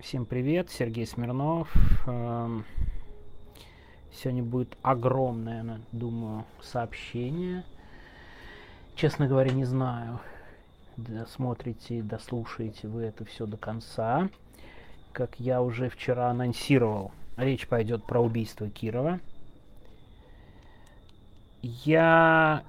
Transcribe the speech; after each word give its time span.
Всем 0.00 0.26
привет, 0.26 0.70
Сергей 0.70 1.04
Смирнов. 1.08 1.68
Эм, 2.06 2.64
сегодня 4.12 4.44
будет 4.44 4.78
огромное, 4.80 5.80
думаю, 5.90 6.44
сообщение. 6.62 7.64
Честно 8.94 9.26
говоря, 9.26 9.50
не 9.50 9.64
знаю, 9.64 10.20
досмотрите, 10.96 12.00
дослушаете 12.00 12.86
вы 12.86 13.02
это 13.02 13.24
все 13.24 13.44
до 13.44 13.56
конца. 13.56 14.28
Как 15.10 15.40
я 15.40 15.60
уже 15.60 15.88
вчера 15.88 16.30
анонсировал, 16.30 17.10
речь 17.36 17.66
пойдет 17.66 18.04
про 18.04 18.20
убийство 18.20 18.70
Кирова. 18.70 19.18
Я 21.60 22.62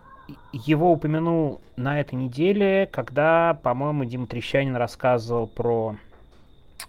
его 0.52 0.92
упомянул 0.92 1.62
на 1.76 2.02
этой 2.02 2.16
неделе, 2.16 2.90
когда, 2.92 3.54
по-моему, 3.62 4.04
Дима 4.06 4.26
Трещанин 4.26 4.76
рассказывал 4.76 5.46
про 5.46 5.96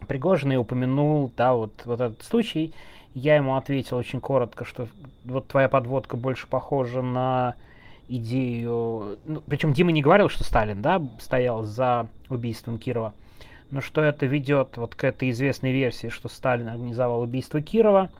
Пригожина 0.06 0.52
и 0.54 0.56
упомянул, 0.56 1.32
да, 1.36 1.54
вот, 1.54 1.82
вот 1.84 2.00
этот 2.00 2.22
случай. 2.22 2.74
Я 3.14 3.36
ему 3.36 3.56
ответил 3.56 3.96
очень 3.96 4.20
коротко, 4.20 4.64
что 4.64 4.88
вот 5.24 5.48
твоя 5.48 5.68
подводка 5.68 6.16
больше 6.16 6.46
похожа 6.46 7.02
на 7.02 7.54
идею... 8.08 9.18
Ну, 9.24 9.42
причем 9.46 9.72
Дима 9.72 9.92
не 9.92 10.02
говорил, 10.02 10.28
что 10.28 10.44
Сталин, 10.44 10.82
да, 10.82 11.02
стоял 11.20 11.64
за 11.64 12.08
убийством 12.28 12.78
Кирова, 12.78 13.14
но 13.70 13.80
что 13.80 14.02
это 14.02 14.26
ведет 14.26 14.76
вот 14.76 14.94
к 14.94 15.04
этой 15.04 15.30
известной 15.30 15.72
версии, 15.72 16.08
что 16.08 16.28
Сталин 16.28 16.68
организовал 16.68 17.20
убийство 17.22 17.60
Кирова. 17.60 18.10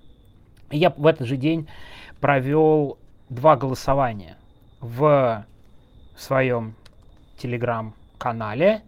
Я 0.71 0.91
в 0.91 1.07
этот 1.07 1.27
же 1.27 1.37
день 1.37 1.69
провел 2.21 2.99
два 3.29 3.57
голосования 3.57 4.37
в 4.81 5.45
своем 6.17 6.75
телеграм-канале, 7.39 8.83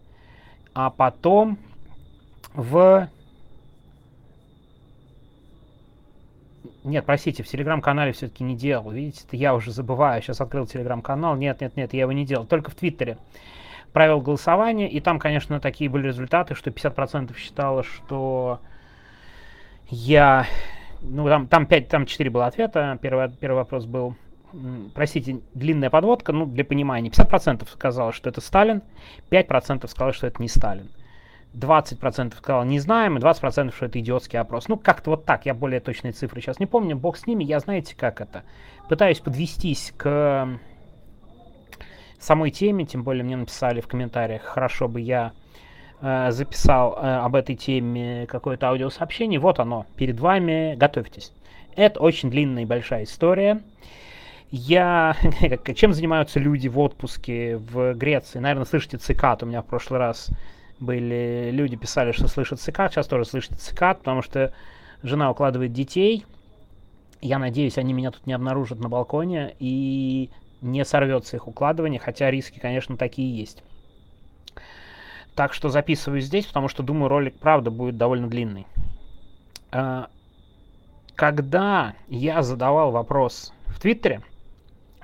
а 0.74 0.90
потом 0.90 1.58
в... 2.54 3.08
Нет, 6.84 7.06
простите, 7.06 7.42
в 7.42 7.48
телеграм-канале 7.48 8.12
все-таки 8.12 8.42
не 8.42 8.56
делал. 8.56 8.90
Видите, 8.90 9.24
это 9.26 9.36
я 9.36 9.54
уже 9.54 9.70
забываю. 9.70 10.20
Сейчас 10.20 10.40
открыл 10.40 10.66
телеграм-канал. 10.66 11.36
Нет, 11.36 11.60
нет, 11.60 11.76
нет, 11.76 11.92
я 11.94 12.02
его 12.02 12.12
не 12.12 12.26
делал. 12.26 12.44
Только 12.44 12.70
в 12.70 12.74
Твиттере 12.74 13.18
провел 13.92 14.20
голосование. 14.20 14.90
И 14.90 15.00
там, 15.00 15.18
конечно, 15.18 15.60
такие 15.60 15.88
были 15.88 16.08
результаты, 16.08 16.54
что 16.54 16.70
50% 16.70 17.36
считало, 17.36 17.84
что 17.84 18.60
я... 19.88 20.46
Ну, 21.02 21.26
там, 21.28 21.46
там, 21.46 21.66
5, 21.66 21.88
там 21.88 22.06
4 22.06 22.30
было 22.30 22.46
ответа. 22.46 22.98
Первый, 23.00 23.30
первый 23.30 23.56
вопрос 23.56 23.86
был 23.86 24.16
простите, 24.94 25.40
длинная 25.54 25.90
подводка, 25.90 26.32
ну, 26.32 26.46
для 26.46 26.64
понимания, 26.64 27.10
50% 27.10 27.66
сказало, 27.70 28.12
что 28.12 28.28
это 28.28 28.40
Сталин, 28.40 28.82
5% 29.30 29.88
сказало, 29.88 30.12
что 30.12 30.26
это 30.26 30.42
не 30.42 30.48
Сталин. 30.48 30.90
20% 31.54 32.36
сказал 32.36 32.64
не 32.64 32.78
знаем, 32.78 33.18
и 33.18 33.20
20% 33.20 33.74
что 33.74 33.86
это 33.86 34.00
идиотский 34.00 34.38
опрос. 34.38 34.68
Ну, 34.68 34.76
как-то 34.76 35.10
вот 35.10 35.24
так, 35.24 35.46
я 35.46 35.54
более 35.54 35.80
точные 35.80 36.12
цифры 36.12 36.40
сейчас 36.40 36.58
не 36.58 36.66
помню, 36.66 36.96
бог 36.96 37.16
с 37.16 37.26
ними, 37.26 37.44
я 37.44 37.60
знаете, 37.60 37.94
как 37.96 38.20
это. 38.20 38.44
Пытаюсь 38.88 39.20
подвестись 39.20 39.92
к 39.96 40.58
самой 42.18 42.50
теме, 42.50 42.84
тем 42.84 43.02
более 43.02 43.24
мне 43.24 43.36
написали 43.36 43.80
в 43.80 43.88
комментариях, 43.88 44.42
хорошо 44.42 44.88
бы 44.88 45.00
я 45.00 45.32
э, 46.00 46.30
записал 46.30 46.94
э, 46.94 47.16
об 47.16 47.34
этой 47.34 47.56
теме 47.56 48.26
какое-то 48.26 48.68
аудиосообщение. 48.68 49.40
Вот 49.40 49.58
оно, 49.58 49.86
перед 49.96 50.20
вами, 50.20 50.74
готовьтесь. 50.76 51.32
Это 51.76 52.00
очень 52.00 52.30
длинная 52.30 52.62
и 52.62 52.66
большая 52.66 53.04
история. 53.04 53.62
Я... 54.50 55.16
Чем 55.74 55.92
занимаются 55.92 56.38
люди 56.38 56.68
в 56.68 56.78
отпуске 56.78 57.56
в 57.56 57.94
Греции? 57.94 58.38
Наверное, 58.38 58.66
слышите 58.66 58.98
цикад. 58.98 59.42
У 59.42 59.46
меня 59.46 59.62
в 59.62 59.66
прошлый 59.66 59.98
раз 59.98 60.30
были 60.82 61.50
люди 61.52 61.76
писали, 61.76 62.12
что 62.12 62.28
слышат 62.28 62.60
цикад. 62.60 62.92
Сейчас 62.92 63.06
тоже 63.06 63.24
слышат 63.24 63.60
цикад, 63.60 63.98
потому 63.98 64.22
что 64.22 64.52
жена 65.02 65.30
укладывает 65.30 65.72
детей. 65.72 66.26
Я 67.20 67.38
надеюсь, 67.38 67.78
они 67.78 67.92
меня 67.92 68.10
тут 68.10 68.26
не 68.26 68.32
обнаружат 68.32 68.80
на 68.80 68.88
балконе 68.88 69.54
и 69.60 70.30
не 70.60 70.84
сорвется 70.84 71.36
их 71.36 71.46
укладывание, 71.46 72.00
хотя 72.00 72.30
риски, 72.30 72.58
конечно, 72.58 72.96
такие 72.96 73.36
есть. 73.36 73.62
Так 75.34 75.54
что 75.54 75.68
записываю 75.68 76.20
здесь, 76.20 76.46
потому 76.46 76.68
что 76.68 76.82
думаю, 76.82 77.08
ролик, 77.08 77.38
правда, 77.38 77.70
будет 77.70 77.96
довольно 77.96 78.28
длинный. 78.28 78.66
А, 79.70 80.08
когда 81.14 81.94
я 82.08 82.42
задавал 82.42 82.90
вопрос 82.90 83.52
в 83.66 83.80
Твиттере, 83.80 84.22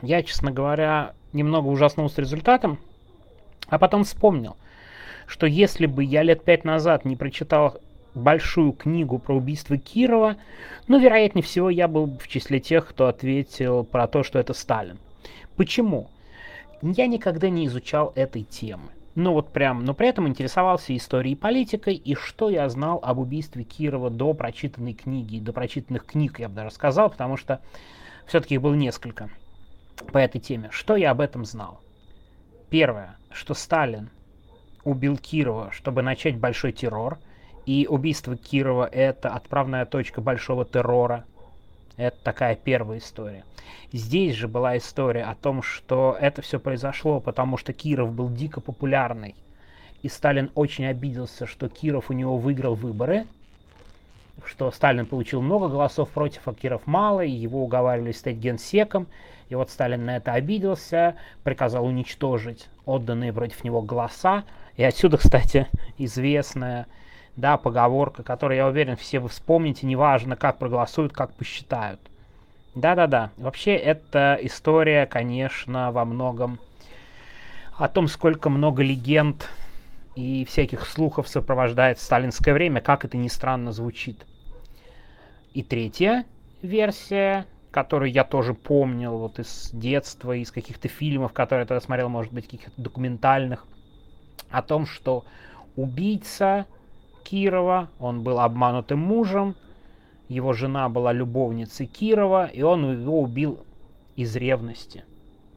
я, 0.03 0.23
честно 0.23 0.51
говоря, 0.51 1.15
немного 1.33 1.69
ужаснулся 1.69 2.21
результатом, 2.21 2.79
а 3.69 3.79
потом 3.79 4.05
вспомнил, 4.05 4.57
что 5.29 5.47
если 5.47 5.87
бы 5.87 6.03
я 6.03 6.23
лет 6.23 6.43
пять 6.43 6.65
назад 6.65 7.05
не 7.05 7.15
прочитал 7.15 7.77
большую 8.15 8.73
книгу 8.73 9.19
про 9.19 9.37
убийство 9.37 9.77
Кирова, 9.77 10.37
ну, 10.89 10.99
вероятнее 10.99 11.43
всего, 11.45 11.71
я 11.71 11.87
был 11.87 12.19
в 12.19 12.27
числе 12.27 12.59
тех, 12.59 12.89
кто 12.89 13.07
ответил 13.07 13.85
про 13.85 14.09
то, 14.09 14.25
что 14.25 14.39
это 14.39 14.55
Сталин. 14.55 14.99
Почему? 15.57 16.09
Я 16.83 17.07
никогда 17.07 17.51
не 17.51 17.67
изучал 17.67 18.13
этой 18.17 18.43
темы. 18.43 18.89
Ну 19.15 19.33
вот 19.33 19.53
прям, 19.53 19.85
но 19.85 19.95
при 19.95 20.09
этом 20.09 20.29
интересовался 20.29 20.97
историей 20.97 21.35
и 21.35 21.37
политикой, 21.37 21.95
и 21.95 22.15
что 22.15 22.51
я 22.51 22.69
знал 22.69 23.01
об 23.03 23.19
убийстве 23.19 23.65
Кирова 23.65 24.11
до 24.11 24.33
прочитанной 24.33 24.95
книги, 24.95 25.41
до 25.41 25.53
прочитанных 25.53 26.07
книг, 26.07 26.39
я 26.39 26.49
бы 26.49 26.55
даже 26.55 26.71
сказал, 26.71 27.11
потому 27.11 27.37
что 27.37 27.61
все-таки 28.27 28.55
их 28.55 28.63
было 28.63 28.75
несколько 28.75 29.29
по 30.13 30.19
этой 30.19 30.41
теме. 30.41 30.69
Что 30.71 30.95
я 30.95 31.11
об 31.11 31.21
этом 31.21 31.45
знал? 31.45 31.81
Первое, 32.71 33.17
что 33.33 33.55
Сталин 33.55 34.11
убил 34.89 35.17
Кирова, 35.17 35.71
чтобы 35.73 36.03
начать 36.03 36.37
большой 36.37 36.73
террор, 36.73 37.19
и 37.67 37.87
убийство 37.89 38.37
Кирова 38.37 38.87
это 38.87 39.29
отправная 39.31 39.85
точка 39.85 40.21
большого 40.21 40.65
террора. 40.65 41.25
Это 41.97 42.17
такая 42.23 42.57
первая 42.57 42.99
история. 42.99 43.45
Здесь 43.93 44.35
же 44.35 44.49
была 44.49 44.79
история 44.79 45.25
о 45.25 45.35
том, 45.35 45.63
что 45.63 46.17
это 46.19 46.43
все 46.43 46.59
произошло, 46.59 47.21
потому 47.21 47.57
что 47.57 47.73
Киров 47.73 48.13
был 48.13 48.31
дико 48.31 48.61
популярный. 48.61 49.35
И 50.03 50.09
Сталин 50.09 50.51
очень 50.55 50.87
обиделся, 50.87 51.47
что 51.47 51.69
Киров 51.69 52.09
у 52.09 52.13
него 52.13 52.39
выиграл 52.39 52.75
выборы, 52.75 53.27
что 54.47 54.71
Сталин 54.71 55.07
получил 55.07 55.43
много 55.43 55.69
голосов 55.69 56.09
против, 56.11 56.47
а 56.47 56.55
Киров 56.55 56.87
мало, 56.87 57.23
и 57.23 57.31
его 57.31 57.63
уговаривали 57.63 58.13
стать 58.13 58.37
генсеком. 58.37 59.09
И 59.49 59.55
вот 59.55 59.71
Сталин 59.71 60.05
на 60.05 60.17
это 60.17 60.33
обиделся, 60.33 61.17
приказал 61.43 61.87
уничтожить 61.87 62.69
отданные 62.85 63.33
против 63.33 63.65
него 63.65 63.83
голоса. 63.83 64.45
И 64.79 64.85
отсюда, 64.85 65.19
кстати, 65.19 65.67
известная 65.99 66.87
да, 67.37 67.57
поговорка, 67.57 68.23
которую, 68.23 68.57
я 68.57 68.67
уверен, 68.67 68.97
все 68.97 69.19
вы 69.19 69.29
вспомните, 69.29 69.87
неважно, 69.87 70.35
как 70.35 70.59
проголосуют, 70.59 71.13
как 71.13 71.35
посчитают. 71.35 72.01
Да-да-да. 72.75 73.31
Вообще, 73.37 73.75
эта 73.75 74.39
история, 74.41 75.07
конечно, 75.07 75.93
во 75.93 76.05
многом 76.05 76.59
о 77.77 77.89
том, 77.89 78.09
сколько 78.09 78.51
много 78.51 78.83
легенд 78.83 79.49
и 80.15 80.45
всяких 80.45 80.87
слухов 80.87 81.29
сопровождает 81.29 82.01
сталинское 82.01 82.55
время, 82.55 82.81
как 82.81 83.05
это 83.05 83.17
ни 83.17 83.29
странно 83.29 83.73
звучит. 83.73 84.27
И 85.55 85.63
третья 85.63 86.25
версия 86.63 87.47
который 87.71 88.11
я 88.11 88.25
тоже 88.25 88.55
помнил 88.55 89.19
вот 89.19 89.39
из 89.39 89.71
детства, 89.73 90.33
из 90.33 90.51
каких-то 90.51 90.89
фильмов, 90.89 91.35
которые 91.35 91.63
я 91.65 91.67
тогда 91.67 91.83
смотрел, 91.83 92.09
может 92.09 92.33
быть, 92.33 92.47
каких-то 92.47 92.81
документальных, 92.81 93.67
о 94.51 94.63
том, 94.63 94.87
что 94.87 95.25
убийца 95.77 96.67
Кирова, 97.25 97.89
он 97.99 98.23
был 98.23 98.41
обманутым 98.41 98.99
мужем, 98.99 99.55
его 100.29 100.53
жена 100.53 100.89
была 100.89 101.13
любовницей 101.13 101.87
Кирова, 101.87 102.47
и 102.47 102.63
он 102.63 103.01
его 103.01 103.21
убил 103.21 103.61
из 104.17 104.35
ревности. 104.37 105.05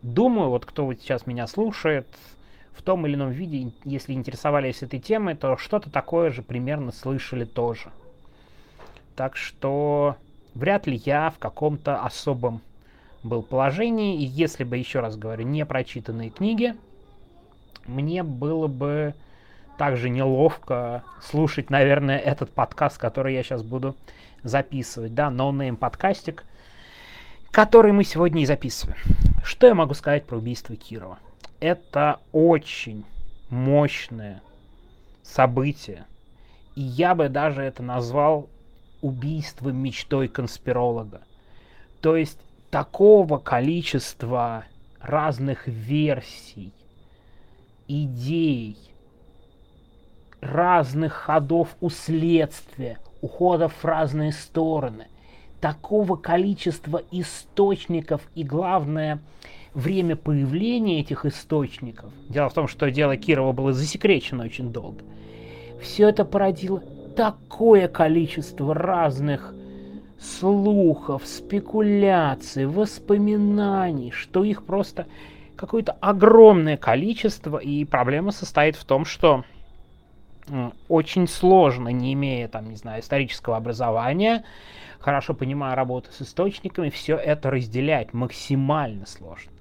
Думаю, 0.02 0.50
вот 0.50 0.66
кто 0.66 0.86
вот 0.86 1.00
сейчас 1.00 1.28
меня 1.28 1.48
слушает, 1.48 2.08
в 2.74 2.84
том 2.84 3.06
или 3.06 3.16
ином 3.16 3.32
виде, 3.32 3.72
если 3.84 4.14
интересовались 4.14 4.82
этой 4.82 5.00
темой, 5.00 5.36
то 5.36 5.58
что-то 5.58 5.90
такое 5.90 6.32
же 6.32 6.42
примерно 6.42 6.92
слышали 6.92 7.46
тоже. 7.46 7.92
Так 9.16 9.36
что 9.36 10.16
вряд 10.56 10.88
ли 10.88 11.02
я 11.06 11.30
в 11.30 11.38
каком-то 11.38 12.02
особом 12.02 12.62
был 13.24 13.44
положении, 13.44 14.22
и 14.22 14.26
если 14.26 14.64
бы, 14.64 14.78
еще 14.78 15.00
раз 15.00 15.16
говорю, 15.16 15.46
не 15.46 15.66
прочитанные 15.66 16.30
книги, 16.30 16.76
мне 17.86 18.24
было 18.24 18.68
бы 18.68 19.16
также 19.78 20.10
неловко 20.10 21.04
слушать, 21.22 21.70
наверное, 21.70 22.18
этот 22.18 22.52
подкаст, 22.52 22.98
который 22.98 23.34
я 23.34 23.44
сейчас 23.44 23.64
буду 23.64 23.96
записывать, 24.44 25.14
да, 25.14 25.30
Name 25.30 25.76
подкастик, 25.76 26.44
который 27.52 27.92
мы 27.92 28.04
сегодня 28.04 28.44
и 28.44 28.46
записываем. 28.46 29.00
Что 29.44 29.68
я 29.68 29.74
могу 29.74 29.94
сказать 29.94 30.26
про 30.26 30.38
убийство 30.38 30.76
Кирова? 30.76 31.20
Это 31.60 32.20
очень 32.32 33.06
мощное 33.50 34.42
событие, 35.24 36.06
и 36.76 36.82
я 36.82 37.16
бы 37.16 37.30
даже 37.30 37.62
это 37.62 37.84
назвал 37.84 38.50
убийство 39.02 39.70
мечтой 39.70 40.28
конспиролога. 40.28 41.22
То 42.02 42.16
есть 42.16 42.40
такого 42.70 43.38
количества 43.38 44.66
разных 45.00 45.68
версий, 45.68 46.74
идей, 47.92 48.78
разных 50.40 51.14
ходов 51.14 51.76
у 51.82 51.90
следствия, 51.90 53.00
уходов 53.22 53.74
в 53.82 53.86
разные 53.86 54.32
стороны, 54.32 55.08
такого 55.60 56.16
количества 56.16 57.04
источников 57.12 58.22
и, 58.34 58.44
главное, 58.44 59.22
время 59.74 60.16
появления 60.16 61.02
этих 61.02 61.26
источников. 61.26 62.12
Дело 62.30 62.50
в 62.50 62.54
том, 62.54 62.68
что 62.68 62.90
дело 62.90 63.18
Кирова 63.18 63.52
было 63.52 63.74
засекречено 63.74 64.46
очень 64.46 64.72
долго. 64.72 65.04
Все 65.82 66.10
это 66.10 66.26
породило 66.26 66.82
такое 67.16 67.88
количество 67.88 68.74
разных 68.74 69.54
слухов, 70.20 71.24
спекуляций, 71.26 72.66
воспоминаний, 72.66 74.12
что 74.12 74.44
их 74.44 74.64
просто 74.64 75.08
какое-то 75.62 75.94
огромное 76.02 76.76
количество, 76.76 77.58
и 77.58 77.86
проблема 77.86 78.32
состоит 78.32 78.76
в 78.76 78.84
том, 78.84 79.06
что 79.06 79.46
очень 80.90 81.28
сложно, 81.28 81.90
не 81.90 82.14
имея, 82.14 82.48
там, 82.48 82.68
не 82.68 82.76
знаю, 82.76 83.02
исторического 83.02 83.56
образования, 83.56 84.44
хорошо 85.00 85.34
понимая 85.34 85.76
работу 85.76 86.12
с 86.12 86.24
источниками, 86.24 86.90
все 86.90 87.16
это 87.16 87.52
разделять 87.52 88.14
максимально 88.14 89.06
сложно. 89.06 89.52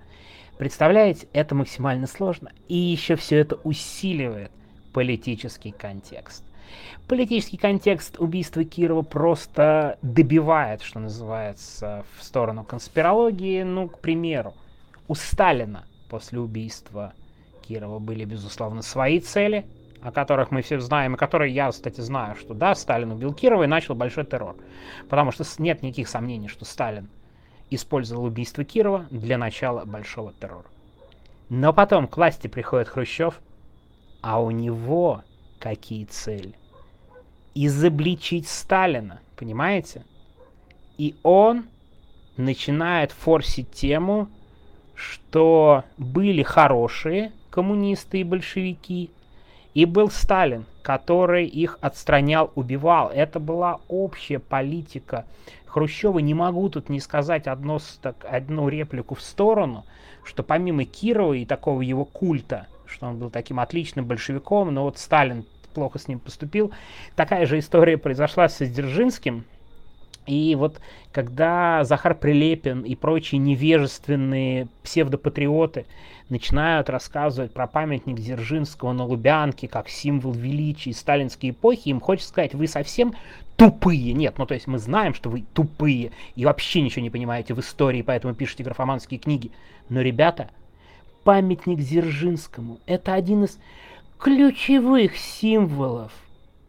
Представляете, 0.59 1.29
это 1.33 1.55
максимально 1.55 2.07
сложно, 2.07 2.51
и 2.67 2.77
еще 2.77 3.15
все 3.17 3.37
это 3.37 3.57
усиливает 3.63 4.51
политический 4.93 5.71
контекст. 5.71 6.45
Политический 7.09 7.57
контекст 7.57 8.19
убийства 8.19 8.65
Кирова 8.65 9.03
просто 9.03 9.99
добивает, 10.03 10.83
что 10.83 10.99
называется, 10.99 12.05
в 12.17 12.23
сторону 12.25 12.65
конспирологии. 12.65 13.63
Ну, 13.65 13.89
к 13.89 13.99
примеру, 13.99 14.55
у 15.09 15.15
Сталина 15.15 15.85
после 16.11 16.41
убийства 16.41 17.15
Кирова 17.67 18.01
были, 18.01 18.25
безусловно, 18.25 18.83
свои 18.83 19.21
цели, 19.21 19.65
о 20.03 20.11
которых 20.11 20.51
мы 20.51 20.61
все 20.61 20.81
знаем, 20.81 21.15
и 21.15 21.19
которые 21.19 21.55
я, 21.55 21.71
кстати, 21.71 22.01
знаю, 22.01 22.35
что 22.35 22.53
да, 22.53 22.75
Сталин 22.75 23.13
убил 23.13 23.33
Кирова 23.33 23.63
и 23.63 23.69
начал 23.69 23.95
большой 23.95 24.25
террор. 24.25 24.57
Потому 25.09 25.31
что 25.31 25.45
нет 25.59 25.83
никаких 25.83 26.09
сомнений, 26.09 26.49
что 26.49 26.65
Сталин 26.65 27.09
использовал 27.71 28.25
убийство 28.25 28.65
Кирова 28.65 29.07
для 29.11 29.39
начала 29.39 29.85
большого 29.85 30.33
террора. 30.33 30.67
Но 31.49 31.73
потом 31.73 32.09
к 32.09 32.17
власти 32.17 32.49
приходит 32.49 32.89
Хрущев, 32.89 33.41
а 34.21 34.43
у 34.43 34.51
него 34.51 35.23
какие 35.59 36.05
цели? 36.07 36.55
Изобличить 37.55 38.49
Сталина, 38.49 39.21
понимаете? 39.37 40.05
И 40.99 41.15
он 41.23 41.67
начинает 42.37 43.13
форсить 43.13 43.71
тему, 43.71 44.29
что 45.01 45.85
были 45.97 46.43
хорошие 46.43 47.33
коммунисты 47.51 48.21
и 48.21 48.25
большевики, 48.25 49.11
и 49.73 49.85
был 49.85 50.11
Сталин, 50.11 50.67
который 50.83 51.47
их 51.47 51.79
отстранял, 51.81 52.51
убивал. 52.55 53.11
Это 53.11 53.41
была 53.41 53.81
общая 53.89 54.39
политика 54.39 55.25
Хрущева. 55.67 56.19
Не 56.19 56.35
могу 56.35 56.69
тут 56.69 56.89
не 56.89 57.01
сказать 57.01 57.47
одно, 57.47 57.79
так, 58.03 58.17
одну 58.29 58.69
реплику 58.69 59.15
в 59.15 59.23
сторону, 59.23 59.85
что 60.25 60.43
помимо 60.43 60.85
Кирова 60.85 61.33
и 61.33 61.47
такого 61.47 61.81
его 61.83 62.05
культа, 62.05 62.67
что 62.87 63.07
он 63.07 63.19
был 63.19 63.31
таким 63.31 63.59
отличным 63.59 64.05
большевиком, 64.05 64.75
но 64.75 64.83
вот 64.83 64.99
Сталин 64.99 65.45
плохо 65.73 65.99
с 65.99 66.09
ним 66.09 66.19
поступил, 66.19 66.73
такая 67.15 67.47
же 67.47 67.59
история 67.59 67.97
произошла 67.97 68.49
с 68.49 68.59
Дзержинским, 68.59 69.45
и 70.31 70.55
вот 70.55 70.81
когда 71.11 71.83
Захар 71.83 72.15
Прилепин 72.15 72.83
и 72.83 72.95
прочие 72.95 73.41
невежественные 73.41 74.69
псевдопатриоты 74.85 75.87
начинают 76.29 76.89
рассказывать 76.89 77.53
про 77.53 77.67
памятник 77.67 78.17
Дзержинского 78.17 78.93
на 78.93 79.05
Лубянке 79.05 79.67
как 79.67 79.89
символ 79.89 80.33
величия 80.33 80.93
сталинской 80.93 81.51
эпохи, 81.51 81.89
им 81.89 82.01
хочется 82.01 82.29
сказать, 82.29 82.55
вы 82.55 82.69
совсем 82.69 83.13
тупые. 83.57 84.13
Нет, 84.13 84.39
ну 84.39 84.47
то 84.47 84.55
есть 84.55 84.69
мы 84.69 84.79
знаем, 84.79 85.15
что 85.15 85.31
вы 85.31 85.45
тупые 85.53 86.13
и 86.37 86.45
вообще 86.45 86.81
ничего 86.81 87.03
не 87.03 87.11
понимаете 87.11 87.53
в 87.53 87.59
истории, 87.59 88.03
поэтому 88.03 88.33
пишете 88.35 88.63
графоманские 88.63 89.19
книги. 89.19 89.51
Но, 89.89 90.01
ребята, 90.01 90.51
памятник 91.25 91.81
Дзержинскому– 91.81 92.79
это 92.87 93.15
один 93.15 93.43
из 93.43 93.59
ключевых 94.21 95.17
символов 95.17 96.13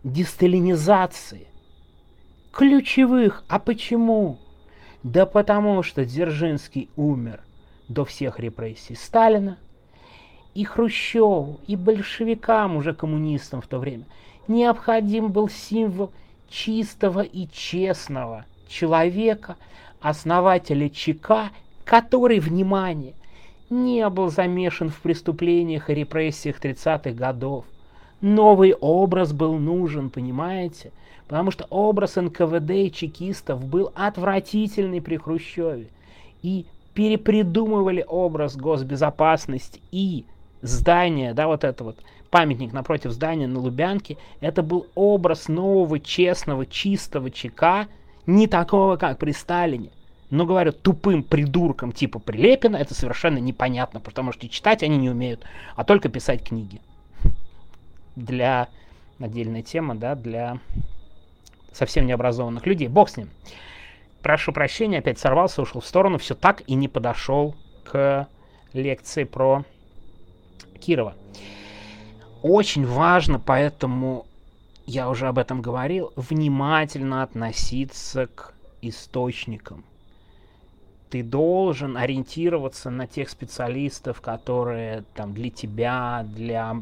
десталинизации 0.04 1.51
ключевых. 2.52 3.44
А 3.48 3.60
почему? 3.60 4.38
Да 5.04 5.26
потому 5.26 5.84
что 5.84 6.06
Дзержинский 6.06 6.90
умер 6.96 7.42
до 7.88 8.06
всех 8.06 8.40
репрессий 8.40 8.96
Сталина, 8.96 9.58
и 10.54 10.64
Хрущеву, 10.64 11.60
и 11.68 11.76
большевикам, 11.76 12.76
уже 12.76 12.94
коммунистам 12.94 13.62
в 13.62 13.68
то 13.68 13.80
время, 13.80 14.04
необходим 14.48 15.32
был 15.32 15.50
символ 15.50 16.12
чистого 16.50 17.22
и 17.22 17.48
честного 17.52 18.46
человека, 18.68 19.56
основателя 20.02 20.90
ЧК, 20.90 21.52
который, 21.86 22.40
внимание, 22.40 23.14
не 23.70 24.08
был 24.10 24.30
замешан 24.30 24.90
в 24.90 25.00
преступлениях 25.00 25.90
и 25.90 25.94
репрессиях 25.94 26.60
30-х 26.60 27.12
годов. 27.12 27.66
Новый 28.20 28.74
образ 28.74 29.32
был 29.32 29.58
нужен, 29.58 30.10
понимаете? 30.10 30.92
Потому 31.32 31.50
что 31.50 31.66
образ 31.70 32.18
НКВД 32.18 32.72
и 32.72 32.92
чекистов 32.92 33.64
был 33.64 33.94
отвратительный 33.96 35.02
при 35.02 35.16
Хрущеве. 35.16 35.88
И 36.42 36.66
перепридумывали 36.94 38.04
образ 38.06 38.58
госбезопасности 38.58 39.80
и 39.94 40.26
здание, 40.62 41.34
да, 41.34 41.48
вот 41.48 41.64
это 41.64 41.86
вот 41.86 42.00
памятник 42.32 42.74
напротив 42.74 43.12
здания 43.12 43.48
на 43.48 43.62
Лубянке, 43.62 44.18
это 44.42 44.62
был 44.62 44.88
образ 44.94 45.48
нового, 45.48 46.02
честного, 46.02 46.66
чистого 46.66 47.32
ЧК, 47.32 47.88
не 48.26 48.48
такого, 48.48 48.98
как 48.98 49.18
при 49.18 49.32
Сталине. 49.32 49.92
Но, 50.32 50.46
говорю, 50.46 50.74
тупым 50.74 51.24
придуркам 51.24 51.94
типа 51.94 52.20
Прилепина 52.20 52.76
это 52.76 52.94
совершенно 52.94 53.38
непонятно, 53.38 54.02
потому 54.02 54.34
что 54.34 54.50
читать 54.50 54.84
они 54.84 54.98
не 54.98 55.10
умеют, 55.10 55.46
а 55.78 55.86
только 55.86 56.10
писать 56.10 56.44
книги. 56.44 56.82
Для 58.18 58.68
отдельная 59.18 59.62
тема, 59.62 59.96
да, 59.96 60.16
для 60.16 60.60
совсем 61.72 62.06
необразованных 62.06 62.66
людей. 62.66 62.88
Бог 62.88 63.10
с 63.10 63.18
ним. 63.18 63.30
Прошу 64.22 64.52
прощения, 64.54 65.00
опять 65.00 65.20
сорвался, 65.20 65.62
ушел 65.62 65.82
в 65.82 65.86
сторону, 65.86 66.18
все 66.18 66.36
так 66.36 66.62
и 66.68 66.76
не 66.76 66.88
подошел 66.88 67.56
к 67.84 68.28
лекции 68.74 69.24
про 69.24 69.66
Кирова. 70.80 71.16
Очень 72.44 72.86
важно, 72.86 73.40
поэтому 73.40 74.26
я 74.86 75.10
уже 75.10 75.28
об 75.28 75.38
этом 75.38 75.62
говорил, 75.62 76.12
внимательно 76.16 77.24
относиться 77.24 78.28
к 78.28 78.54
источникам. 78.82 79.84
Ты 81.10 81.24
должен 81.24 81.98
ориентироваться 81.98 82.90
на 82.90 83.06
тех 83.06 83.30
специалистов, 83.30 84.22
которые 84.22 85.04
там 85.14 85.34
для 85.34 85.50
тебя, 85.50 86.26
для 86.26 86.82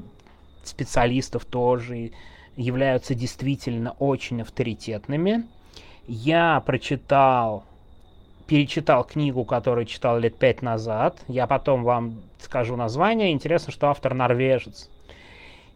специалистов 0.64 1.46
тоже 1.46 2.12
являются 2.60 3.16
действительно 3.16 3.96
очень 4.00 4.42
авторитетными. 4.42 5.46
Я 6.08 6.62
прочитал, 6.66 7.64
перечитал 8.48 9.06
книгу, 9.06 9.46
которую 9.46 9.86
читал 9.86 10.20
лет 10.20 10.36
пять 10.38 10.62
назад. 10.62 11.18
Я 11.28 11.48
потом 11.48 11.84
вам 11.84 12.22
скажу 12.40 12.76
название. 12.76 13.32
Интересно, 13.32 13.72
что 13.72 13.88
автор 13.88 14.14
норвежец. 14.14 14.90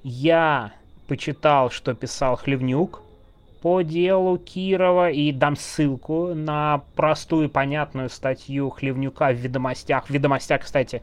Я 0.03 0.73
почитал, 1.07 1.69
что 1.69 1.93
писал 1.93 2.35
Хлевнюк 2.35 3.01
по 3.61 3.81
делу 3.81 4.37
Кирова 4.37 5.09
и 5.09 5.31
дам 5.31 5.55
ссылку 5.55 6.33
на 6.33 6.83
простую 6.95 7.49
понятную 7.49 8.09
статью 8.09 8.69
Хлевнюка 8.69 9.31
в 9.31 9.35
ведомостях. 9.35 10.09
Ведомостях, 10.09 10.63
кстати, 10.63 11.01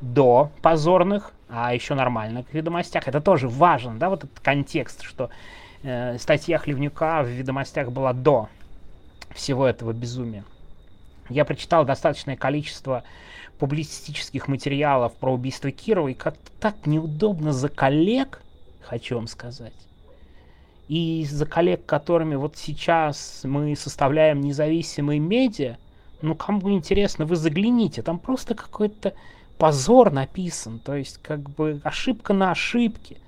до 0.00 0.50
позорных, 0.62 1.32
а 1.48 1.74
еще 1.74 1.94
нормально 1.94 2.44
в 2.44 2.54
ведомостях. 2.54 3.08
Это 3.08 3.20
тоже 3.20 3.48
важно, 3.48 3.98
да, 3.98 4.08
вот 4.08 4.24
этот 4.24 4.40
контекст, 4.40 5.02
что 5.02 5.30
э, 5.82 6.18
статья 6.18 6.58
Хлевнюка 6.58 7.22
в 7.22 7.28
ведомостях 7.28 7.90
была 7.90 8.12
до 8.12 8.48
всего 9.34 9.66
этого 9.66 9.92
безумия. 9.92 10.44
Я 11.28 11.44
прочитал 11.44 11.84
достаточное 11.84 12.36
количество 12.36 13.04
публицистических 13.58 14.48
материалов 14.48 15.14
про 15.14 15.32
убийство 15.32 15.70
Кирова, 15.70 16.08
и 16.08 16.14
как-то 16.14 16.50
так 16.60 16.86
неудобно 16.86 17.52
за 17.52 17.68
коллег, 17.68 18.42
хочу 18.82 19.16
вам 19.16 19.26
сказать, 19.26 19.74
и 20.88 21.24
за 21.30 21.46
коллег, 21.46 21.86
которыми 21.86 22.34
вот 22.34 22.56
сейчас 22.56 23.42
мы 23.44 23.76
составляем 23.76 24.40
независимые 24.40 25.20
медиа, 25.20 25.76
ну, 26.20 26.34
кому 26.34 26.72
интересно, 26.72 27.26
вы 27.26 27.36
загляните, 27.36 28.02
там 28.02 28.18
просто 28.18 28.54
какой-то 28.54 29.14
позор 29.60 30.10
написан, 30.10 30.78
то 30.78 30.94
есть 30.94 31.18
как 31.18 31.50
бы 31.50 31.82
ошибка 31.84 32.32
на 32.32 32.50
ошибке. 32.50 33.18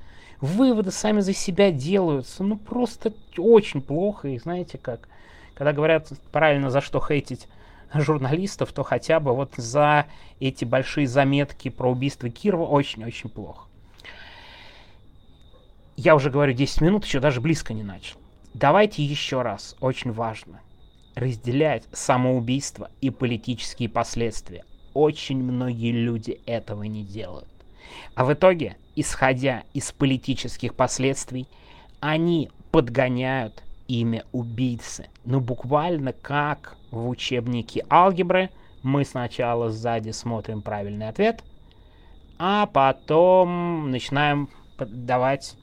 Выводы 0.41 0.91
сами 0.91 1.21
за 1.21 1.35
себя 1.35 1.71
делаются, 1.71 2.43
ну 2.43 2.57
просто 2.57 3.13
очень 3.37 3.83
плохо, 3.83 4.29
и 4.29 4.39
знаете 4.39 4.79
как, 4.79 5.11
когда 5.55 5.75
говорят 5.75 6.11
правильно 6.33 6.71
за 6.71 6.81
что 6.81 7.01
хейтить 7.07 7.47
журналистов, 7.93 8.73
то 8.73 8.83
хотя 8.83 9.21
бы 9.21 9.35
вот 9.35 9.53
за 9.57 10.07
эти 10.41 10.65
большие 10.65 11.07
заметки 11.07 11.69
про 11.69 11.93
убийство 11.93 12.31
Кирова 12.31 12.65
очень-очень 12.65 13.29
плохо. 13.29 13.69
я 15.97 16.15
уже 16.15 16.31
говорю 16.31 16.55
10 16.55 16.81
минут, 16.81 17.05
еще 17.05 17.21
даже 17.21 17.43
близко 17.43 17.75
не 17.75 17.83
начал. 17.83 18.17
Давайте 18.55 19.05
еще 19.05 19.43
раз, 19.43 19.77
очень 19.81 20.13
важно, 20.13 20.61
разделять 21.15 21.85
самоубийство 21.93 22.91
и 23.03 23.11
политические 23.11 23.91
последствия. 23.91 24.65
Очень 24.95 25.43
многие 25.43 25.93
люди 25.93 26.41
этого 26.47 26.83
не 26.85 27.03
делают. 27.05 27.49
А 28.15 28.25
в 28.25 28.33
итоге, 28.33 28.77
исходя 28.95 29.65
из 29.73 29.93
политических 29.93 30.75
последствий, 30.75 31.47
они 32.01 32.51
подгоняют 32.71 33.63
имя 33.89 34.25
убийцы. 34.33 35.09
Ну, 35.25 35.41
буквально 35.41 36.13
как 36.13 36.77
в 36.91 37.09
учебнике 37.09 37.85
алгебры. 37.91 38.51
Мы 38.83 39.05
сначала 39.05 39.71
сзади 39.71 40.11
смотрим 40.11 40.61
правильный 40.61 41.09
ответ, 41.09 41.45
а 42.39 42.67
потом 42.67 43.93
начинаем 43.93 44.51
давать, 44.77 45.55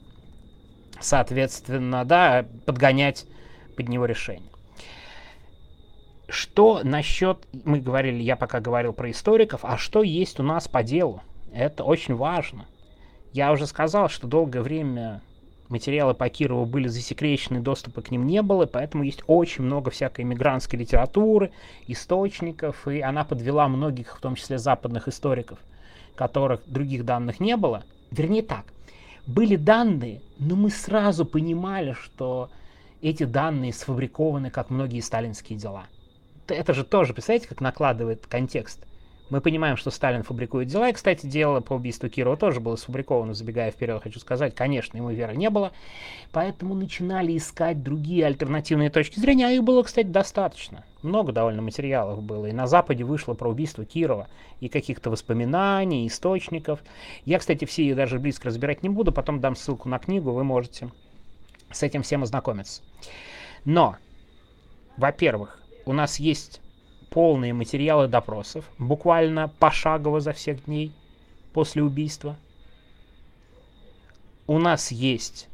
соответственно, 1.00 2.06
да, 2.06 2.46
подгонять 2.64 3.26
под 3.76 3.88
него 3.88 4.06
решение. 4.06 4.50
Что 6.30 6.82
насчет, 6.84 7.38
мы 7.64 7.80
говорили, 7.80 8.22
я 8.22 8.36
пока 8.36 8.60
говорил 8.60 8.92
про 8.92 9.10
историков, 9.10 9.64
а 9.64 9.76
что 9.76 10.04
есть 10.04 10.38
у 10.38 10.44
нас 10.44 10.68
по 10.68 10.84
делу? 10.84 11.22
Это 11.52 11.82
очень 11.82 12.14
важно. 12.14 12.66
Я 13.32 13.50
уже 13.50 13.66
сказал, 13.66 14.08
что 14.08 14.28
долгое 14.28 14.62
время 14.62 15.22
материалы 15.68 16.14
по 16.14 16.28
Кирову 16.28 16.66
были 16.66 16.86
засекречены, 16.86 17.60
доступа 17.60 18.00
к 18.02 18.12
ним 18.12 18.26
не 18.26 18.42
было, 18.42 18.66
поэтому 18.66 19.02
есть 19.02 19.24
очень 19.26 19.64
много 19.64 19.90
всякой 19.90 20.24
мигрантской 20.24 20.78
литературы, 20.78 21.50
источников, 21.88 22.86
и 22.86 23.00
она 23.00 23.24
подвела 23.24 23.66
многих, 23.66 24.16
в 24.16 24.20
том 24.20 24.36
числе 24.36 24.58
западных 24.58 25.08
историков, 25.08 25.58
которых 26.14 26.60
других 26.66 27.04
данных 27.04 27.40
не 27.40 27.56
было. 27.56 27.82
Вернее 28.12 28.42
так, 28.42 28.66
были 29.26 29.56
данные, 29.56 30.22
но 30.38 30.54
мы 30.54 30.70
сразу 30.70 31.24
понимали, 31.24 31.92
что 31.92 32.50
эти 33.02 33.24
данные 33.24 33.72
сфабрикованы, 33.72 34.50
как 34.50 34.70
многие 34.70 35.00
сталинские 35.00 35.58
дела. 35.58 35.86
Это 36.50 36.74
же 36.74 36.84
тоже, 36.84 37.12
представляете, 37.12 37.48
как 37.48 37.60
накладывает 37.60 38.26
контекст. 38.26 38.84
Мы 39.30 39.40
понимаем, 39.40 39.76
что 39.76 39.92
Сталин 39.92 40.24
фабрикует 40.24 40.66
дела. 40.66 40.88
И, 40.88 40.92
кстати, 40.92 41.24
дело 41.24 41.60
по 41.60 41.74
убийству 41.74 42.08
Кирова 42.08 42.36
тоже 42.36 42.58
было 42.58 42.74
сфабриковано, 42.74 43.32
забегая 43.32 43.70
вперед, 43.70 44.02
хочу 44.02 44.18
сказать. 44.18 44.56
Конечно, 44.56 44.96
ему 44.96 45.10
веры 45.10 45.36
не 45.36 45.50
было. 45.50 45.70
Поэтому 46.32 46.74
начинали 46.74 47.36
искать 47.36 47.80
другие 47.80 48.26
альтернативные 48.26 48.90
точки 48.90 49.20
зрения. 49.20 49.46
А 49.46 49.50
их 49.52 49.62
было, 49.62 49.84
кстати, 49.84 50.08
достаточно. 50.08 50.84
Много 51.02 51.30
довольно 51.30 51.62
материалов 51.62 52.24
было. 52.24 52.46
И 52.46 52.52
на 52.52 52.66
Западе 52.66 53.04
вышло 53.04 53.34
про 53.34 53.48
убийство 53.48 53.84
Кирова. 53.84 54.26
И 54.58 54.68
каких-то 54.68 55.10
воспоминаний, 55.10 56.08
источников. 56.08 56.80
Я, 57.24 57.38
кстати, 57.38 57.64
все 57.66 57.84
ее 57.84 57.94
даже 57.94 58.18
близко 58.18 58.48
разбирать 58.48 58.82
не 58.82 58.88
буду. 58.88 59.12
Потом 59.12 59.40
дам 59.40 59.54
ссылку 59.54 59.88
на 59.88 60.00
книгу, 60.00 60.32
вы 60.32 60.42
можете 60.42 60.90
с 61.70 61.84
этим 61.84 62.02
всем 62.02 62.24
ознакомиться. 62.24 62.82
Но, 63.64 63.96
во-первых, 64.96 65.59
у 65.86 65.92
нас 65.92 66.18
есть 66.18 66.60
полные 67.10 67.52
материалы 67.52 68.08
допросов, 68.08 68.64
буквально 68.78 69.48
пошагово 69.48 70.20
за 70.20 70.32
всех 70.32 70.64
дней 70.64 70.92
после 71.52 71.82
убийства. 71.82 72.36
У 74.46 74.58
нас 74.58 74.90
есть 74.90 75.48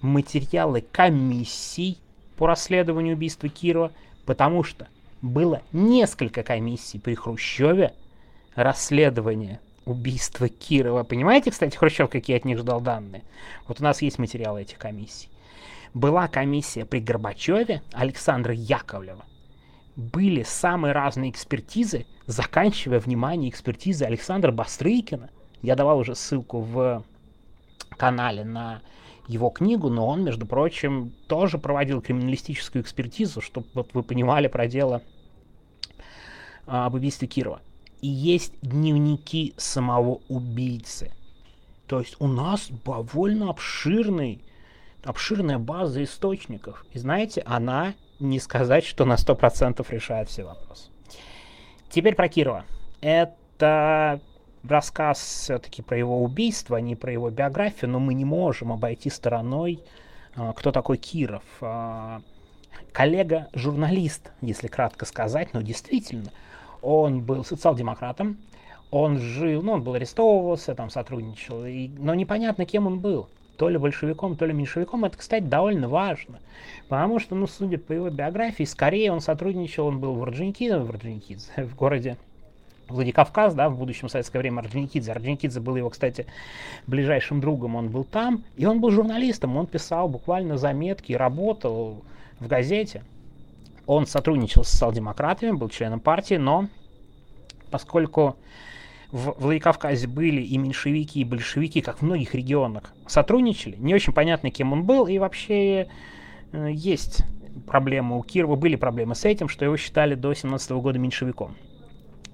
материалы 0.00 0.80
комиссий 0.80 1.98
по 2.36 2.46
расследованию 2.46 3.14
убийства 3.14 3.48
Кирова, 3.48 3.92
потому 4.26 4.62
что 4.62 4.88
было 5.20 5.62
несколько 5.72 6.42
комиссий 6.42 6.98
при 6.98 7.14
Хрущеве 7.14 7.94
расследования 8.54 9.60
убийства 9.84 10.48
Кирова. 10.48 11.04
Понимаете, 11.04 11.50
кстати, 11.50 11.76
Хрущев 11.76 12.10
какие 12.10 12.36
от 12.36 12.44
них 12.44 12.58
ждал 12.58 12.80
данные? 12.80 13.22
Вот 13.66 13.80
у 13.80 13.84
нас 13.84 14.02
есть 14.02 14.18
материалы 14.18 14.62
этих 14.62 14.78
комиссий. 14.78 15.28
Была 15.94 16.26
комиссия 16.26 16.84
при 16.84 17.00
Горбачеве 17.00 17.82
Александра 17.92 18.54
Яковлева, 18.54 19.24
были 19.96 20.42
самые 20.42 20.92
разные 20.92 21.30
экспертизы, 21.30 22.06
заканчивая, 22.26 23.00
внимание, 23.00 23.50
экспертизы 23.50 24.04
Александра 24.04 24.52
Бастрыкина. 24.52 25.30
Я 25.60 25.76
давал 25.76 25.98
уже 25.98 26.14
ссылку 26.14 26.60
в 26.60 27.04
канале 27.96 28.44
на 28.44 28.80
его 29.28 29.50
книгу, 29.50 29.88
но 29.88 30.06
он, 30.06 30.24
между 30.24 30.46
прочим, 30.46 31.12
тоже 31.28 31.58
проводил 31.58 32.00
криминалистическую 32.00 32.82
экспертизу, 32.82 33.40
чтобы 33.40 33.68
вот 33.74 33.94
вы 33.94 34.02
понимали 34.02 34.48
про 34.48 34.66
дело 34.66 35.02
а, 36.66 36.86
об 36.86 36.94
убийстве 36.94 37.28
Кирова. 37.28 37.60
И 38.00 38.08
есть 38.08 38.54
дневники 38.62 39.54
самого 39.56 40.20
убийцы. 40.28 41.12
То 41.86 42.00
есть 42.00 42.16
у 42.18 42.26
нас 42.26 42.68
довольно 42.84 43.50
обширный, 43.50 44.42
обширная 45.04 45.58
база 45.58 46.02
источников. 46.02 46.84
И 46.92 46.98
знаете, 46.98 47.42
она 47.46 47.94
не 48.22 48.40
сказать, 48.40 48.84
что 48.84 49.04
на 49.04 49.14
100% 49.14 49.84
решает 49.90 50.28
все 50.28 50.44
вопросы. 50.44 50.88
Теперь 51.90 52.14
про 52.14 52.28
Кирова. 52.28 52.64
Это 53.00 54.20
рассказ 54.66 55.18
все-таки 55.18 55.82
про 55.82 55.96
его 55.96 56.22
убийство, 56.22 56.76
не 56.76 56.96
про 56.96 57.12
его 57.12 57.30
биографию, 57.30 57.90
но 57.90 57.98
мы 57.98 58.14
не 58.14 58.24
можем 58.24 58.72
обойти 58.72 59.10
стороной, 59.10 59.80
а, 60.36 60.52
кто 60.52 60.72
такой 60.72 60.96
Киров. 60.96 61.42
А, 61.60 62.22
коллега-журналист, 62.92 64.30
если 64.40 64.68
кратко 64.68 65.04
сказать, 65.04 65.52
но 65.52 65.62
действительно, 65.62 66.30
он 66.80 67.22
был 67.22 67.44
социал-демократом, 67.44 68.38
он 68.90 69.18
жил, 69.18 69.62
ну, 69.62 69.72
он 69.72 69.82
был 69.82 69.94
арестовывался, 69.94 70.74
там 70.74 70.90
сотрудничал, 70.90 71.64
и, 71.64 71.88
но 71.88 72.14
непонятно, 72.14 72.66
кем 72.66 72.86
он 72.86 73.00
был 73.00 73.28
то 73.56 73.68
ли 73.68 73.78
большевиком, 73.78 74.36
то 74.36 74.46
ли 74.46 74.52
меньшевиком, 74.52 75.04
это, 75.04 75.16
кстати, 75.16 75.44
довольно 75.44 75.88
важно. 75.88 76.40
Потому 76.88 77.18
что, 77.18 77.34
ну, 77.34 77.46
судя 77.46 77.78
по 77.78 77.92
его 77.92 78.10
биографии, 78.10 78.64
скорее 78.64 79.12
он 79.12 79.20
сотрудничал, 79.20 79.86
он 79.86 79.98
был 79.98 80.14
в 80.14 80.22
Орджоникидзе, 80.22 80.78
в 80.78 80.90
Орджоникидзе, 80.90 81.50
в 81.64 81.74
городе 81.76 82.16
Владикавказ, 82.88 83.54
да, 83.54 83.68
в 83.68 83.78
будущем 83.78 84.08
советское 84.08 84.38
время 84.38 84.60
Орджоникидзе. 84.60 85.12
Орджоникидзе 85.12 85.60
был 85.60 85.76
его, 85.76 85.90
кстати, 85.90 86.26
ближайшим 86.86 87.40
другом, 87.40 87.76
он 87.76 87.88
был 87.88 88.04
там, 88.04 88.44
и 88.56 88.66
он 88.66 88.80
был 88.80 88.90
журналистом, 88.90 89.56
он 89.56 89.66
писал 89.66 90.08
буквально 90.08 90.58
заметки, 90.58 91.12
работал 91.12 92.02
в 92.40 92.46
газете. 92.46 93.02
Он 93.86 94.06
сотрудничал 94.06 94.64
с 94.64 94.68
социал-демократами, 94.68 95.52
был 95.52 95.68
членом 95.68 96.00
партии, 96.00 96.34
но 96.34 96.68
поскольку 97.70 98.36
в 99.12 99.34
Владикавказе 99.38 100.08
были 100.08 100.40
и 100.40 100.56
меньшевики, 100.56 101.20
и 101.20 101.24
большевики, 101.24 101.82
как 101.82 101.98
в 101.98 102.02
многих 102.02 102.34
регионах, 102.34 102.94
сотрудничали. 103.06 103.76
Не 103.76 103.94
очень 103.94 104.14
понятно, 104.14 104.50
кем 104.50 104.72
он 104.72 104.84
был, 104.84 105.06
и 105.06 105.18
вообще 105.18 105.88
э, 106.52 106.68
есть 106.72 107.22
проблемы 107.66 108.18
у 108.18 108.22
Кирова, 108.22 108.56
были 108.56 108.74
проблемы 108.74 109.14
с 109.14 109.26
этим, 109.26 109.48
что 109.48 109.66
его 109.66 109.76
считали 109.76 110.14
до 110.14 110.32
17 110.32 110.70
года 110.72 110.98
меньшевиком. 110.98 111.54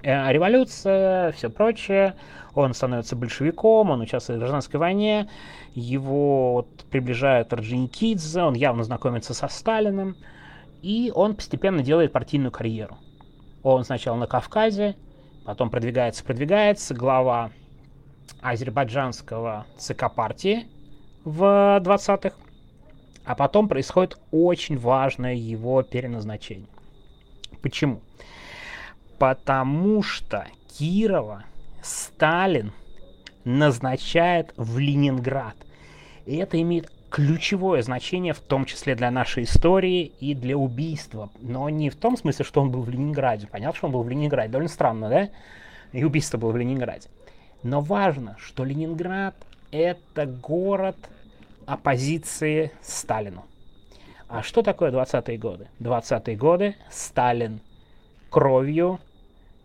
Э, 0.05 0.33
революция, 0.33 1.33
все 1.33 1.51
прочее, 1.51 2.15
он 2.55 2.75
становится 2.75 3.17
большевиком, 3.17 3.91
он 3.91 4.01
участвует 4.01 4.39
в 4.39 4.41
гражданской 4.41 4.79
войне, 4.79 5.29
его 5.75 6.53
вот, 6.53 6.85
приближают 6.91 7.53
Орджоникидзе, 7.53 8.43
он 8.43 8.55
явно 8.55 8.85
знакомится 8.85 9.35
со 9.35 9.49
Сталиным, 9.49 10.17
и 10.81 11.11
он 11.13 11.35
постепенно 11.35 11.83
делает 11.83 12.13
партийную 12.13 12.53
карьеру. 12.53 12.99
Он 13.65 13.85
сначала 13.85 14.17
на 14.17 14.29
Кавказе, 14.29 14.95
Потом 15.49 15.71
продвигается, 15.71 16.23
продвигается 16.25 16.93
глава 16.95 17.53
азербайджанского 18.43 19.65
ЦК 19.79 20.13
партии 20.15 20.67
в 21.25 21.81
20-х. 21.83 22.37
А 23.25 23.35
потом 23.35 23.67
происходит 23.67 24.19
очень 24.31 24.77
важное 24.77 25.33
его 25.33 25.83
переназначение. 25.83 26.69
Почему? 27.63 28.03
Потому 29.19 30.03
что 30.03 30.47
Кирова 30.79 31.45
Сталин 31.83 32.75
назначает 33.45 34.53
в 34.59 34.79
Ленинград. 34.79 35.57
И 36.27 36.37
это 36.37 36.61
имеет 36.61 36.93
ключевое 37.11 37.83
значение, 37.83 38.33
в 38.33 38.41
том 38.41 38.65
числе 38.65 38.95
для 38.95 39.11
нашей 39.11 39.45
истории 39.45 40.13
и 40.21 40.35
для 40.35 40.57
убийства. 40.57 41.31
Но 41.41 41.69
не 41.69 41.91
в 41.91 41.97
том 41.97 42.17
смысле, 42.17 42.45
что 42.45 42.61
он 42.61 42.71
был 42.71 42.83
в 42.83 42.91
Ленинграде. 42.91 43.47
Понятно, 43.47 43.77
что 43.77 43.87
он 43.87 43.93
был 43.93 44.03
в 44.03 44.09
Ленинграде. 44.09 44.51
Довольно 44.53 44.69
странно, 44.69 45.09
да? 45.09 45.29
И 45.93 46.05
убийство 46.05 46.39
было 46.39 46.53
в 46.53 46.57
Ленинграде. 46.57 47.09
Но 47.63 47.81
важно, 47.81 48.37
что 48.39 48.65
Ленинград— 48.65 49.35
это 49.71 50.27
город 50.27 50.97
оппозиции 51.67 52.73
Сталину. 52.83 53.45
А 54.29 54.43
что 54.43 54.63
такое 54.63 54.91
20-е 54.91 55.39
годы? 55.39 55.69
20-е 55.81 56.37
годы 56.37 56.77
Сталин 56.91 57.61
кровью 58.31 59.01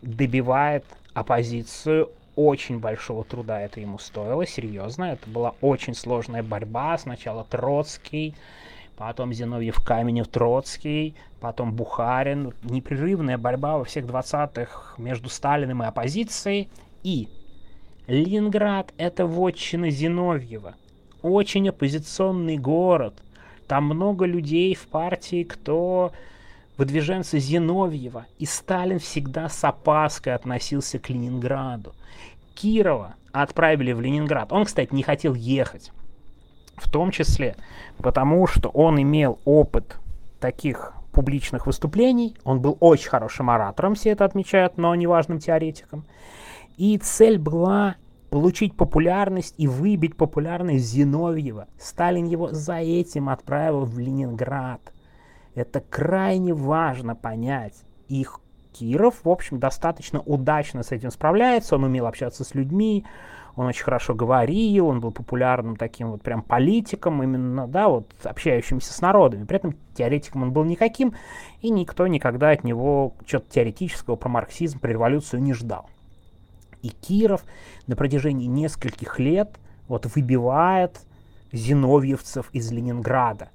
добивает 0.02 0.86
оппозицию 1.14 2.10
очень 2.36 2.80
большого 2.80 3.24
труда 3.24 3.62
это 3.62 3.80
ему 3.80 4.00
стоило, 4.00 4.46
серьезно. 4.46 5.06
Это 5.06 5.30
была 5.30 5.56
очень 5.62 5.94
сложная 5.94 6.44
борьба. 6.44 6.98
Сначала 6.98 7.44
Троцкий, 7.44 8.36
потом 8.98 9.34
Зиновьев 9.34 9.84
Каменев 9.84 10.28
Троцкий, 10.28 11.16
потом 11.40 11.74
Бухарин. 11.74 12.54
Непрерывная 12.64 13.38
борьба 13.38 13.78
во 13.78 13.84
всех 13.84 14.06
20-х 14.06 14.96
между 14.98 15.30
Сталиным 15.30 15.84
и 15.84 15.86
оппозицией. 15.86 16.70
И 17.04 17.28
Ленинград— 18.08 18.94
это 18.98 19.26
вотчина 19.26 19.90
Зиновьева. 19.90 20.76
очень 21.22 21.70
оппозиционный 21.70 22.58
город. 22.58 23.16
Там 23.68 23.86
много 23.86 24.26
людей 24.26 24.76
в 24.76 24.88
партии, 24.88 25.44
кто 25.44 26.12
выдвиженцы 26.78 27.40
Зиновьева. 27.40 28.26
И 28.40 28.46
Сталин 28.46 29.00
всегда 29.00 29.50
с 29.50 29.64
опаской 29.64 30.34
относился 30.34 31.00
к 31.00 31.10
Ленинграду. 31.10 31.94
Кирова 32.56 33.16
отправили 33.32 33.94
в 33.94 34.02
Ленинград. 34.02 34.52
Он, 34.52 34.66
кстати, 34.66 34.94
не 34.94 35.04
хотел 35.04 35.34
ехать. 35.34 35.92
В 36.76 36.90
том 36.90 37.12
числе 37.12 37.56
потому, 37.98 38.48
что 38.48 38.70
он 38.70 39.02
имел 39.02 39.40
опыт 39.46 39.98
таких 40.40 40.94
публичных 41.12 41.68
выступлений. 41.68 42.36
Он 42.44 42.60
был 42.60 42.78
очень 42.80 43.10
хорошим 43.10 43.50
оратором, 43.50 43.96
все 43.96 44.10
это 44.10 44.26
отмечают, 44.26 44.78
но 44.78 44.94
неважным 44.96 45.40
теоретиком. 45.40 46.06
И 46.78 46.98
цель 46.98 47.38
была 47.38 47.96
получить 48.32 48.76
популярность 48.76 49.54
и 49.60 49.68
выбить 49.68 50.18
популярность 50.18 50.86
Зиновьева. 50.86 51.68
Сталин 51.80 52.26
его 52.26 52.52
за 52.52 52.78
этим 52.78 53.30
отправил 53.30 53.86
в 53.86 54.00
Ленинград. 54.00 54.82
Это 55.56 55.82
крайне 55.82 56.54
важно 56.54 57.16
понять. 57.16 57.84
Их 58.08 58.40
Киров, 58.74 59.24
в 59.24 59.30
общем, 59.30 59.60
достаточно 59.60 60.20
удачно 60.20 60.84
с 60.84 60.92
этим 60.92 61.12
справляется. 61.12 61.76
Он 61.76 61.84
умел 61.84 62.08
общаться 62.08 62.44
с 62.44 62.56
людьми, 62.56 63.06
он 63.56 63.68
очень 63.68 63.84
хорошо 63.84 64.16
говорил, 64.16 64.88
он 64.88 65.00
был 65.00 65.12
популярным 65.12 65.76
таким 65.76 66.12
вот 66.12 66.24
прям 66.24 66.42
политиком, 66.42 67.22
именно, 67.22 67.68
да, 67.68 67.88
вот 67.88 68.12
общающимся 68.24 68.92
с 68.92 69.00
народами. 69.02 69.46
При 69.46 69.58
этом 69.58 69.76
теоретиком 69.94 70.42
он 70.42 70.54
был 70.54 70.64
никаким, 70.64 71.14
и 71.62 71.70
никто 71.70 72.08
никогда 72.08 72.50
от 72.50 72.64
него 72.64 73.14
чего-то 73.26 73.52
теоретического 73.52 74.16
про 74.16 74.30
марксизм, 74.30 74.80
про 74.80 74.92
революцию 74.92 75.44
не 75.44 75.54
ждал. 75.54 75.88
И 76.82 76.90
Киров 76.90 77.46
на 77.86 77.96
протяжении 77.96 78.48
нескольких 78.48 79.20
лет 79.20 79.60
вот 79.88 80.08
выбивает 80.16 81.00
зиновьевцев 81.52 82.50
из 82.54 82.72
Ленинграда. 82.72 83.50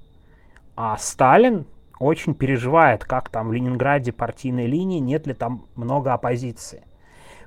А 0.77 0.97
Сталин 0.97 1.67
очень 1.99 2.35
переживает, 2.35 3.05
как 3.05 3.29
там 3.29 3.49
в 3.49 3.53
Ленинграде 3.53 4.13
партийной 4.13 4.67
линии, 4.67 4.99
нет 4.99 5.27
ли 5.27 5.35
там 5.35 5.67
много 5.75 6.13
оппозиции. 6.13 6.85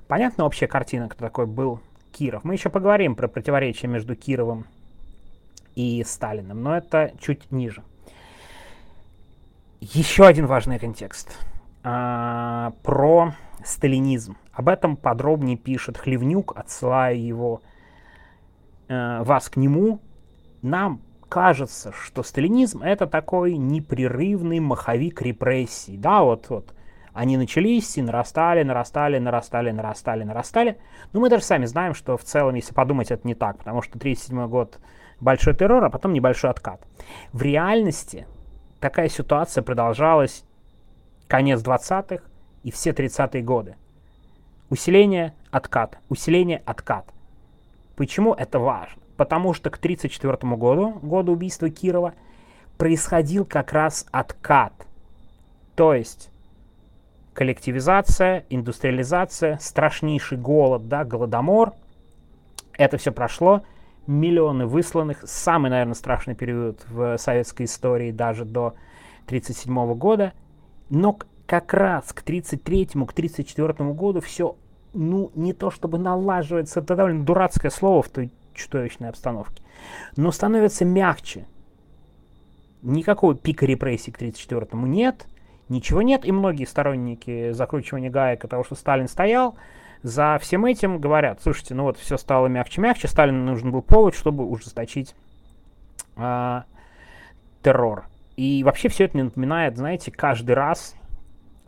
Понятна 0.07 0.45
общая 0.45 0.67
картина, 0.67 1.07
кто 1.07 1.25
такой 1.25 1.45
был 1.45 1.79
Киров. 2.11 2.43
Мы 2.43 2.53
еще 2.53 2.69
поговорим 2.69 3.15
про 3.15 3.27
противоречия 3.27 3.87
между 3.87 4.15
Кировым 4.15 4.65
и 5.75 6.03
Сталиным, 6.05 6.61
но 6.61 6.75
это 6.75 7.13
чуть 7.19 7.51
ниже. 7.51 7.83
Еще 9.79 10.27
один 10.27 10.45
важный 10.45 10.79
контекст 10.79 11.37
а, 11.83 12.73
про 12.83 13.33
сталинизм. 13.63 14.37
Об 14.53 14.67
этом 14.67 14.95
подробнее 14.95 15.57
пишет 15.57 15.97
Хлевнюк, 15.97 16.53
отсылая 16.55 17.15
его 17.15 17.61
э, 18.87 19.23
вас 19.23 19.49
к 19.49 19.55
нему. 19.55 19.99
Нам 20.61 21.01
кажется, 21.31 21.93
что 21.93 22.23
сталинизм 22.23 22.83
это 22.83 23.07
такой 23.07 23.55
непрерывный 23.55 24.59
маховик 24.59 25.21
репрессий. 25.21 25.95
Да, 25.95 26.23
вот, 26.23 26.49
вот 26.49 26.73
они 27.13 27.37
начались 27.37 27.97
и 27.97 28.01
нарастали, 28.01 28.63
нарастали, 28.63 29.17
нарастали, 29.17 29.71
нарастали, 29.71 30.23
нарастали. 30.23 30.77
Но 31.13 31.21
мы 31.21 31.29
даже 31.29 31.45
сами 31.45 31.65
знаем, 31.65 31.93
что 31.93 32.17
в 32.17 32.23
целом, 32.25 32.55
если 32.55 32.73
подумать, 32.73 33.11
это 33.11 33.25
не 33.25 33.33
так, 33.33 33.59
потому 33.59 33.81
что 33.81 33.97
1937 33.97 34.49
год 34.49 34.79
большой 35.21 35.55
террор, 35.55 35.85
а 35.85 35.89
потом 35.89 36.11
небольшой 36.11 36.49
откат. 36.49 36.85
В 37.31 37.41
реальности 37.41 38.27
такая 38.81 39.07
ситуация 39.07 39.63
продолжалась 39.63 40.43
конец 41.29 41.63
20-х 41.63 42.25
и 42.63 42.71
все 42.71 42.89
30-е 42.89 43.41
годы. 43.41 43.77
Усиление, 44.69 45.33
откат, 45.49 45.97
усиление, 46.09 46.61
откат. 46.65 47.05
Почему 47.95 48.33
это 48.33 48.59
важно? 48.59 49.00
Потому 49.21 49.53
что 49.53 49.69
к 49.69 49.77
1934 49.77 50.55
году, 50.55 50.97
году 51.03 51.33
убийства 51.33 51.69
Кирова, 51.69 52.15
происходил 52.79 53.45
как 53.45 53.71
раз 53.71 54.07
откат. 54.09 54.73
То 55.75 55.93
есть 55.93 56.31
коллективизация, 57.35 58.45
индустриализация, 58.49 59.59
страшнейший 59.61 60.39
голод, 60.39 60.87
да, 60.87 61.03
голодомор. 61.05 61.73
Это 62.73 62.97
все 62.97 63.11
прошло. 63.11 63.61
Миллионы 64.07 64.65
высланных. 64.65 65.19
Самый, 65.25 65.69
наверное, 65.69 65.93
страшный 65.93 66.33
период 66.33 66.83
в 66.89 67.15
советской 67.19 67.67
истории 67.67 68.09
даже 68.09 68.43
до 68.43 68.73
1937 69.27 69.93
года. 69.99 70.33
Но 70.89 71.19
как 71.45 71.75
раз 71.75 72.11
к 72.11 72.23
1933-му, 72.23 73.05
к 73.05 73.11
1934 73.11 73.91
году 73.91 74.19
все, 74.19 74.55
ну, 74.95 75.29
не 75.35 75.53
то 75.53 75.69
чтобы 75.69 75.99
налаживается, 75.99 76.79
это 76.79 76.95
довольно 76.95 77.23
дурацкое 77.23 77.69
слово 77.69 78.01
в 78.01 78.09
той 78.09 78.31
чудовищной 78.53 79.09
обстановке, 79.09 79.63
но 80.15 80.31
становится 80.31 80.85
мягче. 80.85 81.45
Никакого 82.81 83.35
пика 83.35 83.65
репрессий 83.65 84.11
к 84.11 84.21
1934-му 84.21 84.87
нет– 84.87 85.27
ничего 85.71 86.01
нет, 86.03 86.25
и 86.25 86.31
многие 86.31 86.65
сторонники 86.65 87.51
закручивания 87.51 88.11
гаек 88.11 88.47
того, 88.47 88.63
что 88.63 88.75
Сталин 88.75 89.07
стоял, 89.07 89.55
за 90.03 90.37
всем 90.39 90.65
этим 90.65 90.99
говорят, 90.99 91.41
слушайте, 91.41 91.73
ну 91.73 91.83
вот 91.83 91.97
все 91.97 92.17
стало 92.17 92.47
мягче-мягче, 92.47 93.07
Сталину 93.07 93.43
нужен 93.43 93.71
был 93.71 93.81
повод, 93.81 94.13
чтобы 94.15 94.45
ужесточить 94.45 95.15
э, 96.17 96.61
террор. 97.63 98.05
И 98.35 98.63
вообще 98.63 98.89
все 98.89 99.05
это 99.05 99.15
мне 99.15 99.23
напоминает, 99.25 99.77
знаете, 99.77 100.11
каждый 100.11 100.55
раз, 100.55 100.95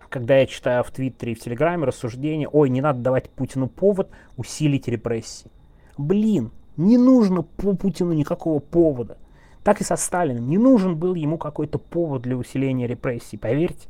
когда 0.09 0.37
я 0.37 0.45
читаю 0.45 0.83
в 0.83 0.91
Твиттере 0.91 1.33
и 1.33 1.35
в 1.35 1.39
Телеграме 1.39 1.85
рассуждения, 1.85 2.47
ой, 2.47 2.69
не 2.69 2.81
надо 2.81 2.99
давать 2.99 3.29
Путину 3.29 3.67
повод 3.67 4.09
усилить 4.35 4.87
репрессии. 4.87 5.51
Блин, 5.97 6.51
не 6.77 6.97
нужно 6.97 7.43
по 7.43 7.75
Путину 7.75 8.13
никакого 8.13 8.59
повода. 8.59 9.17
Так 9.63 9.79
и 9.79 9.83
со 9.83 9.95
Сталиным. 9.95 10.49
Не 10.49 10.57
нужен 10.57 10.97
был 10.97 11.15
ему 11.15 11.37
какой-то 11.37 11.77
повод 11.77 12.23
для 12.23 12.35
усиления 12.35 12.87
репрессий, 12.87 13.37
поверьте. 13.37 13.87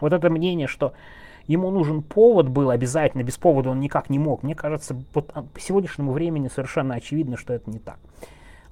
Вот 0.00 0.12
это 0.12 0.30
мнение, 0.30 0.66
что 0.66 0.92
ему 1.46 1.70
нужен 1.70 2.02
повод 2.02 2.48
был 2.48 2.70
обязательно, 2.70 3.22
без 3.22 3.36
повода 3.36 3.70
он 3.70 3.80
никак 3.80 4.10
не 4.10 4.18
мог. 4.18 4.42
Мне 4.42 4.54
кажется, 4.54 4.96
вот 5.12 5.32
по 5.32 5.60
сегодняшнему 5.60 6.12
времени 6.12 6.48
совершенно 6.48 6.94
очевидно, 6.94 7.36
что 7.36 7.52
это 7.52 7.70
не 7.70 7.78
так. 7.78 7.98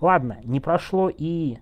Ладно, 0.00 0.38
не 0.44 0.60
прошло 0.60 1.10
и 1.10 1.58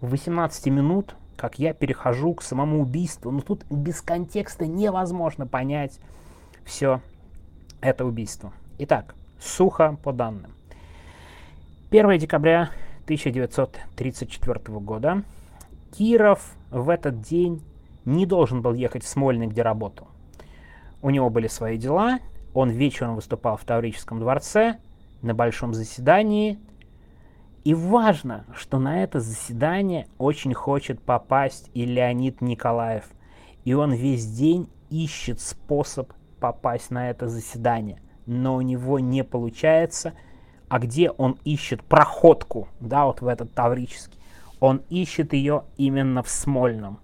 18 0.00 0.66
минут, 0.66 1.16
как 1.36 1.58
я 1.58 1.72
перехожу 1.72 2.34
к 2.34 2.42
самому 2.42 2.82
убийству. 2.82 3.30
Но 3.30 3.40
тут 3.40 3.64
без 3.70 4.00
контекста 4.00 4.66
невозможно 4.66 5.46
понять 5.46 5.98
все 6.64 7.00
это 7.80 8.04
убийство. 8.04 8.52
Итак, 8.78 9.14
сухо 9.40 9.96
по 10.02 10.12
данным. 10.12 10.52
1 11.90 12.18
декабря 12.18 12.68
1934 13.04 14.78
года 14.80 15.22
Киров 15.90 16.52
в 16.70 16.90
этот 16.90 17.22
день 17.22 17.62
не 18.04 18.26
должен 18.26 18.60
был 18.60 18.74
ехать 18.74 19.04
в 19.04 19.08
Смольный, 19.08 19.46
где 19.46 19.62
работал. 19.62 20.08
У 21.00 21.08
него 21.08 21.30
были 21.30 21.46
свои 21.46 21.78
дела, 21.78 22.18
он 22.52 22.68
вечером 22.68 23.14
выступал 23.14 23.56
в 23.56 23.64
Таврическом 23.64 24.20
дворце 24.20 24.76
на 25.22 25.32
большом 25.32 25.72
заседании. 25.72 26.58
И 27.64 27.72
важно, 27.72 28.44
что 28.54 28.78
на 28.78 29.02
это 29.02 29.20
заседание 29.20 30.08
очень 30.18 30.52
хочет 30.52 31.00
попасть 31.00 31.70
и 31.72 31.86
Леонид 31.86 32.42
Николаев. 32.42 33.04
И 33.64 33.72
он 33.72 33.94
весь 33.94 34.26
день 34.26 34.68
ищет 34.90 35.40
способ 35.40 36.12
попасть 36.38 36.90
на 36.90 37.08
это 37.08 37.28
заседание. 37.28 38.02
Но 38.26 38.56
у 38.56 38.60
него 38.60 38.98
не 38.98 39.24
получается. 39.24 40.12
А 40.68 40.78
где 40.78 41.10
он 41.10 41.38
ищет 41.44 41.82
проходку, 41.82 42.68
да, 42.80 43.06
вот 43.06 43.20
в 43.20 43.26
этот 43.26 43.52
Таврический? 43.54 44.18
Он 44.60 44.82
ищет 44.90 45.32
ее 45.32 45.64
именно 45.76 46.22
в 46.22 46.28
Смольном 46.28 47.00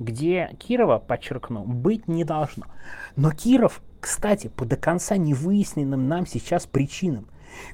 где 0.00 0.56
Кирова, 0.58 0.98
подчеркну, 0.98 1.62
быть 1.62 2.08
не 2.08 2.24
должно. 2.24 2.64
Но 3.14 3.30
Киров, 3.30 3.80
кстати, 4.00 4.48
по 4.48 4.64
до 4.64 4.76
конца 4.76 5.16
не 5.16 5.34
выясненным 5.34 6.08
нам 6.08 6.26
сейчас 6.26 6.66
причинам, 6.66 7.26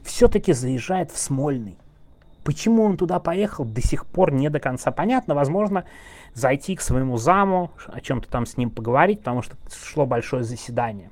все-таки 0.02 0.52
заезжает 0.52 1.10
в 1.12 1.18
Смольный. 1.18 1.78
Почему 2.44 2.82
он 2.82 2.96
туда 2.96 3.18
поехал, 3.20 3.64
до 3.64 3.80
сих 3.80 4.06
пор 4.06 4.32
не 4.32 4.50
до 4.50 4.60
конца 4.60 4.90
понятно. 4.90 5.34
Возможно, 5.34 5.84
зайти 6.34 6.76
к 6.76 6.80
своему 6.80 7.16
заму, 7.16 7.70
о 7.86 8.00
чем-то 8.00 8.28
там 8.28 8.44
с 8.44 8.56
ним 8.56 8.70
поговорить, 8.70 9.20
потому 9.20 9.42
что 9.42 9.56
шло 9.72 10.04
большое 10.06 10.44
заседание. 10.44 11.10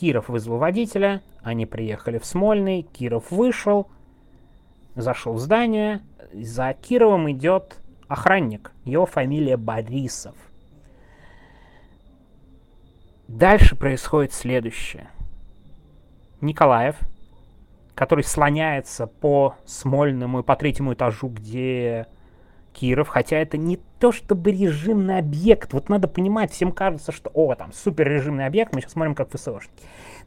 Киров 0.00 0.30
вызвал 0.30 0.56
водителя, 0.56 1.22
они 1.42 1.66
приехали 1.66 2.16
в 2.16 2.24
Смольный, 2.24 2.82
Киров 2.82 3.30
вышел, 3.30 3.90
зашел 4.94 5.34
в 5.34 5.38
здание, 5.38 6.00
за 6.32 6.72
Кировым 6.72 7.30
идет 7.30 7.76
охранник. 8.08 8.72
Его 8.86 9.04
фамилия 9.04 9.58
Борисов. 9.58 10.34
Дальше 13.28 13.76
происходит 13.76 14.32
следующее. 14.32 15.10
Николаев, 16.40 16.96
который 17.94 18.24
слоняется 18.24 19.06
по 19.06 19.56
Смольному 19.66 20.40
и 20.40 20.42
по 20.42 20.56
третьему 20.56 20.94
этажу, 20.94 21.28
где 21.28 22.06
Киров, 22.72 23.08
хотя 23.08 23.36
это 23.36 23.56
не 23.56 23.78
то 23.98 24.12
чтобы 24.12 24.52
режимный 24.52 25.18
объект. 25.18 25.72
Вот 25.72 25.88
надо 25.88 26.08
понимать, 26.08 26.52
всем 26.52 26.72
кажется, 26.72 27.12
что 27.12 27.30
о, 27.34 27.54
там 27.54 27.72
супер 27.72 28.08
режимный 28.08 28.46
объект, 28.46 28.74
мы 28.74 28.80
сейчас 28.80 28.92
смотрим 28.92 29.14
как 29.14 29.30
ФСОшники. 29.30 29.82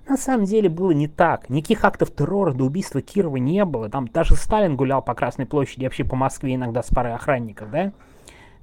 На 0.08 0.18
самом 0.18 0.46
деле 0.46 0.70
было 0.70 0.92
не 0.92 1.08
так. 1.08 1.50
Никаких 1.50 1.86
актов 1.86 2.12
террора 2.12 2.52
до 2.52 2.66
убийства 2.66 3.02
Кирова 3.02 3.38
не 3.38 3.64
было. 3.64 3.90
Там 3.90 4.08
даже 4.08 4.36
Сталин 4.36 4.76
гулял 4.76 5.02
по 5.02 5.14
Красной 5.14 5.46
площади, 5.46 5.86
вообще 5.86 6.04
по 6.04 6.16
Москве 6.16 6.56
иногда 6.56 6.84
с 6.84 6.90
парой 6.90 7.14
охранников, 7.14 7.72
да, 7.72 7.94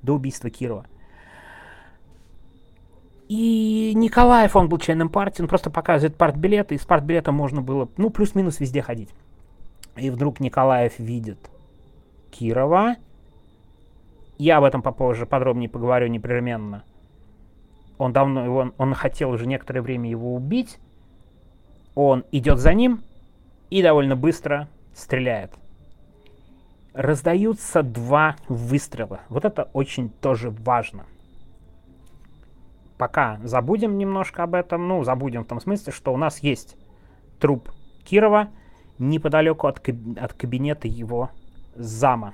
до 0.02 0.14
убийства 0.14 0.50
Кирова. 0.50 0.84
И 3.28 3.92
Николаев, 3.94 4.56
он 4.56 4.68
был 4.68 4.78
членом 4.78 5.08
партии, 5.08 5.40
он 5.40 5.48
просто 5.48 5.70
показывает 5.70 6.16
партбилеты, 6.16 6.74
и 6.74 6.78
с 6.78 6.84
партбилета 6.84 7.30
можно 7.30 7.62
было, 7.62 7.88
ну, 7.96 8.10
плюс-минус 8.10 8.58
везде 8.58 8.82
ходить. 8.82 9.10
И 9.96 10.10
вдруг 10.10 10.40
Николаев 10.40 10.98
видит 10.98 11.38
Кирова. 12.32 12.96
Я 14.40 14.56
об 14.56 14.64
этом 14.64 14.80
попозже 14.80 15.26
подробнее 15.26 15.68
поговорю 15.68 16.06
непременно. 16.06 16.82
Он 17.98 18.10
давно, 18.10 18.42
его, 18.42 18.72
он 18.78 18.94
хотел 18.94 19.28
уже 19.32 19.46
некоторое 19.46 19.82
время 19.82 20.08
его 20.08 20.34
убить. 20.34 20.78
Он 21.94 22.24
идет 22.32 22.58
за 22.58 22.72
ним 22.72 23.02
и 23.68 23.82
довольно 23.82 24.16
быстро 24.16 24.66
стреляет. 24.94 25.52
Раздаются 26.94 27.82
два 27.82 28.36
выстрела. 28.48 29.20
Вот 29.28 29.44
это 29.44 29.68
очень 29.74 30.08
тоже 30.08 30.48
важно 30.48 31.04
пока 32.96 33.38
забудем 33.44 33.98
немножко 33.98 34.44
об 34.44 34.54
этом. 34.54 34.88
Ну, 34.88 35.04
забудем 35.04 35.44
в 35.44 35.48
том 35.48 35.60
смысле, 35.60 35.92
что 35.92 36.14
у 36.14 36.16
нас 36.16 36.38
есть 36.38 36.78
труп 37.40 37.70
Кирова 38.04 38.48
неподалеку 38.98 39.66
от, 39.66 39.80
каб- 39.80 40.18
от 40.18 40.32
кабинета 40.32 40.88
его 40.88 41.28
зама. 41.74 42.32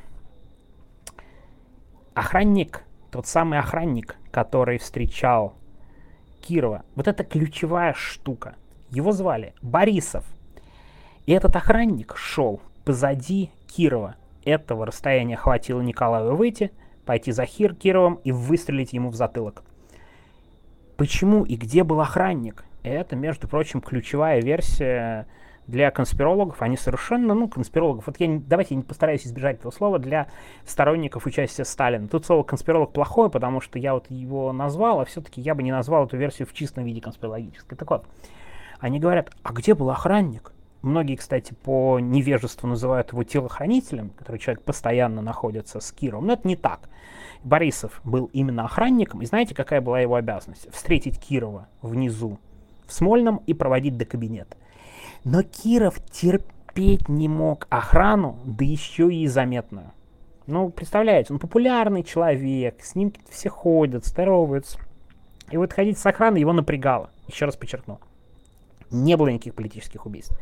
Охранник, 2.16 2.82
тот 3.10 3.26
самый 3.26 3.58
охранник, 3.58 4.16
который 4.30 4.78
встречал 4.78 5.52
Кирова, 6.40 6.82
вот 6.94 7.08
это 7.08 7.24
ключевая 7.24 7.92
штука. 7.92 8.54
Его 8.88 9.12
звали 9.12 9.52
Борисов. 9.60 10.24
И 11.26 11.32
этот 11.32 11.54
охранник 11.56 12.16
шел 12.16 12.62
позади 12.86 13.50
Кирова. 13.66 14.16
Этого 14.46 14.86
расстояния 14.86 15.36
хватило 15.36 15.82
Николаю 15.82 16.36
выйти, 16.36 16.72
пойти 17.04 17.32
за 17.32 17.44
Хир 17.44 17.74
Кировым 17.74 18.14
и 18.24 18.32
выстрелить 18.32 18.94
ему 18.94 19.10
в 19.10 19.14
затылок. 19.14 19.62
Почему 20.96 21.44
и 21.44 21.56
где 21.56 21.84
был 21.84 22.00
охранник? 22.00 22.64
Это, 22.82 23.14
между 23.14 23.46
прочим, 23.46 23.82
ключевая 23.82 24.40
версия 24.40 25.26
для 25.66 25.90
конспирологов. 25.90 26.62
Они 26.62 26.76
совершенно, 26.76 27.34
ну, 27.34 27.48
конспирологов. 27.48 28.06
Вот 28.06 28.16
я, 28.18 28.40
давайте 28.46 28.74
я 28.74 28.78
не 28.78 28.82
постараюсь 28.84 29.26
избежать 29.26 29.58
этого 29.58 29.72
слова 29.72 29.98
для 29.98 30.28
сторонников 30.64 31.26
участия 31.26 31.64
Сталина. 31.64 32.06
Тут 32.08 32.26
слово 32.26 32.42
конспиролог 32.42 32.92
плохое, 32.92 33.30
потому 33.30 33.60
что 33.60 33.78
я 33.78 33.94
вот 33.94 34.06
его 34.10 34.52
назвал, 34.52 35.00
а 35.00 35.04
все-таки 35.04 35.40
я 35.40 35.54
бы 35.54 35.62
не 35.62 35.72
назвал 35.72 36.06
эту 36.06 36.16
версию 36.16 36.46
в 36.46 36.52
чистом 36.52 36.84
виде 36.84 37.00
конспирологической. 37.00 37.76
Так 37.76 37.90
вот, 37.90 38.06
они 38.78 39.00
говорят, 39.00 39.30
а 39.42 39.52
где 39.52 39.74
был 39.74 39.90
охранник? 39.90 40.52
Многие, 40.82 41.16
кстати, 41.16 41.52
по 41.52 41.98
невежеству 41.98 42.68
называют 42.68 43.10
его 43.10 43.24
телохранителем, 43.24 44.10
который 44.10 44.38
человек 44.38 44.62
постоянно 44.62 45.20
находится 45.20 45.80
с 45.80 45.90
Киром. 45.90 46.26
Но 46.26 46.34
это 46.34 46.46
не 46.46 46.54
так. 46.54 46.88
Борисов 47.42 48.00
был 48.04 48.30
именно 48.32 48.64
охранником, 48.64 49.22
и 49.22 49.26
знаете, 49.26 49.54
какая 49.54 49.80
была 49.80 50.00
его 50.00 50.14
обязанность? 50.14 50.72
Встретить 50.72 51.18
Кирова 51.18 51.68
внизу, 51.82 52.38
в 52.86 52.92
Смольном, 52.92 53.40
и 53.46 53.54
проводить 53.54 53.96
до 53.96 54.04
кабинета. 54.04 54.56
Но 55.26 55.42
Киров 55.42 55.98
терпеть 56.12 57.08
не 57.08 57.26
мог 57.26 57.66
охрану, 57.68 58.38
да 58.44 58.64
еще 58.64 59.12
и 59.12 59.26
заметную. 59.26 59.90
Ну, 60.46 60.70
представляете, 60.70 61.32
он 61.32 61.40
популярный 61.40 62.04
человек, 62.04 62.80
с 62.84 62.94
ним 62.94 63.12
все 63.28 63.48
ходят, 63.48 64.06
здороваются. 64.06 64.78
И 65.50 65.56
вот 65.56 65.72
ходить 65.72 65.98
с 65.98 66.06
охраной 66.06 66.38
его 66.38 66.52
напрягало. 66.52 67.10
Еще 67.26 67.44
раз 67.44 67.56
подчеркну. 67.56 67.98
Не 68.92 69.16
было 69.16 69.26
никаких 69.26 69.56
политических 69.56 70.06
убийств. 70.06 70.38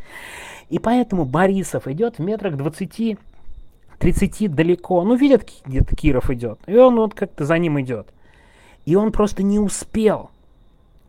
И 0.68 0.78
поэтому 0.78 1.24
Борисов 1.24 1.88
идет 1.88 2.18
в 2.18 2.22
метрах 2.22 2.58
20 2.58 3.18
30 3.98 4.54
далеко, 4.54 5.02
ну, 5.02 5.14
видят, 5.14 5.48
где-то 5.64 5.96
Киров 5.96 6.28
идет, 6.28 6.58
и 6.66 6.76
он 6.76 6.96
вот 6.96 7.14
как-то 7.14 7.46
за 7.46 7.56
ним 7.56 7.80
идет. 7.80 8.12
И 8.84 8.96
он 8.96 9.12
просто 9.12 9.42
не 9.42 9.58
успел. 9.58 10.30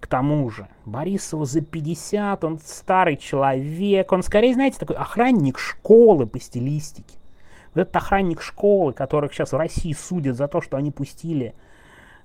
К 0.05 0.07
тому 0.07 0.47
же, 0.51 0.67
Борисову 0.85 1.45
за 1.45 1.61
50, 1.61 2.43
он 2.43 2.59
старый 2.63 3.17
человек, 3.17 4.11
он 4.11 4.21
скорее, 4.21 4.53
знаете, 4.53 4.77
такой 4.77 4.97
охранник 4.97 5.57
школы 5.57 6.27
по 6.27 6.39
стилистике. 6.39 7.17
Вот 7.73 7.81
этот 7.81 7.95
охранник 7.95 8.39
школы, 8.39 8.93
которых 8.93 9.33
сейчас 9.33 9.51
в 9.51 9.57
России 9.57 9.93
судят 9.93 10.37
за 10.37 10.47
то, 10.47 10.61
что 10.61 10.77
они 10.77 10.91
пустили 10.91 11.55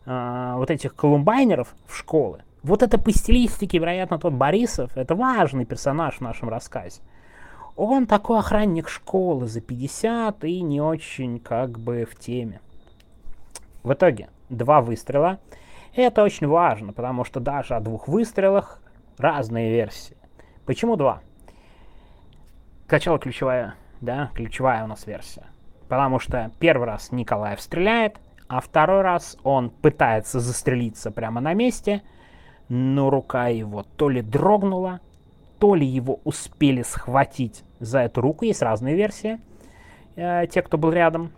э, 0.04 0.52
вот 0.56 0.70
этих 0.70 0.94
колумбайнеров 0.94 1.74
в 1.86 1.96
школы. 1.96 2.42
Вот 2.62 2.82
это 2.82 2.98
по 2.98 3.10
стилистике, 3.12 3.78
вероятно, 3.78 4.18
тот 4.18 4.34
Борисов, 4.34 4.94
это 4.94 5.14
важный 5.14 5.64
персонаж 5.64 6.16
в 6.16 6.20
нашем 6.20 6.50
рассказе. 6.50 7.00
Он 7.76 8.04
такой 8.04 8.40
охранник 8.40 8.90
школы 8.90 9.46
за 9.46 9.62
50 9.62 10.44
и 10.44 10.60
не 10.60 10.82
очень 10.82 11.40
как 11.40 11.78
бы 11.78 12.04
в 12.04 12.14
теме. 12.18 12.60
В 13.82 13.94
итоге 13.94 14.28
два 14.50 14.82
выстрела. 14.82 15.38
Это 15.94 16.22
очень 16.22 16.46
важно, 16.46 16.92
потому 16.92 17.24
что 17.24 17.40
даже 17.40 17.74
о 17.74 17.80
двух 17.80 18.06
выстрелах 18.06 18.80
разные 19.18 19.70
версии. 19.70 20.16
Почему 20.64 20.96
два? 20.96 21.20
Сначала 22.86 23.18
ключевая, 23.18 23.74
да, 24.00 24.30
ключевая 24.34 24.84
у 24.84 24.86
нас 24.86 25.06
версия. 25.06 25.46
Потому 25.88 26.18
что 26.20 26.50
первый 26.60 26.86
раз 26.86 27.10
Николаев 27.10 27.60
стреляет, 27.60 28.18
а 28.48 28.60
второй 28.60 29.02
раз 29.02 29.36
он 29.42 29.70
пытается 29.70 30.40
застрелиться 30.40 31.10
прямо 31.10 31.40
на 31.40 31.54
месте, 31.54 32.02
но 32.68 33.10
рука 33.10 33.48
его 33.48 33.84
то 33.96 34.08
ли 34.08 34.22
дрогнула, 34.22 35.00
то 35.58 35.74
ли 35.74 35.86
его 35.86 36.20
успели 36.24 36.82
схватить 36.82 37.64
за 37.80 38.00
эту 38.00 38.20
руку, 38.20 38.44
есть 38.44 38.62
разные 38.62 38.94
версии, 38.94 39.40
э, 40.16 40.46
те, 40.46 40.62
кто 40.62 40.78
был 40.78 40.92
рядом. 40.92 41.32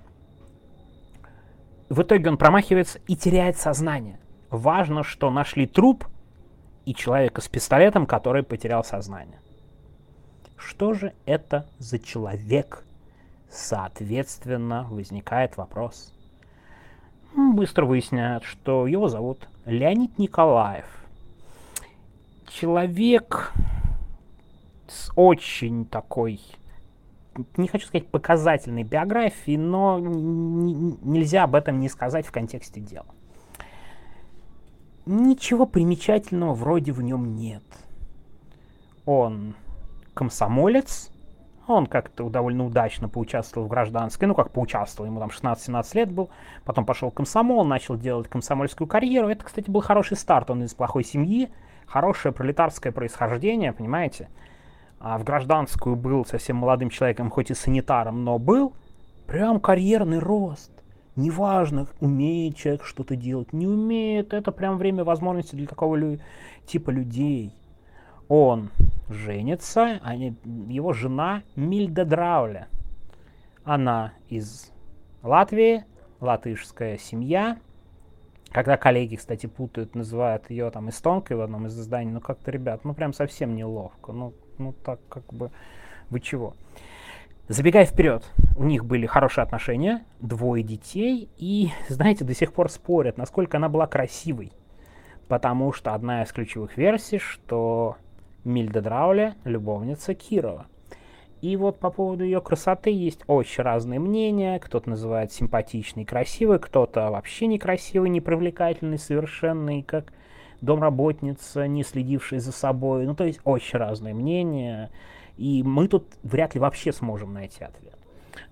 В 1.89 2.03
итоге 2.03 2.31
он 2.31 2.39
промахивается 2.39 2.99
и 3.07 3.17
теряет 3.17 3.57
сознание. 3.57 4.19
Важно, 4.53 5.03
что 5.03 5.31
нашли 5.31 5.67
труп 5.67 6.05
и 6.85 6.95
человека 6.95 7.41
с 7.41 7.49
пистолетом, 7.49 8.05
который 8.05 8.43
потерял 8.43 8.85
сознание. 8.85 9.41
Что 10.59 10.93
же 10.93 11.15
это 11.25 11.67
за 11.79 11.99
человек? 11.99 12.85
Соответственно, 13.51 14.87
возникает 14.91 15.57
вопрос. 15.57 16.13
Быстро 17.35 17.87
выясняют, 17.87 18.45
что 18.45 18.87
его 18.87 19.09
зовут 19.09 19.49
Леонид 19.65 20.19
Николаев. 20.19 20.85
Человек 22.47 23.55
с 24.87 25.11
очень 25.17 25.87
такой, 25.87 26.43
не 27.57 27.69
хочу 27.69 27.87
сказать 27.87 28.07
показательной 28.07 28.83
биографией, 28.83 29.57
но 29.57 29.99
нельзя 29.99 31.45
об 31.45 31.55
этом 31.55 31.81
не 31.81 31.89
сказать 31.89 32.27
в 32.27 32.33
контексте 32.33 32.83
дела. 32.83 33.07
Ничего 35.07 35.67
примечательного 35.67 36.55
вроде 36.55 36.93
в 36.93 37.03
нем 37.03 37.35
нет. 37.35 37.65
Он 39.05 39.55
комсомолец, 40.15 41.11
он 41.67 41.87
как-то 41.87 42.29
довольно 42.29 42.67
удачно 42.67 43.09
поучаствовал 43.09 43.67
в 43.67 43.71
гражданской, 43.71 44.29
ну 44.29 44.35
как 44.35 44.51
поучаствовал, 44.51 45.11
ему 45.11 45.21
там 45.21 45.31
16-17 45.31 45.97
лет 45.97 46.13
был, 46.13 46.31
потом 46.65 46.85
пошел 46.85 47.11
в 47.11 47.15
комсомол, 47.15 47.65
начал 47.65 47.97
делать 47.97 48.29
комсомольскую 48.29 48.87
карьеру. 48.87 49.29
Это, 49.29 49.45
кстати, 49.45 49.71
был 49.71 49.81
хороший 49.81 50.17
старт, 50.17 50.51
он 50.51 50.63
из 50.63 50.75
плохой 50.75 51.05
семьи, 51.05 51.51
хорошее 51.87 52.33
пролетарское 52.33 52.93
происхождение, 52.93 53.73
понимаете 53.73 54.29
а 55.05 55.19
в 55.19 55.25
гражданскую 55.25 55.97
был 55.97 56.25
совсем 56.25 56.59
молодым 56.59 56.89
человеком, 56.89 57.29
хоть 57.29 57.51
и 57.51 57.55
санитаром, 57.55 58.23
но 58.23 58.39
был, 58.39 58.73
прям 59.27 59.59
карьерный 59.59 60.21
рост. 60.21 60.71
Неважно, 61.15 61.87
умеет 62.01 62.57
человек 62.57 62.85
что-то 62.85 63.17
делать, 63.17 63.53
не 63.53 63.67
умеет, 63.67 64.33
это 64.33 64.51
прям 64.51 64.79
время 64.79 65.05
возможности 65.05 65.55
для 65.55 65.67
такого 65.67 65.95
лю- 65.97 66.21
типа 66.67 66.91
людей. 66.91 67.55
Он 68.29 68.71
женится, 69.11 70.01
не, 70.17 70.35
его 70.73 70.95
жена 70.95 71.43
Мильда 71.55 72.07
Драуле. 72.07 72.67
Она 73.63 74.15
из 74.29 74.73
Латвии, 75.23 75.85
латышская 76.21 76.97
семья. 76.97 77.59
Когда 78.51 78.77
коллеги, 78.79 79.17
кстати, 79.17 79.47
путают, 79.47 79.95
называют 79.95 80.49
ее 80.51 80.71
там 80.71 80.89
эстонкой 80.89 81.37
в 81.37 81.43
одном 81.43 81.67
из 81.67 81.79
изданий, 81.79 82.13
ну 82.13 82.21
как-то, 82.21 82.51
ребят, 82.51 82.85
ну 82.85 82.95
прям 82.95 83.13
совсем 83.13 83.55
неловко. 83.55 84.13
Ну, 84.13 84.33
ну 84.59 84.73
так 84.73 84.99
как 85.09 85.25
бы 85.33 85.51
вы 86.11 86.21
чего. 86.21 86.55
Забегая 87.53 87.85
вперед, 87.85 88.25
у 88.57 88.65
них 88.65 88.87
были 88.87 89.05
хорошие 89.05 89.43
отношения, 89.43 90.07
двое 90.21 90.65
детей, 90.65 91.29
и, 91.37 91.69
знаете, 91.91 92.25
до 92.25 92.35
сих 92.35 92.55
пор 92.55 92.71
спорят, 92.71 93.19
насколько 93.19 93.59
она 93.59 93.69
была 93.69 93.87
красивой. 93.87 94.53
Потому 95.29 95.71
что 95.75 95.93
одна 95.93 96.23
из 96.23 96.33
ключевых 96.33 96.79
версий, 96.79 97.19
что 97.19 97.97
Мильда 98.45 98.81
Драуле— 98.81 99.35
любовница 99.45 100.15
Кирова. 100.15 100.65
И 101.43 101.55
вот 101.57 101.79
по 101.79 101.91
поводу 101.91 102.25
ее 102.25 102.41
красоты 102.41 102.89
есть 102.89 103.21
очень 103.27 103.63
разные 103.63 104.01
мнения. 104.01 104.59
Кто-то 104.59 104.89
называет 104.89 105.31
симпатичной, 105.31 106.07
красивой, 106.07 106.59
кто-то 106.59 107.11
вообще 107.11 107.49
некрасивый, 107.49 108.09
непривлекательный, 108.09 108.97
совершенный, 108.97 109.83
как 109.83 110.15
домработница, 110.63 111.67
не 111.67 111.83
следившая 111.83 112.41
за 112.41 112.51
собой. 112.51 113.05
Ну, 113.05 113.15
то 113.15 113.25
есть 113.25 113.41
очень 113.45 113.79
разные 113.79 114.15
мнения. 114.15 114.91
И 115.37 115.63
мы 115.63 115.89
тут 115.89 116.07
вряд 116.23 116.55
ли 116.55 116.61
вообще 116.61 116.93
сможем 116.93 117.33
найти 117.33 117.65
ответ. 117.65 117.97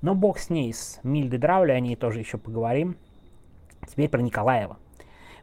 Но 0.02 0.14
бог 0.14 0.38
с 0.38 0.50
ней, 0.50 0.72
с 0.72 1.00
Мильдой 1.02 1.38
Драули, 1.38 1.72
о 1.72 1.80
ней 1.80 1.96
тоже 1.96 2.18
еще 2.20 2.38
поговорим. 2.38 2.96
Теперь 3.88 4.08
про 4.08 4.20
Николаева. 4.20 4.78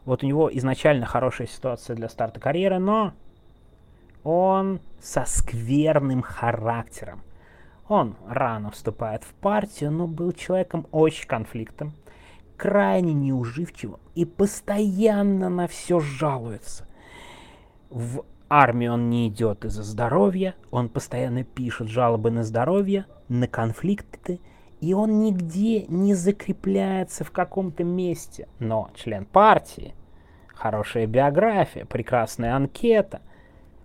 Вот 0.04 0.22
у 0.22 0.26
него 0.26 0.48
изначально 0.56 1.06
хорошая 1.06 1.46
ситуация 1.46 1.94
для 1.96 2.08
старта 2.08 2.40
карьеры, 2.40 2.78
но 2.78 3.12
он 4.24 4.80
со 5.00 5.24
скверным 5.26 6.22
характером. 6.22 7.22
Он 7.88 8.16
рано 8.26 8.70
вступает 8.70 9.24
в 9.24 9.32
партию, 9.34 9.90
но 9.90 10.06
был 10.06 10.32
человеком 10.32 10.86
очень 10.92 11.26
конфликтом, 11.26 11.94
крайне 12.56 13.14
неуживчивым 13.14 14.00
и 14.14 14.24
постоянно 14.24 15.48
на 15.48 15.66
все 15.66 16.00
жалуется. 16.00 16.86
В 17.88 18.24
армию 18.48 18.94
он 18.94 19.10
не 19.10 19.28
идет 19.28 19.64
из-за 19.64 19.82
здоровья, 19.82 20.54
он 20.70 20.88
постоянно 20.88 21.44
пишет 21.44 21.88
жалобы 21.88 22.30
на 22.30 22.44
здоровье, 22.44 23.06
на 23.28 23.46
конфликты, 23.46 24.40
и 24.80 24.94
он 24.94 25.20
нигде 25.20 25.86
не 25.86 26.14
закрепляется 26.14 27.24
в 27.24 27.30
каком-то 27.30 27.84
месте. 27.84 28.48
Но 28.58 28.90
член 28.94 29.24
партии, 29.24 29.94
хорошая 30.48 31.06
биография, 31.06 31.84
прекрасная 31.84 32.54
анкета, 32.54 33.20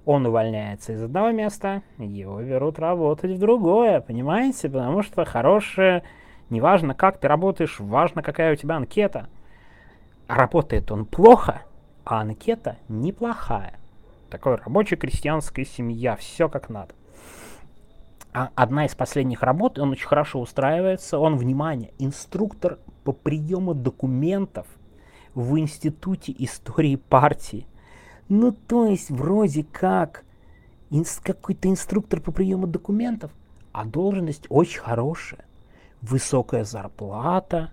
он 0.05 0.25
увольняется 0.25 0.93
из 0.93 1.01
одного 1.01 1.31
места, 1.31 1.81
его 1.97 2.41
берут 2.41 2.77
работать 2.77 3.31
в 3.31 3.39
другое, 3.39 4.01
понимаете? 4.01 4.69
Потому 4.69 5.01
что 5.01 5.23
хорошее, 5.23 6.03
неважно 6.49 6.93
как 6.93 7.19
ты 7.19 7.27
работаешь, 7.27 7.79
важно 7.79 8.21
какая 8.21 8.53
у 8.53 8.55
тебя 8.55 8.75
анкета. 8.75 9.29
Работает 10.27 10.91
он 10.91 11.05
плохо, 11.05 11.61
а 12.03 12.21
анкета 12.21 12.77
неплохая. 12.89 13.79
Такой 14.33 14.55
рабочая 14.55 14.95
крестьянская 14.95 15.63
семья, 15.63 16.15
все 16.15 16.49
как 16.49 16.67
надо. 16.67 16.95
А 18.33 18.49
одна 18.55 18.87
из 18.87 18.95
последних 18.95 19.43
работ, 19.43 19.77
он 19.77 19.91
очень 19.91 20.07
хорошо 20.07 20.39
устраивается, 20.39 21.19
он, 21.19 21.37
внимание, 21.37 21.93
инструктор 21.99 22.79
по 23.03 23.11
приему 23.11 23.75
документов 23.75 24.65
в 25.35 25.55
Институте 25.59 26.33
истории 26.39 26.95
партии. 26.95 27.67
Ну, 28.27 28.51
то 28.51 28.87
есть, 28.87 29.11
вроде 29.11 29.63
как, 29.65 30.23
инс- 30.89 31.21
какой-то 31.21 31.69
инструктор 31.69 32.19
по 32.19 32.31
приему 32.31 32.65
документов, 32.65 33.31
а 33.71 33.85
должность 33.85 34.47
очень 34.49 34.81
хорошая. 34.81 35.45
Высокая 36.01 36.63
зарплата, 36.63 37.69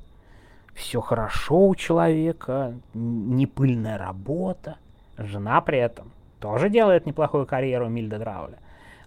все 0.74 1.00
хорошо 1.00 1.68
у 1.68 1.74
человека, 1.74 2.78
не 2.92 3.46
пыльная 3.46 3.96
работа. 3.96 4.76
Жена 5.16 5.62
при 5.62 5.78
этом 5.78 6.12
тоже 6.40 6.68
делает 6.68 7.07
неплохую 7.07 7.46
карьеру 7.46 7.88
Мильда 7.88 8.18
Драуля. 8.18 8.59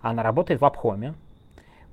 Она 0.02 0.24
работает 0.24 0.62
в 0.62 0.66
обхоме, 0.66 1.16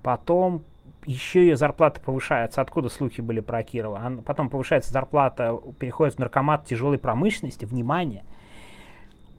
потом 0.03 0.65
еще 1.07 1.41
ее 1.41 1.57
зарплата 1.57 2.01
повышается, 2.01 2.61
откуда 2.61 2.89
слухи 2.89 3.21
были 3.21 3.41
про 3.41 3.63
Кирова, 3.63 4.23
потом 4.25 4.51
повышается 4.51 4.93
зарплата, 4.93 5.59
переходит 5.79 6.17
в 6.17 6.19
наркомат 6.19 6.67
тяжелой 6.67 6.99
промышленности, 6.99 7.65
внимание– 7.65 8.25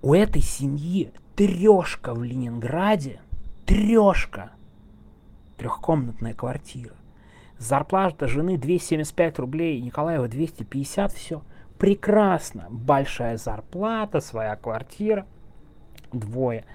у 0.04 0.16
этой 0.16 0.42
семьи 0.42 1.12
трешка 1.36 2.16
в 2.16 2.24
Ленинграде, 2.24 3.22
трешка, 3.68 4.52
трехкомнатная 5.58 6.34
квартира. 6.34 6.96
Зарплата 7.60 8.28
жены 8.28 8.58
275 8.58 9.38
рублей, 9.38 9.80
Николаева 9.80 10.28
250, 10.28 11.14
все. 11.14 11.44
Прекрасно. 11.78 12.66
Большая 12.72 13.38
зарплата, 13.38 14.22
своя 14.22 14.56
квартира, 14.56 15.28
двое 16.12 16.66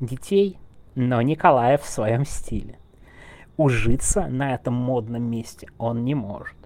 детей, 0.00 0.58
но 0.94 1.20
Николаев 1.22 1.82
в 1.82 1.88
своем 1.88 2.24
стиле. 2.24 2.78
Ужиться 3.56 4.26
на 4.26 4.54
этом 4.54 4.74
модном 4.74 5.22
месте 5.22 5.68
он 5.78 6.04
не 6.04 6.14
может. 6.14 6.56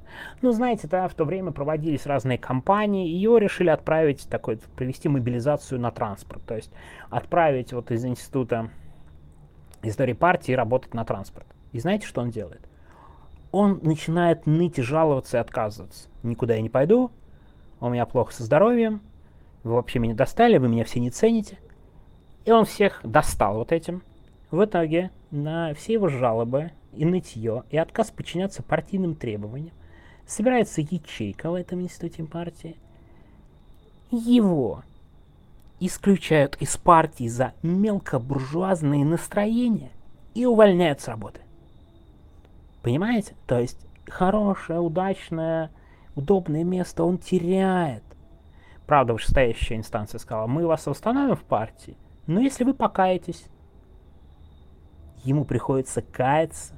Ну, 0.42 0.50
знаете, 0.52 0.88
да, 0.88 1.06
в 1.08 1.14
то 1.14 1.24
время 1.24 1.52
проводились 1.52 2.06
разные 2.06 2.38
кампании, 2.38 3.08
ее 3.08 3.38
решили 3.38 3.70
отправить, 3.70 4.28
такой, 4.28 4.58
провести 4.76 5.08
мобилизацию 5.08 5.80
на 5.80 5.90
транспорт, 5.90 6.42
то 6.44 6.56
есть 6.56 6.72
отправить 7.10 7.72
вот 7.72 7.90
из 7.90 8.04
института 8.04 8.70
истории 9.82 10.12
партии 10.12 10.52
работать 10.52 10.94
на 10.94 11.04
транспорт. 11.04 11.46
И 11.72 11.78
знаете, 11.78 12.06
что 12.06 12.20
он 12.20 12.30
делает? 12.30 12.66
Он 13.52 13.80
начинает 13.82 14.46
ныть 14.46 14.78
и 14.78 14.82
жаловаться 14.82 15.38
и 15.38 15.40
отказываться. 15.40 16.08
Никуда 16.22 16.54
я 16.54 16.62
не 16.62 16.68
пойду, 16.68 17.10
у 17.80 17.88
меня 17.88 18.06
плохо 18.06 18.32
со 18.32 18.44
здоровьем, 18.44 19.00
вы 19.62 19.74
вообще 19.74 19.98
меня 19.98 20.14
достали, 20.14 20.58
вы 20.58 20.68
меня 20.68 20.84
все 20.84 21.00
не 21.00 21.10
цените. 21.10 21.58
И 22.44 22.52
он 22.52 22.64
всех 22.64 23.00
достал 23.04 23.56
вот 23.56 23.72
этим. 23.72 24.02
В 24.50 24.64
итоге 24.64 25.10
на 25.30 25.74
все 25.74 25.94
его 25.94 26.08
жалобы 26.08 26.72
и 26.92 27.04
нытье, 27.04 27.64
и 27.70 27.76
отказ 27.76 28.10
подчиняться 28.10 28.62
партийным 28.62 29.14
требованиям, 29.14 29.74
собирается 30.26 30.80
ячейка 30.80 31.50
в 31.50 31.54
этом 31.54 31.82
институте 31.82 32.24
партии. 32.24 32.76
Его 34.10 34.82
исключают 35.78 36.56
из 36.60 36.76
партии 36.76 37.28
за 37.28 37.54
мелкобуржуазные 37.62 39.04
настроения 39.04 39.92
и 40.34 40.46
увольняют 40.46 41.00
с 41.00 41.08
работы. 41.08 41.40
Понимаете? 42.82 43.34
То 43.46 43.58
есть 43.60 43.78
хорошее, 44.08 44.80
удачное, 44.80 45.70
удобное 46.14 46.64
место 46.64 47.04
он 47.04 47.18
теряет. 47.18 48.02
Правда, 48.86 49.12
вышестоящая 49.12 49.78
инстанция 49.78 50.18
сказала, 50.18 50.46
мы 50.46 50.66
вас 50.66 50.86
восстановим 50.86 51.36
в 51.36 51.44
партии, 51.44 51.96
но 52.30 52.40
если 52.40 52.62
вы 52.62 52.74
покаетесь, 52.74 53.44
ему 55.24 55.44
приходится 55.44 56.00
каяться, 56.00 56.74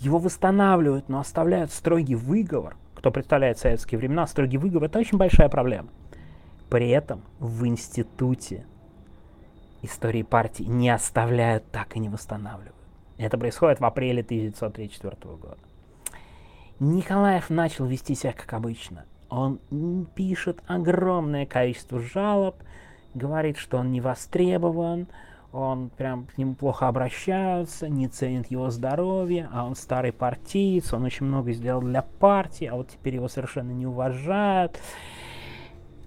его 0.00 0.18
восстанавливают, 0.18 1.08
но 1.08 1.20
оставляют 1.20 1.72
строгий 1.72 2.14
выговор. 2.14 2.76
Кто 2.94 3.10
представляет 3.10 3.58
советские 3.58 3.98
времена, 3.98 4.26
строгий 4.26 4.56
выговор– 4.56 4.84
это 4.88 4.98
очень 4.98 5.18
большая 5.18 5.50
проблема. 5.50 5.90
При 6.70 6.88
этом 6.88 7.22
в 7.38 7.66
институте 7.66 8.64
истории 9.82 10.22
партии 10.22 10.64
не 10.64 10.88
оставляют, 10.88 11.70
так 11.70 11.94
и 11.94 12.00
не 12.00 12.08
восстанавливают. 12.08 12.74
Это 13.18 13.36
происходит 13.36 13.80
в 13.80 13.84
апреле 13.84 14.22
1934 14.22 15.36
года. 15.36 15.58
Николаев 16.80 17.50
начал 17.50 17.84
вести 17.84 18.14
себя 18.14 18.32
как 18.32 18.54
обычно. 18.54 19.04
Он 19.28 19.60
пишет 20.14 20.62
огромное 20.66 21.44
количество 21.44 22.00
жалоб, 22.00 22.56
говорит, 23.18 23.58
что 23.58 23.76
он 23.76 23.92
не 23.92 24.00
востребован, 24.00 25.08
он 25.52 25.90
прям 25.90 26.26
к 26.26 26.36
нему 26.38 26.54
плохо 26.54 26.88
обращаются, 26.88 27.88
не 27.88 28.08
ценит 28.08 28.50
его 28.50 28.70
здоровье, 28.70 29.48
а 29.52 29.64
он 29.64 29.76
старый 29.76 30.12
партиец, 30.12 30.92
он 30.92 31.04
очень 31.04 31.26
много 31.26 31.52
сделал 31.52 31.80
для 31.80 32.02
партии, 32.02 32.66
а 32.66 32.76
вот 32.76 32.88
теперь 32.88 33.14
его 33.14 33.28
совершенно 33.28 33.72
не 33.72 33.86
уважают. 33.86 34.78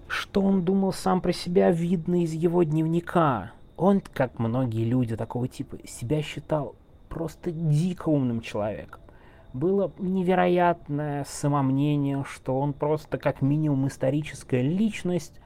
Что 0.08 0.42
он 0.42 0.64
думал 0.64 0.94
сам 0.94 1.22
про 1.22 1.34
себя, 1.34 1.72
видно 1.72 2.24
из 2.24 2.34
его 2.34 2.64
дневника. 2.64 3.52
Он, 3.78 4.02
как 4.14 4.38
многие 4.40 4.84
люди 4.84 5.16
такого 5.16 5.48
типа, 5.48 5.78
себя 5.88 6.22
считал 6.22 6.76
просто 7.10 7.52
дико 7.52 8.10
умным 8.10 8.42
человеком. 8.42 9.02
Было 9.54 9.92
невероятное 9.98 11.26
самомнение, 11.28 12.24
что 12.26 12.58
он 12.60 12.74
просто 12.74 13.18
как 13.18 13.42
минимум 13.42 13.88
историческая 13.88 14.62
личность, 14.62 15.41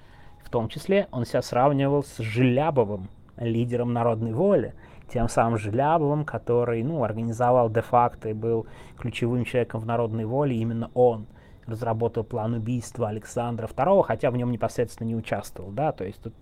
том 0.55 0.69
числе 0.69 1.09
он 1.11 1.25
себя 1.25 1.41
сравнивал 1.41 2.01
с 2.01 2.17
Желябовым, 2.19 3.09
лидером 3.35 3.91
народной 3.91 4.31
воли, 4.31 4.73
тем 5.11 5.27
самым 5.27 5.57
Желябовым, 5.57 6.23
который 6.23 6.81
ну, 6.81 7.03
организовал 7.03 7.69
де-факто 7.69 8.29
и 8.29 8.33
был 8.33 8.65
ключевым 8.97 9.43
человеком 9.43 9.81
в 9.81 9.85
народной 9.85 10.23
воле, 10.23 10.55
именно 10.55 10.91
он 10.93 11.25
разработал 11.67 12.23
план 12.23 12.53
убийства 12.53 13.09
Александра 13.09 13.67
II, 13.67 14.03
хотя 14.03 14.31
в 14.31 14.37
нем 14.37 14.49
непосредственно 14.49 15.09
не 15.09 15.15
участвовал, 15.17 15.71
да, 15.71 15.91
то 15.91 16.05
есть 16.05 16.21
тут 16.21 16.33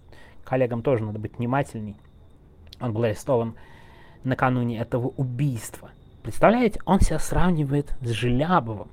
коллегам 0.44 0.84
тоже 0.84 1.04
надо 1.04 1.18
быть 1.18 1.40
внимательней. 1.40 1.96
Он 2.80 2.94
был 2.94 3.02
арестован 3.06 3.56
накануне 4.24 4.78
этого 4.78 5.08
убийства. 5.18 5.90
Представляете, 6.22 6.80
он 6.86 7.00
себя 7.00 7.18
сравнивает 7.18 7.96
с 8.02 8.10
Желябовым. 8.10 8.90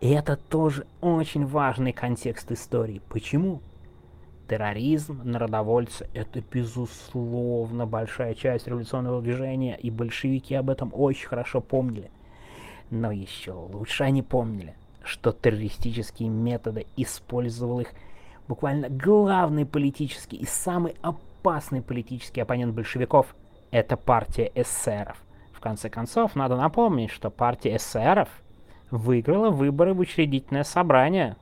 И 0.00 0.10
это 0.10 0.36
тоже 0.36 0.88
очень 1.00 1.46
важный 1.46 1.92
контекст 1.92 2.50
истории. 2.50 3.00
Почему? 3.08 3.60
Терроризм, 4.50 5.20
народовольцы— 5.22 6.08
это, 6.14 6.42
безусловно, 6.42 7.86
большая 7.86 8.34
часть 8.34 8.66
революционного 8.66 9.22
движения, 9.22 9.76
и 9.76 9.90
большевики 9.90 10.56
об 10.56 10.70
этом 10.70 10.90
очень 10.92 11.28
хорошо 11.28 11.60
помнили. 11.60 12.10
Но 12.90 13.12
еще 13.12 13.52
лучше 13.52 14.02
они 14.02 14.22
помнили, 14.22 14.74
что 15.04 15.30
террористические 15.30 16.28
методы 16.28 16.86
использовал 16.96 17.78
их 17.78 17.92
буквально 18.48 18.88
главный 18.88 19.64
политический 19.64 20.36
и 20.36 20.46
самый 20.46 20.96
опасный 21.00 21.80
политический 21.80 22.40
оппонент 22.40 22.74
большевиков— 22.74 23.36
это 23.70 23.96
партия 23.96 24.50
эсеров, 24.56 25.22
в 25.60 25.62
конце 25.62 25.90
концов, 25.90 26.34
надо 26.34 26.56
напомнить, 26.56 27.10
что 27.10 27.28
партия 27.28 27.76
эсеров 27.76 28.30
выиграла 28.90 29.50
выборы 29.50 29.92
в 29.92 30.00
учредительное 30.00 30.64
собрание. 30.64 31.36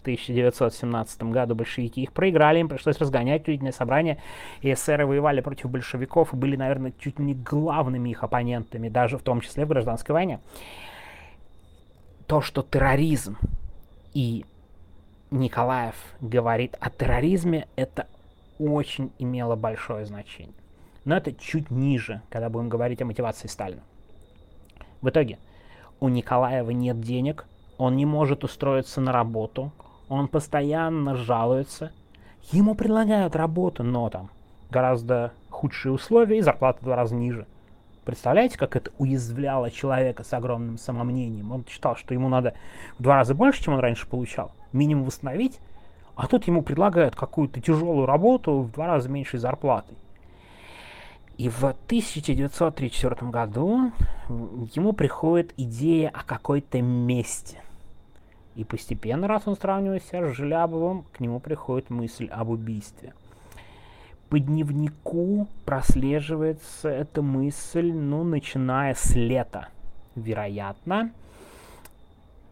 В 0.00 0.02
1917 0.02 1.24
году 1.24 1.54
большевики 1.54 2.02
их 2.02 2.12
проиграли, 2.14 2.58
им 2.58 2.70
пришлось 2.70 2.96
разгонять 2.96 3.42
учредительное 3.42 3.72
собрание, 3.72 4.16
и 4.62 4.72
эсеры 4.72 5.04
воевали 5.04 5.42
против 5.42 5.68
большевиков 5.68 6.32
и 6.32 6.36
были, 6.36 6.56
наверное, 6.56 6.94
чуть 6.98 7.18
не 7.18 7.34
главными 7.34 8.08
их 8.08 8.24
оппонентами, 8.24 8.88
даже 8.88 9.18
в 9.18 9.22
том 9.22 9.42
числе 9.42 9.66
в 9.66 9.68
гражданской 9.68 10.14
войне. 10.14 10.40
То, 12.26 12.40
что 12.40 12.62
терроризм 12.62 13.36
и 14.14 14.46
Николаев 15.30 15.96
говорит 16.22 16.78
о 16.80 16.88
терроризме, 16.88 17.68
это 17.76 18.06
очень 18.58 19.12
имело 19.18 19.54
большое 19.54 20.06
значение. 20.06 20.54
Но 21.04 21.14
это 21.14 21.34
чуть 21.34 21.70
ниже, 21.70 22.22
когда 22.30 22.48
будем 22.48 22.70
говорить 22.70 23.02
о 23.02 23.04
мотивации 23.04 23.48
Сталина. 23.48 23.82
В 25.02 25.10
итоге, 25.10 25.38
у 26.00 26.08
Николаева 26.08 26.70
нет 26.70 27.02
денег, 27.02 27.44
он 27.76 27.96
не 27.96 28.06
может 28.06 28.44
устроиться 28.44 29.02
на 29.02 29.12
работу, 29.12 29.72
он 30.10 30.26
постоянно 30.28 31.14
жалуется. 31.14 31.92
Ему 32.50 32.74
предлагают 32.74 33.36
работу, 33.36 33.84
но 33.84 34.10
там 34.10 34.28
гораздо 34.68 35.32
худшие 35.48 35.92
условия 35.92 36.38
и 36.38 36.42
зарплата 36.42 36.80
в 36.80 36.84
два 36.84 36.96
раза 36.96 37.14
ниже. 37.14 37.46
Представляете, 38.04 38.58
как 38.58 38.74
это 38.74 38.90
уязвляло 38.98 39.70
человека 39.70 40.24
с 40.24 40.32
огромным 40.32 40.78
самомнением? 40.78 41.52
Он 41.52 41.64
считал, 41.68 41.94
что 41.94 42.12
ему 42.12 42.28
надо 42.28 42.54
в 42.98 43.02
два 43.02 43.16
раза 43.16 43.34
больше, 43.34 43.62
чем 43.62 43.74
он 43.74 43.80
раньше 43.80 44.06
получал, 44.08 44.52
минимум 44.72 45.04
восстановить, 45.04 45.60
а 46.16 46.26
тут 46.26 46.44
ему 46.48 46.62
предлагают 46.62 47.14
какую-то 47.14 47.60
тяжелую 47.60 48.04
работу 48.04 48.62
в 48.62 48.72
два 48.72 48.88
раза 48.88 49.08
меньшей 49.08 49.38
зарплатой. 49.38 49.96
И 51.38 51.48
в 51.48 51.62
1934 51.62 53.30
году 53.30 53.92
ему 54.28 54.92
приходит 54.92 55.54
идея 55.56 56.08
о 56.08 56.24
какой-то 56.24 56.82
месте. 56.82 57.62
И 58.60 58.64
постепенно, 58.64 59.26
раз 59.26 59.44
он 59.46 59.56
сравнивает 59.56 60.04
себя 60.04 60.28
с 60.28 60.36
Желябовым, 60.36 61.06
к 61.12 61.20
нему 61.20 61.40
приходит 61.40 61.88
мысль 61.88 62.26
об 62.26 62.50
убийстве. 62.50 63.14
По 64.28 64.38
дневнику 64.38 65.48
прослеживается 65.64 66.90
эта 66.90 67.22
мысль, 67.22 67.90
ну, 67.90 68.22
начиная 68.22 68.92
с 68.92 69.14
лета. 69.14 69.68
Вероятно, 70.14 71.10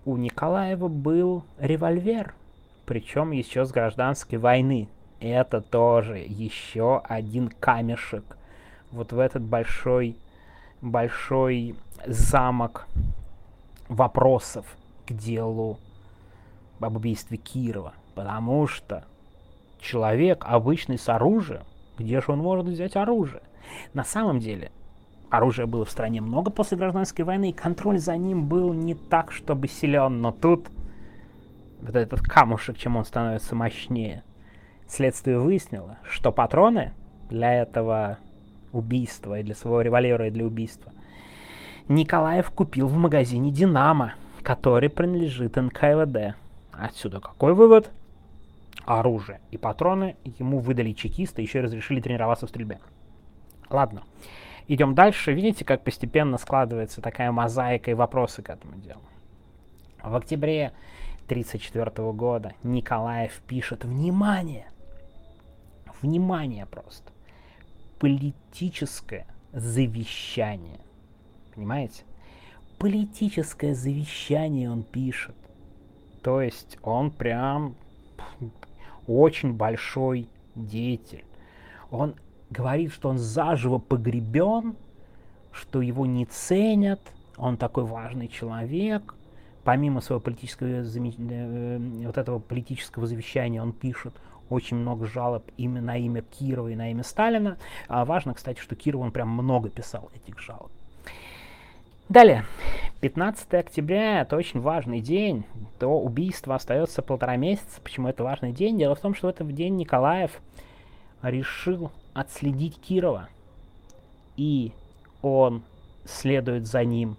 у 0.07 0.17
Николаева 0.17 0.89
был 0.89 1.45
револьвер, 1.59 2.33
причем 2.87 3.33
еще 3.33 3.67
с 3.67 3.71
гражданской 3.71 4.39
войны. 4.39 4.89
Это 5.21 5.61
тоже 5.61 6.17
еще 6.27 7.03
один 7.05 7.51
камешек 7.51 8.39
вот 8.93 9.13
в 9.13 9.19
этот 9.19 9.43
большой, 9.43 10.17
большой 10.81 11.75
замок 12.07 12.87
вопросов 13.91 14.65
к 15.07 15.13
делу 15.13 15.79
об 16.85 16.97
убийстве 16.97 17.37
Кирова. 17.37 17.93
Потому 18.15 18.67
что 18.67 19.05
человек 19.81 20.45
обычный 20.47 20.99
с 20.99 21.09
оружием, 21.09 21.63
где 21.99 22.21
же 22.21 22.33
он 22.33 22.39
может 22.39 22.67
взять 22.67 22.97
оружие? 22.97 23.43
На 23.95 24.05
самом 24.05 24.41
деле, 24.41 24.73
оружия 25.31 25.67
было 25.67 25.85
в 25.85 25.91
стране 25.91 26.21
много 26.21 26.51
после 26.51 26.77
гражданской 26.77 27.25
войны, 27.25 27.51
и 27.51 27.55
контроль 27.55 27.99
за 27.99 28.17
ним 28.17 28.49
был 28.49 28.73
не 28.73 28.95
так, 28.95 29.33
чтобы 29.33 29.69
силен, 29.69 30.21
но 30.21 30.33
тут 30.33 30.69
вот 31.81 31.95
этот 31.95 32.21
камушек, 32.21 32.77
чем 32.79 32.97
он 32.97 33.05
становится 33.05 33.55
мощнее. 33.55 34.23
Следствие 34.87 35.39
выяснило, 35.39 35.99
что 36.03 36.33
патроны 36.33 36.93
для 37.29 37.53
этого 37.55 38.19
убийства, 38.73 39.39
и 39.39 39.43
для 39.43 39.55
своего 39.55 39.83
револьвера, 39.83 40.29
и 40.29 40.31
для 40.31 40.45
убийства. 40.45 40.93
Николаев 41.89 42.51
купил 42.51 42.87
в 42.87 42.97
магазине 42.97 43.51
«Динамо», 43.51 44.15
который 44.43 44.89
принадлежит 44.89 45.57
НКВД. 45.57 46.37
Отсюда 46.79 47.21
какой 47.21 47.55
вывод? 47.55 47.91
Оружие 48.85 49.41
и 49.51 49.59
патроны 49.59 50.17
ему 50.25 50.61
выдали 50.61 50.93
чекисты, 50.93 51.43
еще 51.43 51.59
и 51.59 51.63
разрешили 51.63 52.01
тренироваться 52.01 52.47
в 52.47 52.49
стрельбе. 52.49 52.79
Ладно, 53.69 54.05
идем 54.69 54.95
дальше. 54.95 55.33
Видите, 55.33 55.65
как 55.65 55.83
постепенно 55.83 56.39
складывается 56.39 57.03
такая 57.03 57.33
мозаика 57.33 57.91
и 57.91 57.95
вопросы 57.95 58.43
к 58.43 58.49
этому 58.49 58.77
делу. 58.77 59.03
В 60.03 60.15
октябре 60.15 60.73
1934 61.27 62.13
года 62.13 62.55
Николаев 62.63 63.43
пишет 63.47 63.85
«Внимание!» 63.85 64.69
Внимание 66.01 66.65
просто 66.65 67.13
политическое 67.99 69.27
завещание. 69.53 70.81
Понимаете? 71.55 72.05
Политическое 72.79 73.75
завещание 73.75 74.71
он 74.71 74.85
пишет. 74.85 75.35
То 76.29 76.43
есть 76.43 76.77
он 76.83 77.11
прям 77.11 77.75
очень 79.07 79.55
большой 79.55 80.29
деятель. 80.55 81.25
Он 81.91 82.17
говорит, 82.51 82.93
что 82.93 83.09
он 83.09 83.17
заживо 83.17 83.79
погребен, 83.79 84.77
что 85.53 85.81
его 85.81 86.05
не 86.05 86.27
ценят, 86.27 87.01
он 87.39 87.57
такой 87.57 87.85
важный 87.85 88.29
человек. 88.29 89.15
Помимо 89.65 90.03
своего 90.03 90.21
политического, 90.21 90.69
э, 90.69 91.79
вот 92.05 92.19
этого 92.19 92.41
политического 92.41 93.07
завещания 93.07 93.63
он 93.63 93.73
пишет 93.73 94.13
очень 94.51 94.77
много 94.77 95.07
жалоб 95.07 95.51
именно 95.57 95.81
на 95.81 95.97
имя 95.97 96.21
Кирова 96.21 96.69
и 96.69 96.77
на 96.77 96.91
имя 96.91 97.05
Сталина. 97.05 97.57
А 97.87 98.05
важно, 98.05 98.35
кстати, 98.35 98.61
что 98.61 98.77
Киров, 98.77 99.01
он 99.01 99.13
прям 99.13 99.31
много 99.31 99.71
писал 99.71 100.11
этих 100.15 100.39
жалоб. 100.41 100.71
Далее, 102.09 102.47
15 103.03 103.53
октября, 103.53 104.23
это 104.23 104.37
очень 104.37 104.61
важный 104.61 105.03
день, 105.03 105.45
до 105.79 105.89
убийства 105.89 106.55
остается 106.55 107.03
полтора 107.03 107.37
месяца. 107.37 107.83
Почему 107.83 108.09
это 108.09 108.25
важный 108.25 108.53
день? 108.53 108.79
Дело 108.79 108.95
в 108.95 109.01
том, 109.01 109.15
что 109.15 109.27
в 109.27 109.31
этот 109.31 109.55
день 109.55 109.77
Николаев 109.77 110.41
решил 111.21 111.93
отследить 112.15 112.81
Кирова, 112.81 113.29
и 114.39 114.73
он 115.21 115.63
следует 116.07 116.67
за 116.67 116.83
ним 116.83 117.19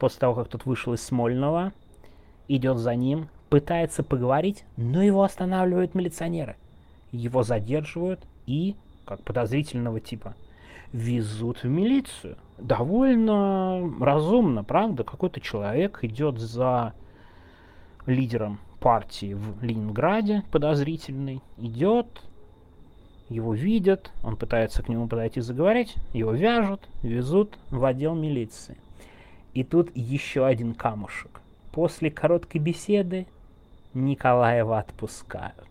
после 0.00 0.18
того, 0.18 0.34
как 0.34 0.48
тот 0.48 0.66
вышел 0.66 0.94
из 0.94 1.02
Смольного, 1.04 1.72
идет 2.48 2.78
за 2.78 2.96
ним, 2.96 3.28
пытается 3.48 4.02
поговорить, 4.02 4.64
но 4.76 5.04
его 5.04 5.22
останавливают 5.22 5.94
милиционеры. 5.94 6.56
Его 7.12 7.44
задерживают 7.44 8.26
и, 8.44 8.74
как 9.04 9.22
подозрительного 9.22 10.00
типа, 10.00 10.34
везут 10.92 11.62
в 11.62 11.68
милицию. 11.68 12.36
Довольно 12.58 13.90
разумно, 14.00 14.64
правда? 14.64 15.04
Какой-то 15.04 15.40
человек 15.40 16.00
идет 16.02 16.38
за 16.38 16.94
лидером 18.06 18.58
партии 18.80 19.34
в 19.34 19.62
Ленинграде, 19.62 20.42
подозрительный, 20.50 21.42
идет, 21.56 22.22
его 23.28 23.52
видят, 23.52 24.10
он 24.22 24.36
пытается 24.36 24.82
к 24.82 24.88
нему 24.88 25.06
подойти 25.06 25.40
заговорить, 25.40 25.94
его 26.12 26.32
вяжут, 26.32 26.88
везут 27.02 27.58
в 27.70 27.84
отдел 27.84 28.14
милиции. 28.14 28.78
И 29.52 29.64
тут 29.64 29.90
еще 29.94 30.46
один 30.46 30.74
камушек. 30.74 31.40
После 31.72 32.10
короткой 32.10 32.60
беседы 32.60 33.26
Николаева 33.92 34.78
отпускают. 34.78 35.68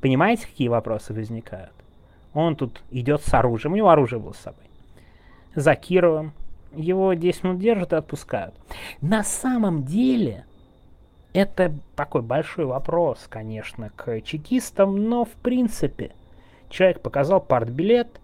Понимаете, 0.00 0.46
какие 0.46 0.68
вопросы 0.68 1.14
возникают? 1.14 1.72
Он 2.34 2.56
тут 2.56 2.82
идет 2.90 3.22
с 3.22 3.34
оружием, 3.34 3.72
у 3.72 3.76
него 3.76 3.90
оружие 3.90 4.20
было 4.20 4.32
с 4.32 4.38
собой. 4.38 4.64
За 5.54 5.74
Кировым. 5.74 6.32
Его 6.74 7.12
10 7.12 7.44
минут 7.44 7.58
держат 7.58 7.92
и 7.92 7.96
отпускают. 7.96 8.54
На 9.02 9.22
самом 9.22 9.84
деле, 9.84 10.46
это 11.34 11.74
такой 11.96 12.22
большой 12.22 12.64
вопрос, 12.64 13.26
конечно, 13.28 13.90
к 13.94 14.22
чекистам, 14.22 15.08
но 15.08 15.26
в 15.26 15.32
принципе 15.32 16.12
человек 16.70 17.00
показал 17.00 17.40
партбилет, 17.40 18.20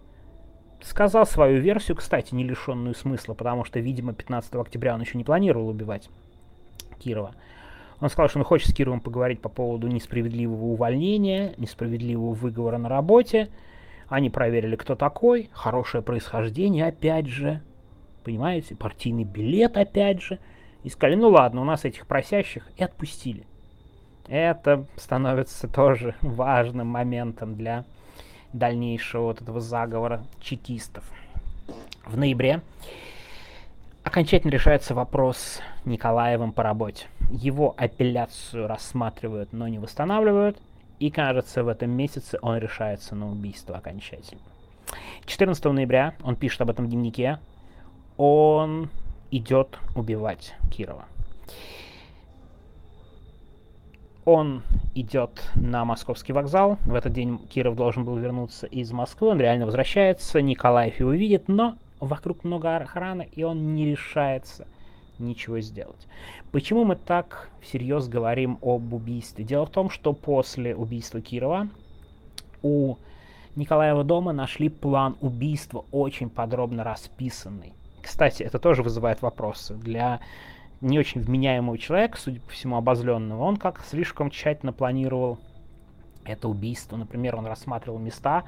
сказал 0.81 1.25
свою 1.25 1.59
версию, 1.61 1.97
кстати, 1.97 2.33
не 2.33 2.43
лишенную 2.43 2.95
смысла, 2.95 3.33
потому 3.33 3.65
что, 3.65 3.79
видимо, 3.79 4.13
15 4.13 4.55
октября 4.55 4.95
он 4.95 5.01
еще 5.01 5.17
не 5.17 5.23
планировал 5.23 5.69
убивать 5.69 6.09
Кирова. 6.99 7.35
Он 8.01 8.09
сказал, 8.09 8.29
что 8.29 8.39
он 8.39 8.45
хочет 8.45 8.69
с 8.69 8.73
Кировым 8.73 9.01
поговорить 9.01 9.41
по 9.41 9.49
поводу 9.49 9.87
несправедливого 9.87 10.65
увольнения, 10.65 11.53
несправедливого 11.57 12.33
выговора 12.33 12.77
на 12.77 12.89
работе. 12.89 13.49
Они 14.09 14.31
проверили, 14.31 14.75
кто 14.75 14.95
такой, 14.95 15.49
хорошее 15.53 16.03
происхождение, 16.03 16.87
опять 16.87 17.27
же, 17.27 17.61
понимаете, 18.23 18.75
партийный 18.75 19.23
билет, 19.23 19.77
опять 19.77 20.21
же. 20.21 20.39
И 20.83 20.89
сказали, 20.89 21.15
ну 21.15 21.29
ладно, 21.29 21.61
у 21.61 21.63
нас 21.63 21.85
этих 21.85 22.07
просящих, 22.07 22.67
и 22.77 22.83
отпустили. 22.83 23.45
Это 24.27 24.85
становится 24.95 25.67
тоже 25.67 26.15
важным 26.21 26.87
моментом 26.87 27.55
для 27.55 27.85
дальнейшего 28.51 29.23
вот 29.23 29.41
этого 29.41 29.59
заговора 29.59 30.23
чекистов. 30.41 31.03
В 32.05 32.17
ноябре 32.17 32.61
окончательно 34.03 34.51
решается 34.51 34.95
вопрос 34.95 35.59
Николаевым 35.85 36.51
по 36.51 36.63
работе. 36.63 37.05
Его 37.29 37.75
апелляцию 37.77 38.67
рассматривают, 38.67 39.53
но 39.53 39.67
не 39.67 39.77
восстанавливают. 39.77 40.57
И, 40.99 41.09
кажется, 41.09 41.63
в 41.63 41.69
этом 41.69 41.91
месяце 41.91 42.37
он 42.41 42.57
решается 42.57 43.15
на 43.15 43.29
убийство 43.31 43.77
окончательно. 43.77 44.41
14 45.25 45.63
ноября 45.65 46.15
он 46.23 46.35
пишет 46.35 46.61
об 46.61 46.69
этом 46.69 46.87
дневнике. 46.87 47.39
он 48.17 48.89
идет 49.31 49.77
убивать 49.95 50.55
Кирова. 50.71 51.05
Он 54.25 54.63
идет 54.93 55.49
на 55.55 55.85
московский 55.85 56.33
вокзал. 56.33 56.77
В 56.85 56.93
этот 56.93 57.13
день 57.13 57.39
Киров 57.47 57.75
должен 57.75 58.03
был 58.03 58.17
вернуться 58.17 58.67
из 58.67 58.91
Москвы. 58.91 59.29
Он 59.29 59.39
реально 59.39 59.65
возвращается. 59.65 60.41
Николаев 60.41 60.99
его 60.99 61.11
видит, 61.11 61.47
но 61.47 61.77
вокруг 61.99 62.43
много 62.43 62.77
охраны, 62.77 63.29
и 63.31 63.43
он 63.43 63.75
не 63.75 63.85
решается 63.85 64.67
ничего 65.19 65.59
сделать. 65.59 66.07
Почему 66.51 66.85
мы 66.85 66.95
так 66.95 67.49
всерьез 67.61 68.07
говорим 68.07 68.57
об 68.61 68.93
убийстве? 68.93 69.45
Дело 69.45 69.65
в 69.65 69.69
том, 69.69 69.89
что 69.89 70.13
после 70.13 70.75
убийства 70.75 71.21
Кирова 71.21 71.67
у 72.61 72.95
Николаева 73.55 74.03
дома 74.03 74.31
нашли 74.31 74.69
план 74.69 75.17
убийства, 75.21 75.85
очень 75.91 76.29
подробно 76.29 76.83
расписанный. 76.83 77.73
Кстати, 78.01 78.43
это 78.43 78.59
тоже 78.59 78.83
вызывает 78.83 79.21
вопросы. 79.21 79.75
Для 79.75 80.19
не 80.81 80.97
очень 80.97 81.21
вменяемого 81.21 81.77
человека, 81.77 82.17
судя 82.17 82.39
по 82.39 82.49
всему, 82.49 82.77
обозленного, 82.77 83.43
он 83.43 83.57
как 83.57 83.83
слишком 83.83 84.29
тщательно 84.29 84.71
планировал 84.71 85.39
это 86.23 86.47
убийство. 86.47 86.95
Например, 86.95 87.35
он 87.35 87.45
рассматривал 87.45 87.99
места, 87.99 88.43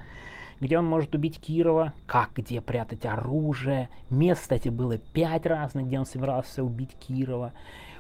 где 0.62 0.78
он 0.78 0.86
может 0.86 1.14
убить 1.16 1.40
Кирова, 1.42 1.94
как, 2.06 2.30
где 2.36 2.62
прятать 2.62 3.06
оружие. 3.06 3.90
Мест, 4.10 4.42
кстати, 4.42 4.70
было 4.70 4.98
пять 4.98 5.46
разных, 5.46 5.88
где 5.88 6.00
он 6.00 6.06
собирался 6.06 6.64
убить 6.64 6.96
Кирова. 7.00 7.52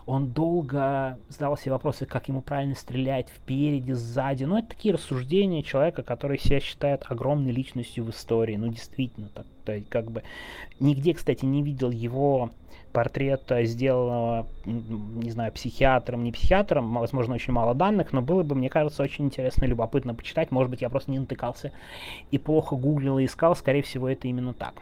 Он 0.05 0.31
долго 0.31 1.19
задавал 1.29 1.57
себе 1.57 1.73
вопросы, 1.73 2.05
как 2.05 2.27
ему 2.27 2.41
правильно 2.41 2.75
стрелять, 2.75 3.29
впереди, 3.29 3.93
сзади. 3.93 4.45
Ну, 4.45 4.57
это 4.57 4.69
такие 4.69 4.93
рассуждения 4.93 5.63
человека, 5.63 6.03
который 6.03 6.39
себя 6.39 6.59
считает 6.59 7.03
огромной 7.07 7.51
личностью 7.51 8.05
в 8.05 8.09
истории. 8.09 8.55
Ну, 8.55 8.67
действительно, 8.67 9.29
так, 9.29 9.45
то 9.65 9.73
есть, 9.73 9.89
как 9.89 10.11
бы... 10.11 10.23
Нигде, 10.79 11.13
кстати, 11.13 11.45
не 11.45 11.61
видел 11.61 11.91
его 11.91 12.51
портрета, 12.91 13.63
сделанного, 13.63 14.47
не 14.65 15.31
знаю, 15.31 15.51
психиатром, 15.51 16.23
не 16.23 16.31
психиатром, 16.31 16.93
возможно, 16.93 17.35
очень 17.35 17.53
мало 17.53 17.73
данных, 17.73 18.13
но 18.13 18.21
было 18.21 18.43
бы, 18.43 18.55
мне 18.55 18.69
кажется, 18.69 19.03
очень 19.03 19.25
интересно 19.25 19.65
и 19.65 19.67
любопытно 19.67 20.13
почитать. 20.13 20.51
Может 20.51 20.69
быть, 20.69 20.81
я 20.81 20.89
просто 20.89 21.11
не 21.11 21.19
натыкался 21.19 21.71
и 22.31 22.37
плохо 22.37 22.75
гуглил 22.75 23.17
и 23.19 23.25
искал. 23.25 23.55
Скорее 23.55 23.81
всего, 23.81 24.09
это 24.09 24.27
именно 24.27 24.53
так. 24.53 24.75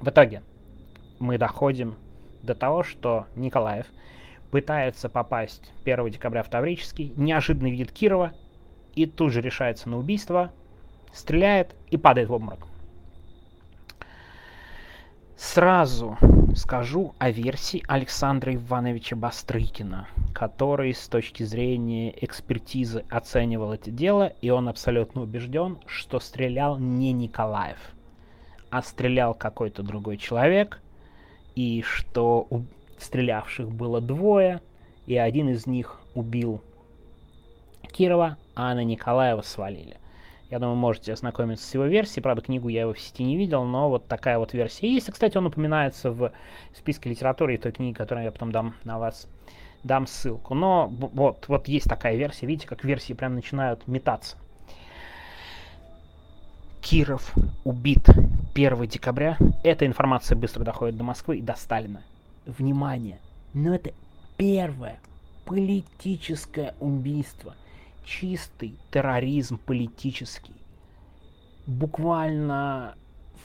В 0.00 0.08
итоге 0.08 0.42
мы 1.18 1.38
доходим 1.38 1.96
до 2.42 2.54
того, 2.54 2.82
что 2.82 3.26
Николаев 3.34 3.86
пытается 4.50 5.08
попасть 5.08 5.72
1 5.84 6.10
декабря 6.10 6.42
в 6.42 6.48
Таврический, 6.48 7.12
неожиданно 7.16 7.68
видит 7.68 7.92
Кирова 7.92 8.32
и 8.94 9.06
тут 9.06 9.32
же 9.32 9.40
решается 9.40 9.88
на 9.88 9.98
убийство, 9.98 10.52
стреляет 11.12 11.74
и 11.90 11.96
падает 11.96 12.28
в 12.28 12.32
обморок. 12.32 12.66
Сразу 15.36 16.16
скажу 16.58 17.14
о 17.18 17.30
версии 17.30 17.84
Александра 17.86 18.54
Ивановича 18.54 19.16
Бастрыкина, 19.16 20.08
который 20.34 20.92
с 20.92 21.08
точки 21.08 21.44
зрения 21.44 22.12
экспертизы 22.22 23.04
оценивал 23.08 23.72
это 23.72 23.90
дело, 23.90 24.32
и 24.42 24.50
он 24.50 24.68
абсолютно 24.68 25.22
убежден, 25.22 25.78
что 25.86 26.18
стрелял 26.20 26.76
не 26.76 27.12
Николаев, 27.12 27.78
а 28.70 28.82
стрелял 28.82 29.34
какой-то 29.34 29.82
другой 29.82 30.16
человек, 30.16 30.80
и 31.54 31.82
что 31.82 32.46
у 32.50 32.64
стрелявших 32.98 33.70
было 33.70 34.00
двое, 34.00 34.60
и 35.06 35.16
один 35.16 35.48
из 35.48 35.66
них 35.66 36.00
убил 36.14 36.60
Кирова, 37.92 38.36
а 38.54 38.74
на 38.74 38.84
Николаева 38.84 39.42
свалили. 39.42 39.96
Я 40.50 40.58
думаю, 40.58 40.76
можете 40.76 41.12
ознакомиться 41.12 41.66
с 41.66 41.74
его 41.74 41.84
версией. 41.84 42.22
Правда, 42.22 42.42
книгу 42.42 42.68
я 42.68 42.82
его 42.82 42.94
в 42.94 43.00
сети 43.00 43.22
не 43.22 43.36
видел, 43.36 43.64
но 43.64 43.90
вот 43.90 44.06
такая 44.08 44.38
вот 44.38 44.54
версия 44.54 44.90
есть. 44.90 45.08
И, 45.08 45.12
кстати, 45.12 45.36
он 45.36 45.46
упоминается 45.46 46.10
в 46.10 46.32
списке 46.74 47.10
литературы 47.10 47.54
и 47.54 47.58
той 47.58 47.72
книги, 47.72 47.94
которую 47.94 48.24
я 48.24 48.32
потом 48.32 48.50
дам 48.50 48.74
на 48.84 48.98
вас 48.98 49.28
дам 49.84 50.06
ссылку. 50.06 50.54
Но 50.54 50.88
вот, 50.88 51.46
вот 51.48 51.68
есть 51.68 51.86
такая 51.86 52.16
версия. 52.16 52.46
Видите, 52.46 52.66
как 52.66 52.82
версии 52.82 53.12
прям 53.12 53.34
начинают 53.34 53.86
метаться. 53.86 54.36
Киров 56.80 57.34
убит 57.64 58.08
1 58.54 58.86
декабря. 58.86 59.36
Эта 59.62 59.86
информация 59.86 60.36
быстро 60.36 60.64
доходит 60.64 60.96
до 60.96 61.04
Москвы 61.04 61.38
и 61.38 61.42
до 61.42 61.54
Сталина. 61.54 62.02
Внимание! 62.46 63.18
Но 63.52 63.74
это 63.74 63.90
первое 64.38 64.98
политическое 65.44 66.74
убийство. 66.80 67.54
Чистый 68.08 68.74
терроризм 68.90 69.58
политический. 69.58 70.54
Буквально 71.66 72.94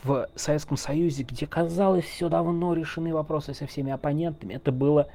в 0.04 0.30
Советском 0.36 0.78
Союзе, 0.78 1.24
где 1.24 1.46
казалось 1.46 2.06
все 2.06 2.30
давно 2.30 2.74
решены 2.74 3.14
вопросы 3.14 3.54
со 3.54 3.68
всеми 3.68 3.92
оппонентами, 3.92 4.54
это 4.54 4.72
было 4.72 5.10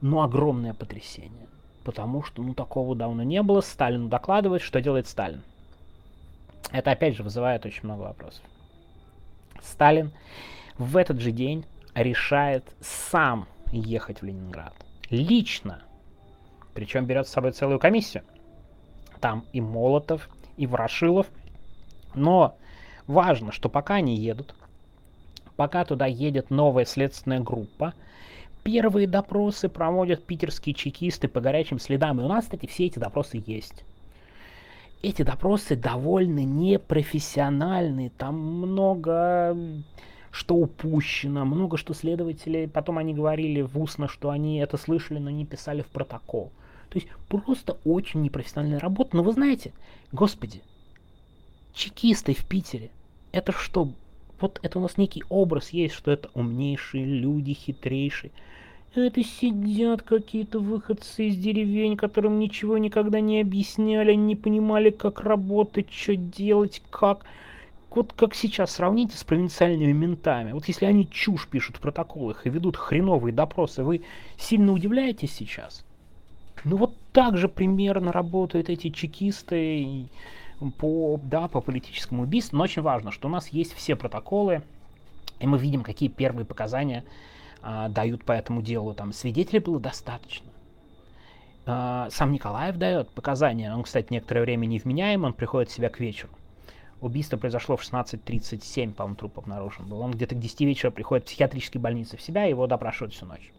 ну 0.00 0.22
огромное 0.22 0.74
потрясение. 0.74 1.46
Потому 1.84 2.24
что 2.24 2.42
ну 2.42 2.52
такого 2.52 2.96
давно 2.96 3.22
не 3.22 3.42
было. 3.42 3.60
Сталин 3.60 4.08
докладывает, 4.08 4.60
что 4.60 4.80
делает 4.80 5.06
Сталин. 5.06 5.42
Это 6.72 6.90
опять 6.90 7.14
же 7.16 7.22
вызывает 7.22 7.64
очень 7.64 7.84
много 7.84 8.02
вопросов. 8.02 8.42
Сталин 9.62 10.10
в 10.78 10.96
этот 10.96 11.20
же 11.20 11.30
день 11.30 11.64
решает 11.94 12.64
сам 12.80 13.46
ехать 13.70 14.20
в 14.20 14.24
Ленинград. 14.24 14.74
Лично. 15.10 15.82
Причем 16.74 17.06
берет 17.06 17.28
с 17.28 17.30
собой 17.30 17.52
целую 17.52 17.78
комиссию. 17.78 18.24
Там 19.20 19.44
и 19.52 19.60
Молотов, 19.60 20.28
и 20.56 20.66
Ворошилов. 20.66 21.26
Но 22.14 22.56
важно, 23.06 23.52
что 23.52 23.68
пока 23.68 23.94
они 23.94 24.16
едут, 24.16 24.54
пока 25.56 25.84
туда 25.84 26.06
едет 26.06 26.50
новая 26.50 26.84
следственная 26.84 27.40
группа, 27.40 27.94
первые 28.62 29.06
допросы 29.06 29.68
проводят 29.68 30.24
питерские 30.24 30.74
чекисты 30.74 31.28
по 31.28 31.40
горячим 31.40 31.78
следам. 31.78 32.20
И 32.20 32.24
у 32.24 32.28
нас, 32.28 32.44
кстати, 32.44 32.66
все 32.66 32.86
эти 32.86 32.98
допросы 32.98 33.42
есть 33.46 33.84
эти 35.02 35.22
допросы 35.22 35.76
довольно 35.76 36.44
непрофессиональные, 36.44 38.10
там 38.10 38.38
много 38.38 39.56
что 40.30 40.54
упущено, 40.54 41.44
много 41.44 41.76
что 41.76 41.92
следователи, 41.92 42.66
потом 42.66 42.98
они 42.98 43.14
говорили 43.14 43.62
в 43.62 43.80
устно, 43.80 44.08
что 44.08 44.30
они 44.30 44.58
это 44.58 44.76
слышали, 44.76 45.18
но 45.18 45.28
не 45.30 45.44
писали 45.44 45.82
в 45.82 45.88
протокол. 45.88 46.52
То 46.90 46.98
есть 46.98 47.08
просто 47.28 47.78
очень 47.84 48.22
непрофессиональная 48.22 48.80
работа. 48.80 49.16
Но 49.16 49.22
вы 49.22 49.32
знаете, 49.32 49.72
господи, 50.12 50.60
чекисты 51.72 52.34
в 52.34 52.44
Питере, 52.46 52.90
это 53.32 53.52
что? 53.52 53.92
Вот 54.40 54.58
это 54.62 54.78
у 54.78 54.82
нас 54.82 54.96
некий 54.96 55.22
образ 55.28 55.70
есть, 55.70 55.94
что 55.94 56.10
это 56.10 56.30
умнейшие 56.34 57.04
люди, 57.04 57.52
хитрейшие. 57.52 58.32
Это 58.92 59.22
сидят 59.22 60.02
какие-то 60.02 60.58
выходцы 60.58 61.28
из 61.28 61.36
деревень, 61.36 61.96
которым 61.96 62.40
ничего 62.40 62.76
никогда 62.76 63.20
не 63.20 63.40
объясняли, 63.40 64.14
не 64.14 64.34
понимали, 64.34 64.90
как 64.90 65.20
работать, 65.20 65.92
что 65.92 66.16
делать, 66.16 66.82
как. 66.90 67.24
Вот 67.90 68.12
как 68.12 68.34
сейчас 68.34 68.72
сравните 68.72 69.16
с 69.16 69.22
провинциальными 69.22 69.92
ментами. 69.92 70.52
Вот 70.52 70.66
если 70.66 70.86
они 70.86 71.08
чушь 71.08 71.46
пишут 71.46 71.76
в 71.76 71.80
протоколах 71.80 72.46
и 72.46 72.50
ведут 72.50 72.76
хреновые 72.76 73.32
допросы, 73.32 73.84
вы 73.84 74.02
сильно 74.36 74.72
удивляетесь 74.72 75.32
сейчас? 75.32 75.84
Ну 76.64 76.76
вот 76.76 76.94
так 77.12 77.36
же 77.36 77.48
примерно 77.48 78.12
работают 78.12 78.68
эти 78.68 78.90
чекисты 78.90 80.06
по, 80.78 81.18
да, 81.22 81.48
по 81.48 81.60
политическому 81.60 82.24
убийству. 82.24 82.56
Но 82.58 82.64
очень 82.64 82.82
важно, 82.82 83.12
что 83.12 83.28
у 83.28 83.30
нас 83.30 83.48
есть 83.48 83.74
все 83.74 83.96
протоколы, 83.96 84.62
и 85.38 85.46
мы 85.46 85.58
видим, 85.58 85.82
какие 85.82 86.08
первые 86.08 86.44
показания 86.44 87.04
а, 87.62 87.88
дают 87.88 88.24
по 88.24 88.32
этому 88.32 88.62
делу. 88.62 88.94
Там 88.94 89.12
свидетелей 89.12 89.60
было 89.60 89.80
достаточно. 89.80 90.46
А, 91.66 92.08
сам 92.10 92.32
Николаев 92.32 92.76
дает 92.76 93.10
показания. 93.10 93.74
Он, 93.74 93.82
кстати, 93.82 94.08
некоторое 94.10 94.42
время 94.42 94.66
невменяем, 94.66 95.24
он 95.24 95.32
приходит 95.32 95.70
в 95.70 95.74
себя 95.74 95.88
к 95.88 95.98
вечеру. 96.00 96.30
Убийство 97.00 97.38
произошло 97.38 97.78
в 97.78 97.82
16.37, 97.82 98.92
по-моему, 98.92 99.16
труп 99.16 99.38
обнаружен 99.38 99.86
был. 99.86 100.00
Он 100.00 100.10
где-то 100.10 100.34
к 100.34 100.38
10 100.38 100.60
вечера 100.60 100.90
приходит 100.90 101.24
в 101.24 101.28
психиатрической 101.28 101.80
больнице 101.80 102.18
в 102.18 102.22
себя, 102.22 102.44
его 102.44 102.66
допрашивают 102.66 103.14
всю 103.14 103.24
ночь. 103.24 103.52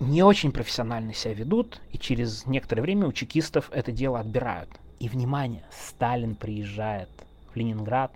Не 0.00 0.22
очень 0.22 0.50
профессионально 0.50 1.12
себя 1.12 1.34
ведут, 1.34 1.82
и 1.92 1.98
через 1.98 2.46
некоторое 2.46 2.80
время 2.80 3.06
у 3.06 3.12
чекистов 3.12 3.68
это 3.70 3.92
дело 3.92 4.18
отбирают. 4.18 4.70
И, 4.98 5.10
внимание, 5.10 5.62
Сталин 5.70 6.36
приезжает 6.36 7.10
в 7.52 7.56
Ленинград 7.56 8.10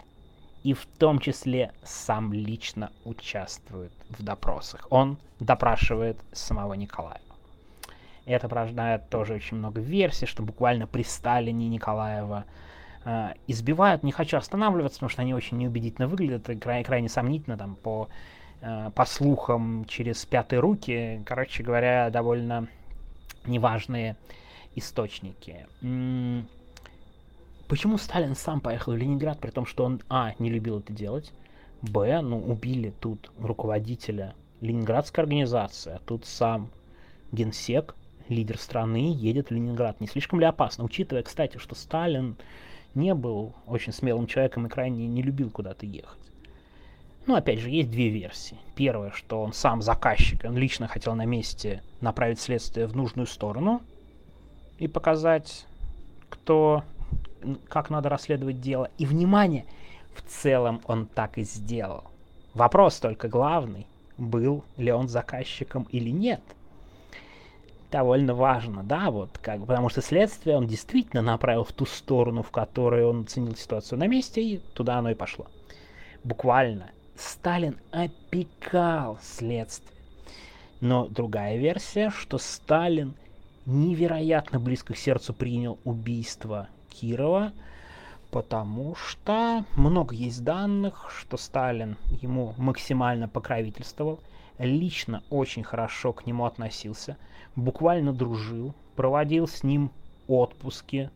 и 0.62 0.72
в 0.72 0.86
том 0.86 1.18
числе 1.18 1.72
сам 1.84 2.32
лично 2.32 2.90
участвует 3.04 3.92
в 4.08 4.22
допросах. 4.22 4.86
Он 4.88 5.18
допрашивает 5.40 6.16
самого 6.32 6.72
Николаева. 6.72 7.20
Это 8.24 8.48
порождает 8.48 9.10
тоже 9.10 9.34
очень 9.34 9.58
много 9.58 9.82
версий, 9.82 10.24
что 10.24 10.42
буквально 10.42 10.86
при 10.86 11.02
Сталине 11.02 11.68
Николаева 11.68 12.46
э, 13.04 13.34
избивают. 13.46 14.02
Не 14.02 14.12
хочу 14.12 14.38
останавливаться, 14.38 14.96
потому 14.96 15.10
что 15.10 15.20
они 15.20 15.34
очень 15.34 15.58
неубедительно 15.58 16.08
выглядят, 16.08 16.48
и 16.48 16.56
крайне, 16.56 16.84
крайне 16.84 17.10
сомнительно 17.10 17.58
там 17.58 17.76
по, 17.76 18.08
по 18.94 19.04
слухам 19.04 19.84
через 19.86 20.24
пятые 20.24 20.60
руки. 20.60 21.22
Короче 21.26 21.62
говоря, 21.62 22.10
довольно 22.10 22.68
неважные 23.46 24.16
источники. 24.74 25.66
Почему 27.68 27.98
Сталин 27.98 28.34
сам 28.34 28.60
поехал 28.60 28.92
в 28.92 28.96
Ленинград, 28.96 29.38
при 29.40 29.50
том, 29.50 29.66
что 29.66 29.84
он, 29.84 30.00
а, 30.08 30.34
не 30.38 30.50
любил 30.50 30.78
это 30.80 30.92
делать, 30.92 31.32
Б, 31.82 32.20
ну, 32.22 32.38
убили 32.38 32.94
тут 33.00 33.30
руководителя 33.38 34.34
Ленинградской 34.60 35.22
организации, 35.22 35.92
а 35.92 36.00
тут 36.06 36.24
сам 36.24 36.70
генсек, 37.32 37.94
лидер 38.28 38.58
страны, 38.58 39.12
едет 39.14 39.48
в 39.48 39.50
Ленинград. 39.52 40.00
Не 40.00 40.06
слишком 40.06 40.40
ли 40.40 40.46
опасно? 40.46 40.84
Учитывая, 40.84 41.22
кстати, 41.22 41.58
что 41.58 41.74
Сталин 41.74 42.36
не 42.94 43.14
был 43.14 43.54
очень 43.66 43.92
смелым 43.92 44.26
человеком 44.26 44.66
и 44.66 44.70
крайне 44.70 45.06
не 45.06 45.22
любил 45.22 45.50
куда-то 45.50 45.84
ехать. 45.84 46.23
Ну, 47.26 47.34
опять 47.36 47.58
же, 47.58 47.70
есть 47.70 47.90
две 47.90 48.10
версии. 48.10 48.58
Первое, 48.74 49.10
что 49.10 49.42
он 49.42 49.52
сам 49.52 49.80
заказчик, 49.80 50.44
он 50.44 50.56
лично 50.58 50.88
хотел 50.88 51.14
на 51.14 51.24
месте 51.24 51.82
направить 52.00 52.38
следствие 52.38 52.86
в 52.86 52.94
нужную 52.94 53.26
сторону 53.26 53.80
и 54.78 54.88
показать, 54.88 55.66
кто, 56.28 56.84
как 57.68 57.88
надо 57.88 58.10
расследовать 58.10 58.60
дело. 58.60 58.90
И, 58.98 59.06
внимание, 59.06 59.64
в 60.14 60.22
целом 60.22 60.82
он 60.86 61.06
так 61.06 61.38
и 61.38 61.44
сделал. 61.44 62.04
Вопрос 62.52 63.00
только 63.00 63.28
главный, 63.28 63.86
был 64.18 64.62
ли 64.76 64.92
он 64.92 65.08
заказчиком 65.08 65.88
или 65.90 66.10
нет. 66.10 66.42
Довольно 67.90 68.34
важно, 68.34 68.82
да, 68.82 69.10
вот 69.10 69.38
как, 69.38 69.60
потому 69.64 69.88
что 69.88 70.02
следствие 70.02 70.56
он 70.56 70.66
действительно 70.66 71.22
направил 71.22 71.64
в 71.64 71.72
ту 71.72 71.86
сторону, 71.86 72.42
в 72.42 72.50
которой 72.50 73.04
он 73.04 73.22
оценил 73.22 73.56
ситуацию 73.56 73.98
на 73.98 74.08
месте, 74.08 74.42
и 74.42 74.58
туда 74.58 74.98
оно 74.98 75.10
и 75.10 75.14
пошло. 75.14 75.46
Буквально 76.24 76.90
Сталин 77.16 77.78
опекал 77.92 79.18
следствие. 79.22 79.94
Но 80.80 81.06
другая 81.06 81.56
версия, 81.56 82.10
что 82.10 82.38
Сталин 82.38 83.14
невероятно 83.66 84.58
близко 84.58 84.94
к 84.94 84.98
сердцу 84.98 85.32
принял 85.32 85.78
убийство 85.84 86.68
Кирова, 86.90 87.52
потому 88.30 88.94
что 88.96 89.64
много 89.76 90.14
есть 90.14 90.42
данных, 90.42 91.10
что 91.16 91.36
Сталин 91.36 91.96
ему 92.20 92.54
максимально 92.58 93.28
покровительствовал, 93.28 94.20
лично 94.58 95.22
очень 95.30 95.62
хорошо 95.62 96.12
к 96.12 96.26
нему 96.26 96.44
относился, 96.44 97.16
буквально 97.56 98.12
дружил, 98.12 98.74
проводил 98.96 99.46
с 99.46 99.62
ним 99.62 99.90
отпуски. 100.26 101.10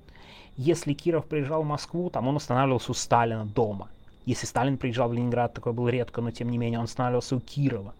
Если 0.56 0.92
Киров 0.92 1.26
приезжал 1.26 1.62
в 1.62 1.66
Москву, 1.66 2.08
там 2.08 2.28
он 2.28 2.36
останавливался 2.36 2.92
у 2.92 2.94
Сталина 2.94 3.44
дома– 3.44 3.88
если 4.28 4.44
Сталин 4.44 4.76
приезжал 4.76 5.08
в 5.08 5.14
Ленинград, 5.14 5.54
такое 5.54 5.72
было 5.72 5.88
редко, 5.88 6.20
но 6.20 6.30
тем 6.30 6.50
не 6.50 6.58
менее 6.58 6.78
он 6.78 6.84
останавливался 6.84 7.36
у 7.36 7.40
Кирова. 7.40 7.94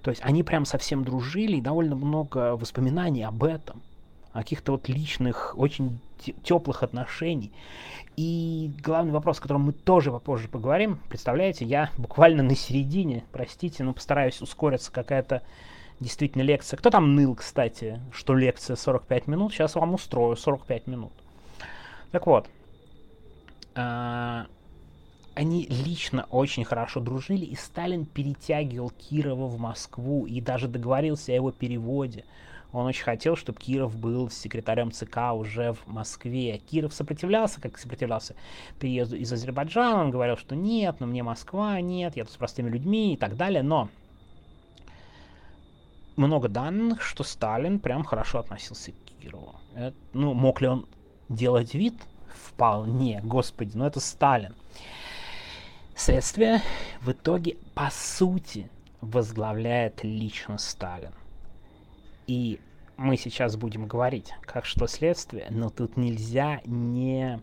То 0.00 0.10
есть 0.10 0.22
они 0.24 0.42
прям 0.42 0.64
совсем 0.64 1.04
дружили, 1.04 1.58
и 1.58 1.60
довольно 1.60 1.96
много 1.96 2.56
воспоминаний 2.56 3.22
об 3.24 3.44
этом, 3.44 3.82
о 4.32 4.38
каких-то 4.38 4.72
вот 4.72 4.88
личных, 4.88 5.52
очень 5.58 6.00
теплых 6.42 6.82
отношений. 6.82 7.52
И 8.16 8.72
главный 8.82 9.12
вопрос, 9.12 9.38
о 9.38 9.42
котором 9.42 9.64
мы 9.64 9.72
тоже 9.72 10.10
попозже 10.10 10.48
поговорим, 10.48 10.98
представляете, 11.10 11.66
я 11.66 11.90
буквально 11.98 12.42
на 12.42 12.56
середине, 12.56 13.24
простите, 13.30 13.84
но 13.84 13.92
постараюсь 13.92 14.40
ускориться, 14.40 14.90
какая-то 14.90 15.42
действительно 16.00 16.40
лекция. 16.40 16.78
Кто 16.78 16.88
там 16.88 17.14
ныл, 17.14 17.34
кстати, 17.34 18.00
что 18.12 18.34
лекция 18.34 18.76
45 18.76 19.26
минут? 19.26 19.52
Сейчас 19.52 19.74
вам 19.74 19.92
устрою 19.92 20.36
45 20.36 20.86
минут. 20.86 21.12
Так 22.12 22.26
вот, 22.26 22.48
а, 23.74 24.46
они 25.36 25.66
лично 25.66 26.26
очень 26.30 26.64
хорошо 26.64 26.98
дружили, 26.98 27.44
и 27.44 27.54
Сталин 27.54 28.06
перетягивал 28.06 28.90
Кирова 28.90 29.46
в 29.46 29.60
Москву 29.60 30.26
и 30.26 30.40
даже 30.40 30.66
договорился 30.66 31.30
о 31.30 31.34
его 31.34 31.52
переводе. 31.52 32.24
Он 32.72 32.86
очень 32.86 33.04
хотел, 33.04 33.36
чтобы 33.36 33.58
Киров 33.58 33.94
был 33.94 34.30
секретарем 34.30 34.90
ЦК 34.90 35.34
уже 35.34 35.74
в 35.74 35.86
Москве. 35.88 36.56
Киров 36.58 36.94
сопротивлялся, 36.94 37.60
как 37.60 37.76
сопротивлялся 37.76 38.34
переезду 38.80 39.16
из 39.16 39.30
Азербайджана. 39.30 40.04
Он 40.04 40.10
говорил, 40.10 40.38
что 40.38 40.56
нет, 40.56 40.96
но 41.00 41.06
мне 41.06 41.22
Москва, 41.22 41.82
нет, 41.82 42.16
я 42.16 42.24
тут 42.24 42.32
с 42.32 42.36
простыми 42.36 42.70
людьми 42.70 43.12
и 43.12 43.16
так 43.18 43.36
далее. 43.36 43.62
Но 43.62 43.90
много 46.16 46.48
данных, 46.48 47.02
что 47.02 47.24
Сталин 47.24 47.78
прям 47.78 48.04
хорошо 48.04 48.38
относился 48.38 48.92
к 48.92 49.22
Кирову. 49.22 49.56
Это, 49.74 49.96
ну, 50.14 50.32
мог 50.32 50.62
ли 50.62 50.68
он 50.68 50.86
делать 51.28 51.74
вид? 51.74 51.94
Вполне, 52.34 53.20
господи, 53.22 53.76
но 53.76 53.86
это 53.86 54.00
Сталин. 54.00 54.54
Следствие 55.96 56.60
в 57.00 57.12
итоге, 57.12 57.56
по 57.74 57.88
сути, 57.90 58.68
возглавляет 59.00 60.04
лично 60.04 60.58
Сталин. 60.58 61.12
И 62.26 62.60
мы 62.98 63.16
сейчас 63.16 63.56
будем 63.56 63.86
говорить, 63.86 64.34
как 64.42 64.66
что 64.66 64.88
следствие, 64.88 65.46
но 65.48 65.70
тут 65.70 65.96
нельзя 65.96 66.60
не 66.66 67.40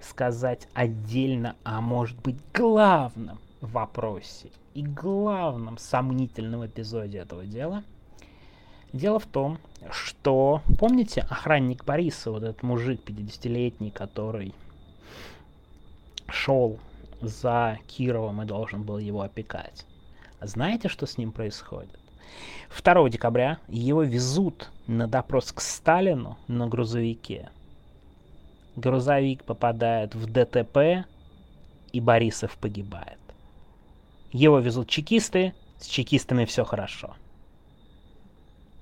сказать 0.00 0.68
отдельно, 0.74 1.56
а 1.64 1.80
может 1.80 2.16
быть 2.20 2.36
главном 2.54 3.40
вопросе 3.60 4.52
и 4.74 4.82
главном 4.82 5.76
сомнительном 5.76 6.64
эпизоде 6.64 7.18
этого 7.18 7.46
дела. 7.46 7.82
Дело 8.92 9.18
в 9.18 9.26
том, 9.26 9.58
что, 9.90 10.62
помните, 10.78 11.22
охранник 11.28 11.84
Бориса, 11.84 12.30
вот 12.30 12.44
этот 12.44 12.62
мужик 12.62 13.00
50-летний, 13.04 13.90
который 13.90 14.54
шел 16.28 16.78
за 17.20 17.78
Кировом 17.86 18.42
и 18.42 18.46
должен 18.46 18.82
был 18.82 18.98
его 18.98 19.22
опекать. 19.22 19.86
Знаете, 20.40 20.88
что 20.88 21.06
с 21.06 21.18
ним 21.18 21.32
происходит? 21.32 21.98
2 22.82 23.08
декабря 23.08 23.58
его 23.68 24.02
везут 24.02 24.70
на 24.86 25.06
допрос 25.06 25.52
к 25.52 25.60
Сталину 25.60 26.38
на 26.46 26.66
грузовике. 26.66 27.50
Грузовик 28.76 29.44
попадает 29.44 30.14
в 30.14 30.30
ДТП, 30.30 31.06
и 31.92 32.00
Борисов 32.00 32.56
погибает. 32.58 33.18
Его 34.30 34.58
везут 34.58 34.88
чекисты, 34.88 35.54
с 35.78 35.86
чекистами 35.86 36.44
все 36.44 36.64
хорошо. 36.64 37.16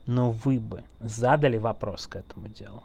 Но 0.07 0.32
вы 0.32 0.59
бы 0.59 0.84
задали 1.01 1.57
вопрос 1.57 2.07
к 2.07 2.16
этому 2.16 2.49
делу 2.49 2.82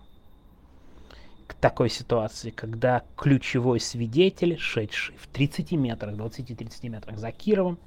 к 1.52 1.54
такой 1.54 1.90
ситуации, 1.90 2.50
когда 2.50 3.04
ключевой 3.18 3.82
свидетель, 3.82 4.58
шедший 4.58 5.16
в 5.18 5.28
30 5.28 5.74
метрах, 5.74 6.16
20-30 6.16 6.88
метрах 6.88 7.18
за 7.18 7.32
Кировом, 7.34 7.78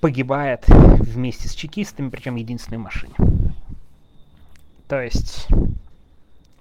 погибает 0.00 0.64
вместе 0.68 1.48
с 1.48 1.54
чекистами, 1.54 2.10
причем 2.10 2.34
в 2.34 2.36
единственной 2.36 2.76
машине. 2.76 3.14
То 4.88 5.00
есть 5.00 5.48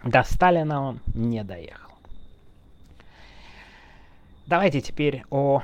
до 0.06 0.24
Сталина 0.24 0.82
он 0.82 1.02
не 1.14 1.44
доехал. 1.44 1.92
Давайте 4.48 4.80
теперь 4.80 5.24
о 5.30 5.62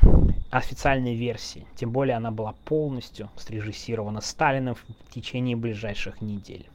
официальной 0.50 1.16
версии. 1.16 1.66
Тем 1.76 1.92
более 1.92 2.18
она 2.18 2.32
была 2.32 2.54
полностью 2.66 3.30
срежиссирована 3.38 4.20
Сталином 4.20 4.76
в 4.76 5.14
течение 5.14 5.56
ближайших 5.56 6.20
недель. 6.20 6.68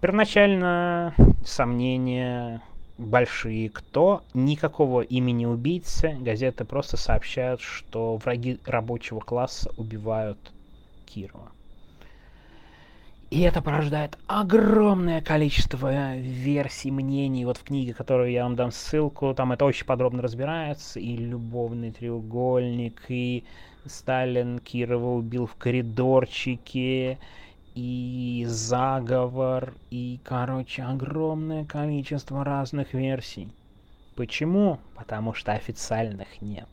Первоначально 0.00 1.14
сомнения 1.44 2.62
большие. 2.96 3.68
Кто? 3.68 4.22
Никакого 4.32 5.02
имени 5.02 5.44
убийцы. 5.44 6.16
Газеты 6.20 6.64
просто 6.64 6.96
сообщают, 6.96 7.60
что 7.60 8.16
враги 8.16 8.58
рабочего 8.64 9.20
класса 9.20 9.70
убивают 9.76 10.38
Кирова. 11.06 11.50
И 13.30 13.42
это 13.42 13.62
порождает 13.62 14.18
огромное 14.26 15.20
количество 15.20 16.16
версий, 16.16 16.90
мнений. 16.90 17.44
Вот 17.44 17.58
в 17.58 17.62
книге, 17.62 17.94
которую 17.94 18.32
я 18.32 18.42
вам 18.42 18.56
дам 18.56 18.72
ссылку, 18.72 19.34
там 19.34 19.52
это 19.52 19.64
очень 19.64 19.86
подробно 19.86 20.20
разбирается. 20.20 20.98
И 20.98 21.16
любовный 21.16 21.92
треугольник, 21.92 23.02
и 23.08 23.44
Сталин 23.86 24.58
Кирова 24.58 25.14
убил 25.14 25.46
в 25.46 25.54
коридорчике, 25.54 27.18
и 27.74 28.44
заговор, 28.48 29.74
и, 29.90 30.18
короче, 30.24 30.82
огромное 30.82 31.64
количество 31.64 32.44
разных 32.44 32.94
версий. 32.94 33.48
Почему? 34.16 34.78
Потому 34.96 35.34
что 35.34 35.52
официальных 35.52 36.28
нет. 36.40 36.66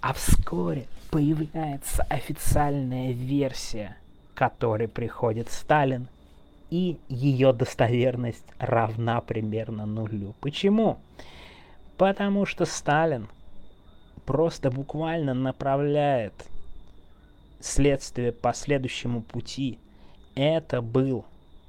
А 0.00 0.12
вскоре 0.12 0.86
появляется 1.10 2.02
официальная 2.04 3.12
версия, 3.12 3.96
которой 4.34 4.88
приходит 4.88 5.50
Сталин, 5.50 6.08
и 6.70 6.98
ее 7.08 7.52
достоверность 7.52 8.44
равна 8.58 9.20
примерно 9.20 9.86
нулю. 9.86 10.34
Почему? 10.40 10.98
Потому 11.96 12.46
что 12.46 12.64
Сталин 12.64 13.28
просто 14.24 14.70
буквально 14.70 15.34
направляет 15.34 16.34
следствие 17.60 18.32
по 18.32 18.52
следующему 18.52 19.22
пути– 19.22 19.78
это 20.34 20.82
был 20.82 21.24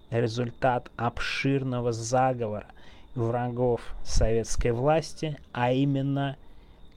результат 0.10 0.92
обширного 0.96 1.92
заговора 1.92 2.68
врагов 3.16 3.82
советской 4.04 4.72
власти, 4.72 5.38
а 5.52 5.72
именно 5.72 6.38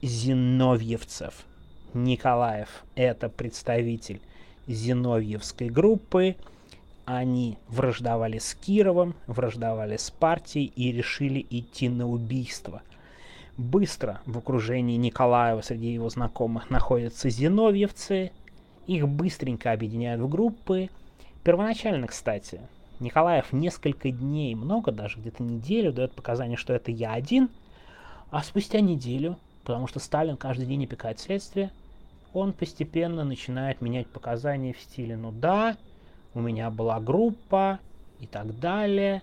зиновьевцев. 0.01 1.45
Николаев– 1.93 2.83
это 2.95 3.29
представитель 3.29 4.21
зиновьевской 4.67 5.69
группы. 5.69 6.35
Они 7.05 7.57
враждовали 7.67 8.39
с 8.39 8.55
Кировым, 8.55 9.15
враждовали 9.27 9.95
с 9.97 10.09
партией 10.11 10.71
и 10.75 10.91
решили 10.91 11.45
идти 11.49 11.87
на 11.87 12.09
убийство. 12.09 12.81
Быстро 13.57 14.21
в 14.25 14.37
окружении 14.37 14.97
Николаева 14.97 15.61
среди 15.61 15.93
его 15.93 16.09
знакомых 16.09 16.69
находятся 16.69 17.29
зиновьевцы. 17.29 18.31
Их 18.87 19.07
быстренько 19.07 19.71
объединяют 19.71 20.21
в 20.21 20.27
группы. 20.27 20.89
Первоначально, 21.45 22.07
кстати, 22.07 22.59
Николаев 22.99 23.53
несколько 23.53 24.09
дней, 24.09 24.55
много 24.55 24.91
даже, 24.91 25.19
где-то 25.19 25.43
неделю 25.43 25.93
дает 25.93 26.11
показания, 26.11 26.55
что 26.55 26.73
это 26.73 26.89
я 26.89 27.13
один, 27.13 27.49
а 28.31 28.41
спустя 28.41 28.79
неделю, 28.79 29.37
потому 29.63 29.85
что 29.85 29.99
Сталин 29.99 30.37
каждый 30.37 30.65
день 30.65 30.85
опекает 30.85 31.19
следствие, 31.19 31.69
он 32.33 32.51
постепенно 32.51 33.23
начинает 33.23 33.79
менять 33.79 34.07
показания 34.07 34.73
в 34.73 34.79
стиле 34.79 35.15
«ну 35.17 35.31
да, 35.31 35.77
у 36.33 36.39
меня 36.39 36.71
была 36.71 36.99
группа» 36.99 37.77
и 38.19 38.25
так 38.25 38.59
далее. 38.59 39.21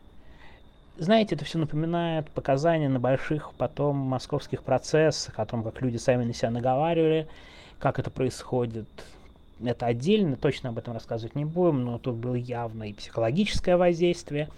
Знаете, 0.98 1.34
это 1.34 1.44
все 1.44 1.58
напоминает 1.58 2.30
показания 2.30 2.88
на 2.88 3.00
больших 3.00 3.52
потом 3.54 3.96
московских 3.96 4.62
процессах, 4.62 5.40
о 5.40 5.44
том, 5.44 5.64
как 5.64 5.82
люди 5.82 5.96
сами 5.96 6.24
на 6.24 6.34
себя 6.34 6.50
наговаривали, 6.50 7.26
как 7.80 7.98
это 7.98 8.12
происходит, 8.12 8.86
это 9.64 9.86
отдельно, 9.86 10.36
точно 10.36 10.70
об 10.70 10.78
этом 10.78 10.94
рассказывать 10.94 11.34
не 11.34 11.44
будем, 11.44 11.84
но 11.84 11.98
тут 11.98 12.16
было 12.16 12.34
явно 12.34 12.90
и 12.90 12.92
психологическое 12.92 13.76
воздействие, 13.76 14.48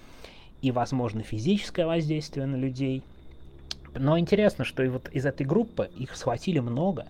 и, 0.63 0.71
возможно, 0.71 1.23
физическое 1.23 1.87
воздействие 1.87 2.47
на 2.47 2.57
людей. 2.57 3.03
Но 3.95 4.19
интересно, 4.19 4.65
что 4.65 4.83
и 4.83 4.89
вот 4.89 5.09
из 5.11 5.27
этой 5.27 5.47
группы 5.47 5.91
их 5.97 6.17
схватили 6.17 6.59
много. 6.59 7.07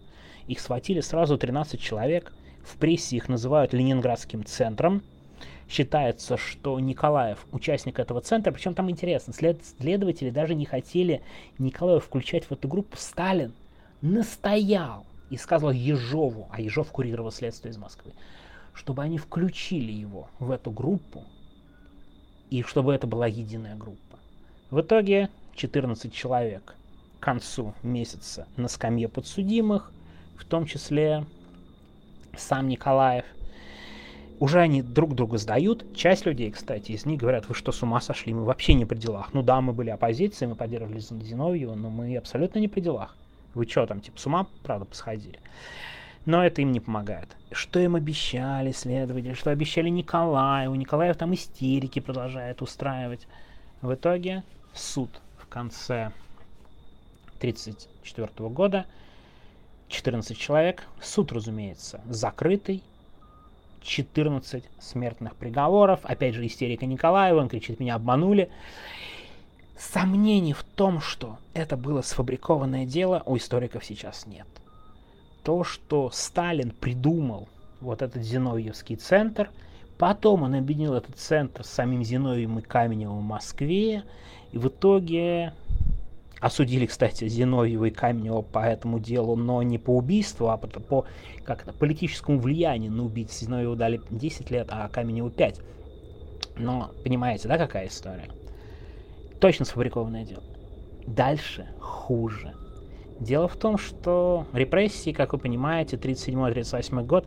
Их 0.49 0.61
схватили 0.61 1.01
сразу 1.01 1.39
13 1.39 1.81
человек. 1.81 2.33
В 2.65 2.77
прессе 2.77 3.17
их 3.17 3.29
называют 3.29 3.73
Ленинградским 3.73 4.45
центром. 4.45 5.03
Считается, 5.69 6.37
что 6.37 6.79
Николаев 6.79 7.47
участник 7.53 7.99
этого 7.99 8.21
центра. 8.21 8.53
Причем 8.53 8.75
там 8.75 8.91
интересно, 8.91 9.33
след 9.33 9.59
следователи 9.81 10.31
даже 10.31 10.55
не 10.55 10.67
хотели 10.67 11.23
Николаева 11.59 12.01
включать 12.01 12.45
в 12.45 12.53
эту 12.53 12.69
группу. 12.69 12.97
Сталин 12.99 13.53
настоял 14.03 15.07
и 15.35 15.37
сказал 15.37 15.73
Ежову, 15.73 16.47
а 16.53 16.61
Ежов 16.61 16.93
курировал 16.93 17.33
следствие 17.33 17.73
из 17.73 17.77
Москвы, 17.77 18.13
чтобы 18.73 19.03
они 19.03 19.19
включили 19.19 19.91
его 19.91 20.29
в 20.39 20.53
эту 20.53 20.71
группу, 20.71 21.25
и 22.51 22.63
чтобы 22.63 22.95
это 22.95 23.09
была 23.09 23.27
единая 23.27 23.75
группа. 23.75 24.21
В 24.71 24.81
итоге 24.81 25.31
14 25.57 26.15
человек 26.15 26.77
к 27.19 27.23
концу 27.25 27.75
месяца 27.83 28.47
на 28.57 28.69
скамье 28.69 29.09
подсудимых, 29.09 29.91
в 30.37 30.45
том 30.45 30.67
числе 30.67 31.25
сам 32.37 32.69
Николаев. 32.69 33.25
Уже 34.39 34.61
они 34.61 34.83
друг 34.83 35.17
друга 35.17 35.39
сдают. 35.39 35.85
Часть 35.97 36.27
людей, 36.27 36.53
кстати, 36.53 36.93
из 36.93 37.07
них 37.07 37.19
говорят, 37.19 37.49
вы 37.49 37.57
что, 37.57 37.73
с 37.73 37.83
ума 37.83 38.01
сошли? 38.01 38.33
Мы 38.33 38.45
вообще 38.45 38.75
не 38.75 38.85
при 38.85 38.99
делах. 38.99 39.31
Ну 39.33 39.43
да, 39.43 39.61
мы 39.61 39.73
были 39.73 39.91
оппозицией, 39.91 40.49
мы 40.51 40.55
поддерживали 40.55 41.01
Зиновьева, 41.01 41.75
но 41.75 41.91
мы 41.91 42.17
абсолютно 42.17 42.61
не 42.61 42.69
при 42.69 42.81
делах. 42.81 43.17
Вы 43.55 43.67
что 43.67 43.87
там, 43.87 44.01
типа, 44.01 44.19
с 44.19 44.27
ума, 44.27 44.47
правда, 44.63 44.85
посходили? 44.85 45.39
Но 46.27 46.45
это 46.45 46.63
им 46.63 46.73
не 46.73 46.81
помогает. 46.81 47.37
Что 47.53 47.79
им 47.81 47.97
обещали 47.97 48.73
следователи, 48.73 49.35
что 49.35 49.51
обещали 49.51 49.89
Николаеву. 49.89 50.75
Николаев 50.75 51.17
там 51.17 51.35
истерики 51.35 52.01
продолжает 52.01 52.63
устраивать. 52.63 53.27
В 53.83 53.93
итоге 53.95 54.43
суд 54.73 55.11
в 55.39 55.47
конце 55.47 56.13
1934 57.39 58.49
года 58.49 58.87
14 59.89 60.37
человек. 60.37 60.85
Суд, 61.01 61.33
разумеется, 61.33 62.01
закрытый. 62.07 62.83
14 63.83 64.65
смертных 64.81 65.37
приговоров. 65.37 66.01
Опять 66.05 66.35
же, 66.35 66.47
истерика 66.47 66.87
Николаева. 66.87 67.41
Он 67.41 67.49
кричит, 67.51 67.81
меня 67.81 67.97
обманули. 67.97 68.51
Сомнений 69.79 70.53
в 70.53 70.63
том, 70.63 71.01
что 71.01 71.39
это 71.53 71.77
было 71.77 72.01
сфабрикованное 72.03 72.87
дело, 72.87 73.23
у 73.27 73.37
историков 73.37 73.85
сейчас 73.85 74.27
нет. 74.27 74.47
То, 75.43 75.65
что 75.65 76.11
Сталин 76.11 76.71
придумал 76.71 77.49
вот 77.81 78.01
этот 78.03 78.23
Зиновьевский 78.23 78.97
центр, 78.97 79.51
потом 79.99 80.43
он 80.43 80.55
объединил 80.55 80.95
этот 80.95 81.17
центр 81.17 81.65
с 81.65 81.71
самим 81.71 82.05
Зиновьем 82.05 82.59
и 82.59 82.63
Каменевым 82.63 83.19
в 83.19 83.25
Москве, 83.25 84.05
и 84.53 84.59
в 84.59 84.69
итоге 84.69 85.53
осудили, 86.41 86.87
кстати, 86.87 87.27
Зиновьева 87.27 87.87
и 87.87 87.91
Каменева 87.91 88.43
по 88.43 88.61
этому 88.61 89.01
делу, 89.01 89.35
но 89.35 89.63
не 89.63 89.79
по 89.79 89.97
убийству, 89.97 90.51
а 90.51 90.57
по, 90.57 90.69
по 90.69 91.05
как 91.45 91.63
это, 91.63 91.73
политическому 91.73 92.39
влиянию 92.39 92.93
на 92.93 93.05
убийц. 93.05 93.39
Зиновьеву 93.39 93.77
дали 93.77 94.01
10 94.11 94.51
лет, 94.51 94.69
а 94.71 94.89
Каменеву 94.89 95.31
5. 95.31 95.61
Но 96.59 96.93
понимаете, 97.03 97.49
да, 97.49 97.59
какая 97.59 97.89
история? 97.89 98.29
Точно 99.41 99.65
сфабрикованное 99.65 100.25
дело. 100.25 100.43
Дальше 101.07 101.69
хуже. 101.81 102.55
Дело 103.21 103.47
в 103.49 103.57
том, 103.57 103.79
что 103.79 104.47
репрессии, 104.53 105.13
как 105.13 105.33
вы 105.33 105.39
понимаете, 105.39 105.97
37-38 105.97 107.05
год, 107.07 107.27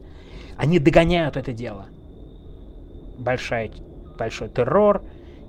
они 0.57 0.79
догоняют 0.79 1.37
это 1.37 1.53
дело. 1.53 1.85
Большая, 3.17 3.71
большой 4.17 4.49
террор, 4.49 5.03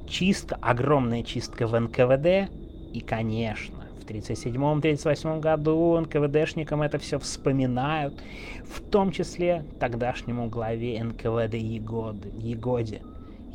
чистка, 0.06 0.56
огромная 0.60 1.22
чистка 1.22 1.66
в 1.66 1.78
НКВД. 1.78 2.50
И, 2.92 3.00
конечно, 3.00 3.84
в 4.00 4.08
37-38 4.08 5.40
году 5.40 5.98
НКВДшникам 6.00 6.82
это 6.82 6.98
все 6.98 7.18
вспоминают, 7.18 8.14
в 8.64 8.80
том 8.80 9.12
числе 9.12 9.64
тогдашнему 9.80 10.48
главе 10.48 11.02
НКВД 11.02 11.54
Егоде. 11.54 12.30
Егоде 12.38 13.02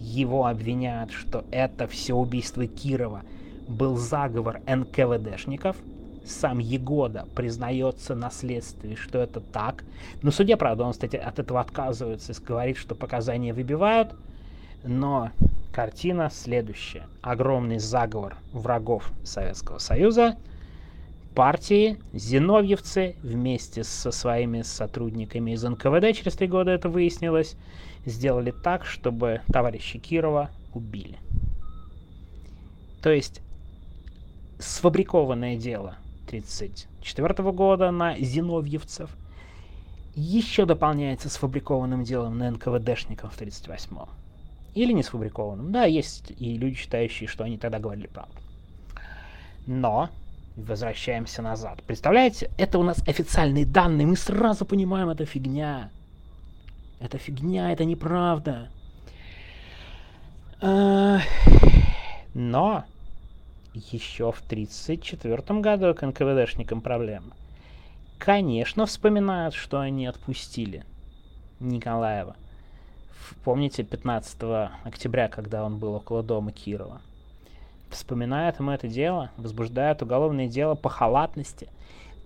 его 0.03 0.45
обвиняют, 0.45 1.11
что 1.11 1.45
это 1.51 1.87
все 1.87 2.13
убийство 2.13 2.67
Кирова 2.67 3.21
был 3.67 3.97
заговор 3.97 4.61
НКВДшников. 4.67 5.77
Сам 6.25 6.59
Егода 6.59 7.27
признается 7.35 8.15
на 8.15 8.29
следствии, 8.29 8.95
что 8.95 9.19
это 9.19 9.39
так. 9.39 9.83
Но 10.21 10.31
судья, 10.31 10.55
правда, 10.57 10.85
он, 10.85 10.93
кстати, 10.93 11.15
от 11.15 11.39
этого 11.39 11.59
отказывается 11.59 12.31
и 12.31 12.35
говорит, 12.43 12.77
что 12.77 12.95
показания 12.95 13.53
выбивают. 13.53 14.13
Но 14.83 15.31
картина 15.73 16.29
следующая. 16.31 17.07
Огромный 17.21 17.79
заговор 17.79 18.37
врагов 18.51 19.11
Советского 19.23 19.79
Союза– 19.79 20.37
партии 21.33 21.97
зиновьевцы 22.13 23.15
вместе 23.23 23.83
со 23.83 24.11
своими 24.11 24.61
сотрудниками 24.61 25.51
из 25.51 25.63
НКВД, 25.63 26.15
через 26.15 26.33
три 26.35 26.47
года 26.47 26.71
это 26.71 26.89
выяснилось, 26.89 27.55
сделали 28.05 28.51
так, 28.51 28.85
чтобы 28.85 29.41
товарища 29.51 29.99
Кирова 29.99 30.49
убили. 30.73 31.19
То 33.01 33.11
есть 33.11 33.41
сфабрикованное 34.59 35.57
дело 35.57 35.97
1934 36.27 37.51
года 37.51 37.91
на 37.91 38.17
зиновьевцев 38.17 39.09
еще 40.15 40.65
дополняется 40.65 41.29
сфабрикованным 41.29 42.03
делом 42.03 42.37
на 42.37 42.51
НКВДшников 42.51 43.33
в 43.33 43.35
1938 43.35 43.97
Или 44.75 44.93
не 44.93 45.03
сфабрикованным. 45.03 45.71
Да, 45.71 45.85
есть 45.85 46.31
и 46.37 46.57
люди, 46.57 46.75
считающие, 46.75 47.27
что 47.27 47.43
они 47.43 47.57
тогда 47.57 47.79
говорили 47.79 48.07
правду. 48.07 48.35
Но 49.65 50.09
Возвращаемся 50.55 51.41
назад. 51.41 51.81
Представляете, 51.81 52.51
это 52.59 52.77
у 52.77 52.83
нас 52.83 52.99
официальные 53.07 53.65
данные, 53.65 54.05
мы 54.05 54.15
сразу 54.15 54.65
понимаем, 54.65 55.09
это 55.09 55.25
фигня. 55.25 55.89
Это 57.03 57.17
фигня, 57.17 57.71
это 57.73 57.83
неправда. 57.83 58.69
А, 60.61 61.19
но 62.33 62.85
еще 63.73 64.31
в 64.31 64.39
1934 64.39 65.59
году 65.59 65.93
к 65.93 66.01
НКВДшникам 66.01 66.79
проблема. 66.79 67.35
Конечно, 68.17 68.85
вспоминают, 68.85 69.53
что 69.53 69.81
они 69.81 70.05
отпустили 70.07 70.85
Николаева. 71.59 72.37
Помните 73.43 73.83
15 73.83 74.37
октября, 74.85 75.27
когда 75.27 75.65
он 75.65 75.79
был 75.79 75.95
около 75.95 76.23
дома 76.23 76.53
Кирова? 76.53 77.01
вспоминает 77.93 78.59
ему 78.59 78.71
это 78.71 78.87
дело, 78.87 79.29
возбуждает 79.37 80.01
уголовное 80.01 80.47
дело 80.47 80.75
по 80.75 80.89
халатности, 80.89 81.69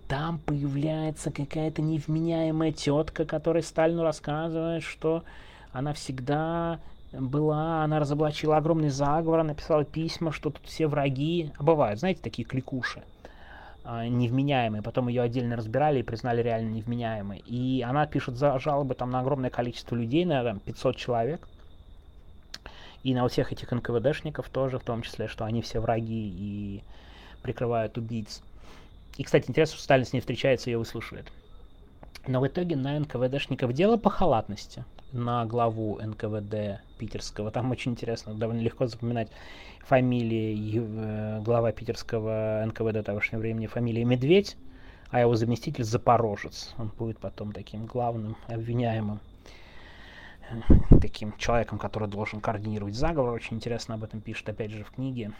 там 0.08 0.40
появляется 0.40 1.32
какая-то 1.32 1.82
невменяемая 1.82 2.72
тетка, 2.72 3.26
которая 3.26 3.64
Сталину 3.64 4.04
рассказывает, 4.04 4.84
что 4.84 5.24
она 5.72 5.94
всегда 5.94 6.80
была, 7.12 7.84
она 7.84 8.00
разоблачила 8.00 8.58
огромный 8.58 8.90
заговор, 8.90 9.44
написала 9.44 9.84
письма, 9.84 10.32
что 10.32 10.50
тут 10.50 10.66
все 10.66 10.88
враги. 10.88 11.52
А 11.58 11.64
бывают, 11.64 12.00
знаете, 12.00 12.22
такие 12.22 12.48
кликуши 12.48 13.04
а, 13.84 14.08
невменяемые, 14.08 14.82
потом 14.82 15.08
ее 15.08 15.22
отдельно 15.22 15.56
разбирали 15.56 16.00
и 16.00 16.04
признали 16.04 16.42
реально 16.42 16.70
невменяемой. 16.70 17.40
И 17.46 17.82
она 17.88 18.06
пишет 18.06 18.36
за 18.36 18.58
жалобы 18.60 18.96
там 18.96 19.12
на 19.12 19.20
огромное 19.20 19.50
количество 19.50 19.96
людей, 19.96 20.26
наверное, 20.26 20.60
500 20.60 20.96
человек, 20.96 21.48
и 23.04 23.14
на 23.14 23.28
всех 23.28 23.54
этих 23.54 23.72
НКВДшников 23.72 24.50
тоже, 24.50 24.80
в 24.80 24.84
том 24.84 25.02
числе, 25.02 25.28
что 25.28 25.46
они 25.46 25.62
все 25.62 25.80
враги 25.80 26.30
и 26.30 26.84
прикрывают 27.42 27.98
убийц. 27.98 28.42
И, 29.18 29.24
кстати, 29.24 29.50
интересно, 29.50 29.76
что 29.76 29.84
Сталин 29.84 30.06
с 30.06 30.14
ней 30.14 30.20
встречается 30.20 30.70
и 30.70 30.74
ее 30.74 30.78
выслушивает. 30.78 31.32
Но 32.28 32.40
в 32.40 32.48
итоге 32.48 32.76
на 32.76 33.00
НКВДшников 33.00 33.74
дело 33.74 33.98
по 33.98 34.10
халатности. 34.10 34.84
на 35.14 35.46
главу 35.46 36.00
НКВД 36.02 36.82
питерского. 36.98 37.50
Там 37.50 37.72
очень 37.72 37.94
интересно, 37.94 38.34
довольно 38.34 38.60
легко 38.60 38.88
запоминать 38.88 39.30
фамилии 39.86 40.82
э, 40.82 41.42
глава 41.42 41.72
питерского 41.72 42.64
НКВД 42.68 43.06
тогдашнего 43.06 43.40
времени, 43.40 43.68
фамилия 43.68 44.04
Медведь, 44.04 44.58
а 45.10 45.22
его 45.22 45.36
заместитель 45.36 45.86
Запорожец. 45.86 46.76
Он 46.78 46.90
будет 46.90 47.20
потом 47.20 47.54
таким 47.54 47.86
главным 47.86 48.36
обвиняемым 48.48 49.22
э, 50.50 51.00
таким 51.02 51.38
человеком, 51.38 51.80
который 51.80 52.10
должен 52.10 52.42
координировать 52.42 52.96
заговор. 52.96 53.34
Очень 53.34 53.56
интересно 53.56 53.96
об 53.96 54.04
этом 54.04 54.20
пишет, 54.20 54.50
опять 54.50 54.72
же, 54.72 54.84
в 54.84 54.92
книге. 54.92 55.32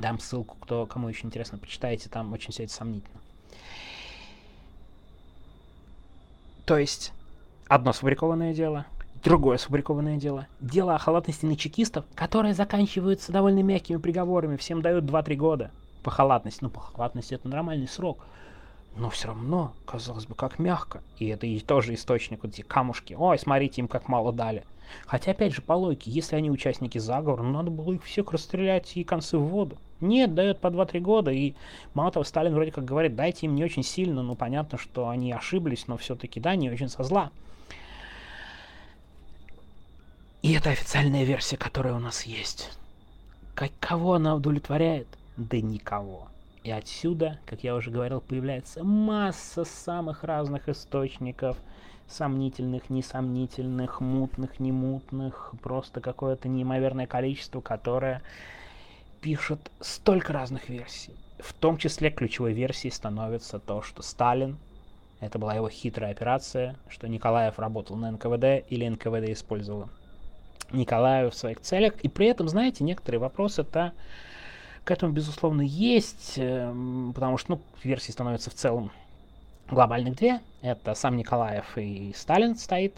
Дам 0.00 0.18
ссылку, 0.20 0.56
кто, 0.60 0.86
кому 0.86 1.08
еще 1.08 1.26
интересно, 1.26 1.58
почитайте, 1.58 2.08
там 2.08 2.32
очень 2.32 2.52
все 2.52 2.64
это 2.64 2.72
сомнительно. 2.72 3.20
То 6.64 6.76
есть, 6.76 7.12
одно 7.66 7.92
сфабрикованное 7.92 8.54
дело, 8.54 8.86
другое 9.24 9.56
сфабрикованное 9.56 10.18
дело. 10.18 10.46
Дело 10.60 10.94
о 10.94 10.98
халатности 10.98 11.46
на 11.46 11.56
чекистов, 11.56 12.04
которое 12.14 12.54
заканчивается 12.54 13.32
довольно 13.32 13.62
мягкими 13.62 13.96
приговорами. 13.96 14.56
Всем 14.56 14.82
дают 14.82 15.04
2-3 15.04 15.34
года 15.36 15.70
по 16.02 16.10
халатности. 16.10 16.62
Ну, 16.62 16.70
по 16.70 16.80
халатности 16.80 17.34
это 17.34 17.48
нормальный 17.48 17.88
срок. 17.88 18.24
Но 18.96 19.10
все 19.10 19.28
равно, 19.28 19.72
казалось 19.86 20.26
бы, 20.26 20.34
как 20.34 20.58
мягко. 20.58 21.02
И 21.18 21.26
это 21.28 21.46
и 21.46 21.58
тоже 21.60 21.94
источник, 21.94 22.42
вот 22.42 22.52
эти 22.52 22.62
камушки. 22.62 23.14
Ой, 23.18 23.38
смотрите, 23.38 23.80
им 23.80 23.88
как 23.88 24.08
мало 24.08 24.32
дали. 24.32 24.64
Хотя, 25.06 25.30
опять 25.30 25.54
же, 25.54 25.62
по 25.62 25.72
логике, 25.72 26.10
если 26.10 26.36
они 26.36 26.50
участники 26.50 26.98
заговора, 26.98 27.42
ну, 27.42 27.52
надо 27.52 27.70
было 27.70 27.92
их 27.92 28.04
всех 28.04 28.32
расстрелять 28.32 28.96
и 28.96 29.04
концы 29.04 29.38
в 29.38 29.42
воду. 29.42 29.78
Нет, 30.00 30.34
дает 30.34 30.60
по 30.60 30.68
2-3 30.68 31.00
года, 31.00 31.30
и 31.30 31.54
мало 31.94 32.12
того, 32.12 32.24
Сталин 32.24 32.54
вроде 32.54 32.70
как 32.70 32.84
говорит, 32.84 33.16
дайте 33.16 33.46
им 33.46 33.54
не 33.54 33.64
очень 33.64 33.82
сильно, 33.82 34.22
ну, 34.22 34.36
понятно, 34.36 34.78
что 34.78 35.08
они 35.08 35.32
ошиблись, 35.32 35.88
но 35.88 35.96
все-таки, 35.96 36.38
да, 36.38 36.54
не 36.54 36.70
очень 36.70 36.88
со 36.88 37.02
зла. 37.02 37.30
И 40.42 40.52
это 40.52 40.70
официальная 40.70 41.24
версия, 41.24 41.56
которая 41.56 41.94
у 41.94 41.98
нас 41.98 42.22
есть. 42.22 42.70
Как, 43.54 43.72
кого 43.80 44.14
она 44.14 44.36
удовлетворяет? 44.36 45.08
Да 45.36 45.60
никого. 45.60 46.28
И 46.62 46.70
отсюда, 46.70 47.38
как 47.44 47.64
я 47.64 47.74
уже 47.74 47.90
говорил, 47.90 48.20
появляется 48.20 48.84
масса 48.84 49.64
самых 49.64 50.22
разных 50.22 50.68
источников, 50.68 51.56
сомнительных, 52.08 52.88
несомнительных, 52.88 54.00
мутных, 54.00 54.60
немутных, 54.60 55.52
просто 55.62 56.00
какое-то 56.00 56.48
неимоверное 56.48 57.06
количество, 57.06 57.60
которое 57.60 58.22
пишет 59.20 59.70
столько 59.80 60.32
разных 60.32 60.68
версий. 60.68 61.14
В 61.38 61.52
том 61.52 61.78
числе 61.78 62.10
ключевой 62.10 62.52
версией 62.52 62.92
становится 62.92 63.58
то, 63.58 63.82
что 63.82 64.02
Сталин, 64.02 64.58
это 65.20 65.38
была 65.38 65.54
его 65.54 65.68
хитрая 65.68 66.12
операция, 66.12 66.76
что 66.88 67.08
Николаев 67.08 67.58
работал 67.58 67.96
на 67.96 68.10
НКВД 68.10 68.70
или 68.70 68.88
НКВД 68.88 69.30
использовал 69.30 69.88
Николаева 70.72 71.30
в 71.30 71.34
своих 71.34 71.60
целях. 71.60 71.94
И 72.02 72.08
при 72.08 72.26
этом, 72.26 72.48
знаете, 72.48 72.84
некоторые 72.84 73.20
вопросы-то 73.20 73.92
к 74.84 74.90
этому, 74.90 75.12
безусловно, 75.12 75.62
есть, 75.62 76.34
эм, 76.36 77.12
потому 77.14 77.36
что, 77.36 77.52
ну, 77.52 77.60
версий 77.82 78.12
становится 78.12 78.50
в 78.50 78.54
целом 78.54 78.90
глобальных 79.70 80.16
две. 80.16 80.40
Это 80.62 80.94
сам 80.94 81.16
Николаев 81.16 81.76
и 81.76 82.12
Сталин 82.16 82.56
стоит 82.56 82.94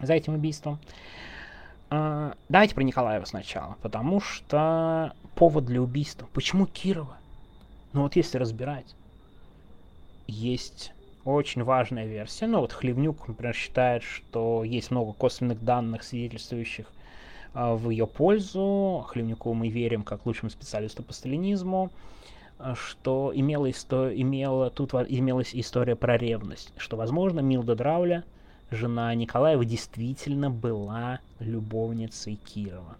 за 0.00 0.14
этим 0.14 0.34
убийством. 0.34 0.78
А, 1.90 2.34
давайте 2.48 2.74
про 2.74 2.82
Николаева 2.82 3.24
сначала, 3.24 3.76
потому 3.82 4.20
что 4.20 5.12
повод 5.34 5.66
для 5.66 5.80
убийства. 5.80 6.28
Почему 6.32 6.66
Кирова? 6.66 7.16
Ну 7.92 8.02
вот 8.02 8.16
если 8.16 8.38
разбирать, 8.38 8.94
есть 10.26 10.92
очень 11.24 11.62
важная 11.62 12.06
версия. 12.06 12.46
Ну 12.46 12.60
вот 12.60 12.72
Хлевнюк, 12.72 13.28
например, 13.28 13.54
считает, 13.54 14.02
что 14.02 14.64
есть 14.64 14.90
много 14.90 15.12
косвенных 15.12 15.62
данных, 15.62 16.02
свидетельствующих 16.02 16.86
э, 17.54 17.74
в 17.74 17.90
ее 17.90 18.06
пользу. 18.06 19.04
Хлевнюку 19.08 19.54
мы 19.54 19.68
верим 19.68 20.02
как 20.02 20.26
лучшему 20.26 20.50
специалисту 20.50 21.02
по 21.02 21.12
сталинизму 21.12 21.90
что 22.74 23.32
имела, 23.34 23.70
исто... 23.70 24.10
имела, 24.14 24.70
тут 24.70 24.94
имелась 24.94 25.54
история 25.54 25.96
про 25.96 26.16
ревность, 26.16 26.72
что, 26.78 26.96
возможно, 26.96 27.40
Милда 27.40 27.74
Драуля, 27.74 28.24
жена 28.70 29.14
Николаева, 29.14 29.64
действительно 29.64 30.50
была 30.50 31.20
любовницей 31.38 32.36
Кирова. 32.36 32.96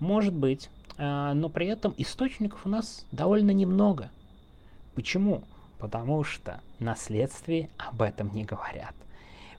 Может 0.00 0.34
быть, 0.34 0.70
но 0.98 1.48
при 1.48 1.66
этом 1.66 1.94
источников 1.96 2.66
у 2.66 2.68
нас 2.68 3.04
довольно 3.12 3.50
немного. 3.50 4.10
Почему? 4.94 5.42
потому 5.78 6.24
что 6.24 6.60
на 6.78 6.96
следствии 6.96 7.70
об 7.76 8.02
этом 8.02 8.34
не 8.34 8.44
говорят. 8.44 8.94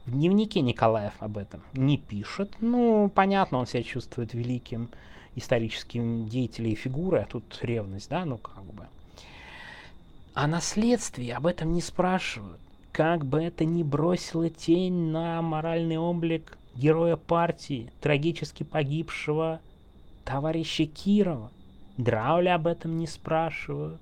В 0.06 0.12
дневнике 0.12 0.62
Николаев 0.62 1.14
об 1.20 1.38
этом 1.38 1.62
не 1.74 1.98
пишет. 1.98 2.52
Ну, 2.60 3.12
понятно, 3.14 3.60
он 3.60 3.68
себя 3.68 3.84
чувствует 3.84 4.34
великим 4.34 4.90
историческим 5.36 6.28
деятелем 6.28 6.72
и 6.72 6.76
фигурой, 6.76 7.24
а 7.24 7.28
тут 7.28 7.60
ревность, 7.62 8.10
да, 8.10 8.26
ну 8.26 8.38
как 8.38 8.64
бы. 8.64 8.88
А 10.34 10.48
на 10.48 10.62
следствии 10.62 11.30
об 11.30 11.46
этом 11.46 11.74
не 11.74 11.82
спрашивают. 11.82 12.60
Как 12.92 13.26
бы 13.26 13.44
это 13.44 13.66
ни 13.66 13.84
бросило 13.84 14.50
тень 14.50 15.12
на 15.12 15.42
моральный 15.42 15.98
облик 15.98 16.58
героя 16.76 17.16
партии, 17.16 17.92
трагически 18.02 18.64
погибшего 18.64 19.60
товарища 20.26 20.86
Кирова. 20.86 21.52
Драуля 21.98 22.56
об 22.56 22.68
этом 22.68 22.98
не 22.98 23.08
спрашивают 23.08 24.00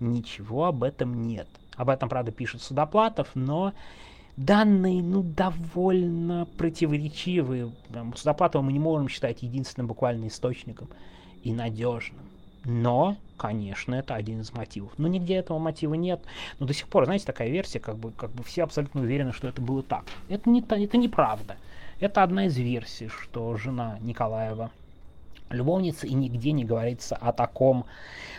ничего 0.00 0.66
об 0.66 0.82
этом 0.82 1.26
нет. 1.26 1.48
Об 1.76 1.88
этом, 1.90 2.08
правда, 2.08 2.32
пишет 2.32 2.62
Судоплатов, 2.62 3.28
но 3.34 3.72
данные, 4.36 5.02
ну, 5.02 5.22
довольно 5.22 6.46
противоречивые. 6.56 7.72
Судоплатова 8.14 8.62
мы 8.62 8.72
не 8.72 8.78
можем 8.78 9.08
считать 9.08 9.42
единственным 9.42 9.86
буквально 9.86 10.28
источником 10.28 10.88
и 11.42 11.52
надежным. 11.52 12.25
Но, 12.68 13.16
конечно, 13.36 13.94
это 13.94 14.16
один 14.16 14.40
из 14.40 14.52
мотивов. 14.52 14.92
Но 14.98 15.06
нигде 15.06 15.36
этого 15.36 15.58
мотива 15.58 15.94
нет. 15.94 16.20
Но 16.58 16.66
до 16.66 16.74
сих 16.74 16.88
пор, 16.88 17.04
знаете, 17.04 17.24
такая 17.24 17.48
версия, 17.48 17.78
как 17.78 17.96
бы, 17.96 18.10
как 18.10 18.32
бы 18.32 18.42
все 18.42 18.64
абсолютно 18.64 19.02
уверены, 19.02 19.32
что 19.32 19.46
это 19.46 19.62
было 19.62 19.84
так. 19.84 20.04
Это, 20.28 20.50
не, 20.50 20.60
это 20.60 20.96
неправда. 20.96 21.56
Это 22.00 22.24
одна 22.24 22.46
из 22.46 22.56
версий, 22.56 23.06
что 23.06 23.56
жена 23.56 23.98
Николаева 24.00 24.72
любовница, 25.50 26.08
и 26.08 26.14
нигде 26.14 26.50
не 26.50 26.64
говорится 26.64 27.14
о 27.14 27.32
таком 27.32 27.84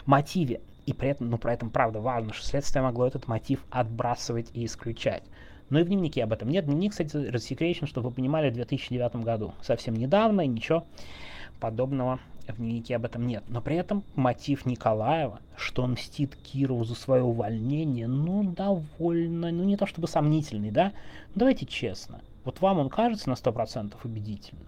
мотиве. 0.06 0.60
И 0.86 0.92
при 0.92 1.10
этом, 1.10 1.30
ну, 1.30 1.38
при 1.38 1.54
этом, 1.54 1.70
правда, 1.70 2.02
важно, 2.02 2.34
что 2.34 2.46
следствие 2.46 2.84
могло 2.84 3.08
этот 3.08 3.30
мотив 3.30 3.64
отбрасывать 3.70 4.50
и 4.54 4.66
исключать. 4.66 5.24
Но 5.70 5.80
и 5.80 5.84
в 5.84 5.88
дневнике 5.88 6.24
об 6.24 6.34
этом 6.34 6.50
нет. 6.50 6.66
Дневник, 6.66 6.92
кстати, 6.92 7.16
рассекречен, 7.16 7.88
чтобы 7.88 8.10
вы 8.10 8.16
понимали, 8.16 8.50
в 8.50 8.56
2009 8.56 9.24
году. 9.24 9.54
Совсем 9.62 9.96
недавно, 9.96 10.42
и 10.42 10.48
ничего 10.48 10.86
подобного 11.62 12.20
в 12.54 12.58
дневнике 12.58 12.96
об 12.96 13.06
этом 13.06 13.28
нет. 13.28 13.44
Но 13.48 13.62
при 13.62 13.76
этом 13.76 14.04
мотив 14.16 14.66
Николаева, 14.66 15.40
что 15.56 15.84
он 15.84 15.94
мстит 15.94 16.36
Кирову 16.36 16.84
за 16.84 16.96
свое 16.96 17.24
увольнение, 17.24 18.08
ну, 18.08 18.44
довольно, 18.44 19.52
ну, 19.52 19.64
не 19.64 19.78
то 19.78 19.86
чтобы 19.86 20.08
сомнительный, 20.08 20.72
да? 20.72 20.94
Но 21.34 21.40
давайте 21.40 21.66
честно. 21.66 22.22
Вот 22.44 22.62
вам 22.62 22.80
он 22.80 22.90
кажется 22.90 23.30
на 23.30 23.34
100% 23.34 23.96
убедительным? 24.04 24.68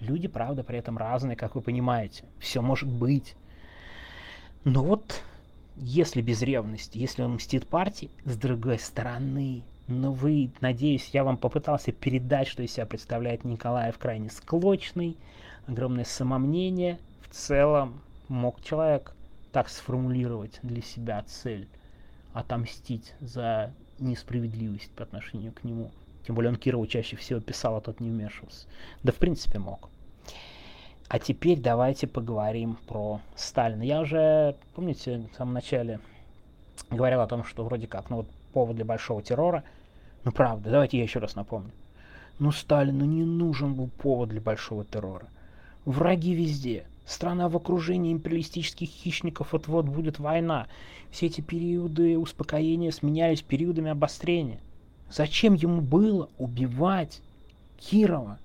Люди, 0.00 0.28
правда, 0.28 0.62
при 0.62 0.78
этом 0.78 0.96
разные, 0.96 1.36
как 1.36 1.54
вы 1.54 1.60
понимаете. 1.60 2.24
Все 2.38 2.62
может 2.62 2.88
быть. 2.88 3.34
Но 4.64 4.84
вот, 4.84 5.22
если 5.76 6.22
без 6.22 6.42
ревности, 6.42 6.98
если 6.98 7.22
он 7.22 7.34
мстит 7.34 7.66
партии, 7.66 8.10
с 8.24 8.36
другой 8.36 8.78
стороны, 8.78 9.62
но 9.88 10.12
вы, 10.12 10.50
надеюсь, 10.60 11.10
я 11.12 11.24
вам 11.24 11.38
попытался 11.38 11.92
передать, 11.92 12.46
что 12.46 12.62
из 12.62 12.72
себя 12.72 12.86
представляет 12.86 13.44
Николаев 13.44 13.98
крайне 13.98 14.28
склочный, 14.30 15.16
огромное 15.68 16.04
самомнение. 16.04 16.98
В 17.22 17.34
целом, 17.34 18.00
мог 18.28 18.60
человек 18.62 19.14
так 19.52 19.68
сформулировать 19.68 20.58
для 20.62 20.82
себя 20.82 21.22
цель 21.26 21.68
отомстить 22.32 23.14
за 23.20 23.72
несправедливость 23.98 24.90
по 24.92 25.02
отношению 25.02 25.52
к 25.52 25.64
нему. 25.64 25.90
Тем 26.26 26.34
более 26.34 26.50
он 26.50 26.56
Кирову 26.56 26.86
чаще 26.86 27.16
всего 27.16 27.40
писал, 27.40 27.76
а 27.76 27.80
тот 27.80 28.00
не 28.00 28.10
вмешивался. 28.10 28.66
Да 29.02 29.12
в 29.12 29.16
принципе 29.16 29.58
мог. 29.58 29.88
А 31.08 31.18
теперь 31.18 31.58
давайте 31.58 32.06
поговорим 32.06 32.78
про 32.86 33.20
Сталина. 33.34 33.82
Я 33.82 34.00
уже, 34.00 34.56
помните, 34.74 35.28
в 35.32 35.36
самом 35.36 35.54
начале 35.54 36.00
говорил 36.90 37.20
о 37.20 37.26
том, 37.26 37.44
что 37.44 37.64
вроде 37.64 37.86
как, 37.86 38.10
ну 38.10 38.16
вот 38.18 38.28
повод 38.52 38.76
для 38.76 38.84
большого 38.84 39.22
террора. 39.22 39.64
Ну 40.24 40.32
правда, 40.32 40.70
давайте 40.70 40.98
я 40.98 41.02
еще 41.02 41.18
раз 41.18 41.34
напомню. 41.34 41.72
Ну 42.38 42.52
Сталину 42.52 43.04
не 43.04 43.24
нужен 43.24 43.74
был 43.74 43.88
повод 43.88 44.28
для 44.28 44.40
большого 44.40 44.84
террора. 44.84 45.28
Враги 45.88 46.34
везде. 46.34 46.84
Страна 47.06 47.48
в 47.48 47.56
окружении 47.56 48.12
империалистических 48.12 48.86
хищников, 48.86 49.54
вот-вот 49.54 49.86
будет 49.86 50.18
война. 50.18 50.66
Все 51.10 51.28
эти 51.28 51.40
периоды 51.40 52.18
успокоения 52.18 52.90
сменялись 52.90 53.40
периодами 53.40 53.90
обострения. 53.90 54.60
Зачем 55.10 55.54
ему 55.54 55.80
было 55.80 56.28
убивать 56.36 57.22
Кирова? 57.78 58.38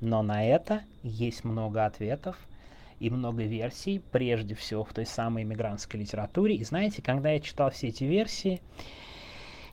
Но 0.00 0.22
на 0.22 0.46
это 0.46 0.82
есть 1.02 1.42
много 1.42 1.86
ответов 1.86 2.38
и 3.00 3.10
много 3.10 3.42
версий, 3.42 4.00
прежде 4.12 4.54
всего 4.54 4.84
в 4.84 4.92
той 4.92 5.06
самой 5.06 5.42
иммигрантской 5.42 5.98
литературе. 5.98 6.54
И 6.54 6.62
знаете, 6.62 7.02
когда 7.02 7.32
я 7.32 7.40
читал 7.40 7.72
все 7.72 7.88
эти 7.88 8.04
версии, 8.04 8.60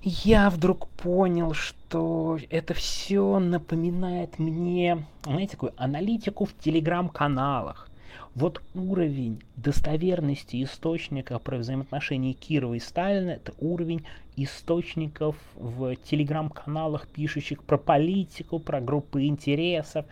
я 0.02 0.50
вдруг 0.50 0.88
понял, 0.90 1.54
что 1.54 2.38
это 2.50 2.74
все 2.74 3.40
напоминает 3.40 4.40
мне, 4.40 5.06
знаете, 5.24 5.52
такую 5.52 5.74
аналитику 5.78 6.46
в 6.46 6.58
телеграм-каналах. 6.58 7.90
Вот 8.36 8.62
уровень 8.76 9.42
достоверности 9.56 10.64
источника 10.64 11.40
про 11.40 11.58
взаимоотношения 11.58 12.34
Кирова 12.34 12.76
и 12.76 12.80
Сталина, 12.80 13.32
это 13.32 13.54
уровень 13.60 14.06
источников 14.36 15.36
в 15.56 15.96
телеграм-каналах, 15.96 17.08
пишущих 17.08 17.64
про 17.64 17.80
политику, 17.80 18.60
про 18.60 18.80
группы 18.80 19.26
интересов. 19.26 20.06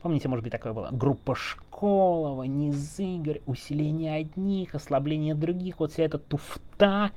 Помните, 0.00 0.28
может 0.28 0.44
быть, 0.44 0.52
такое 0.52 0.72
было? 0.72 0.90
Группа 0.92 1.34
Школова, 1.34 2.44
Низыгорь, 2.44 3.40
усиление 3.46 4.14
одних, 4.14 4.76
ослабление 4.76 5.34
других. 5.34 5.80
Вот 5.80 5.92
вся 5.92 6.04
эта 6.04 6.18
туфта, 6.18 7.10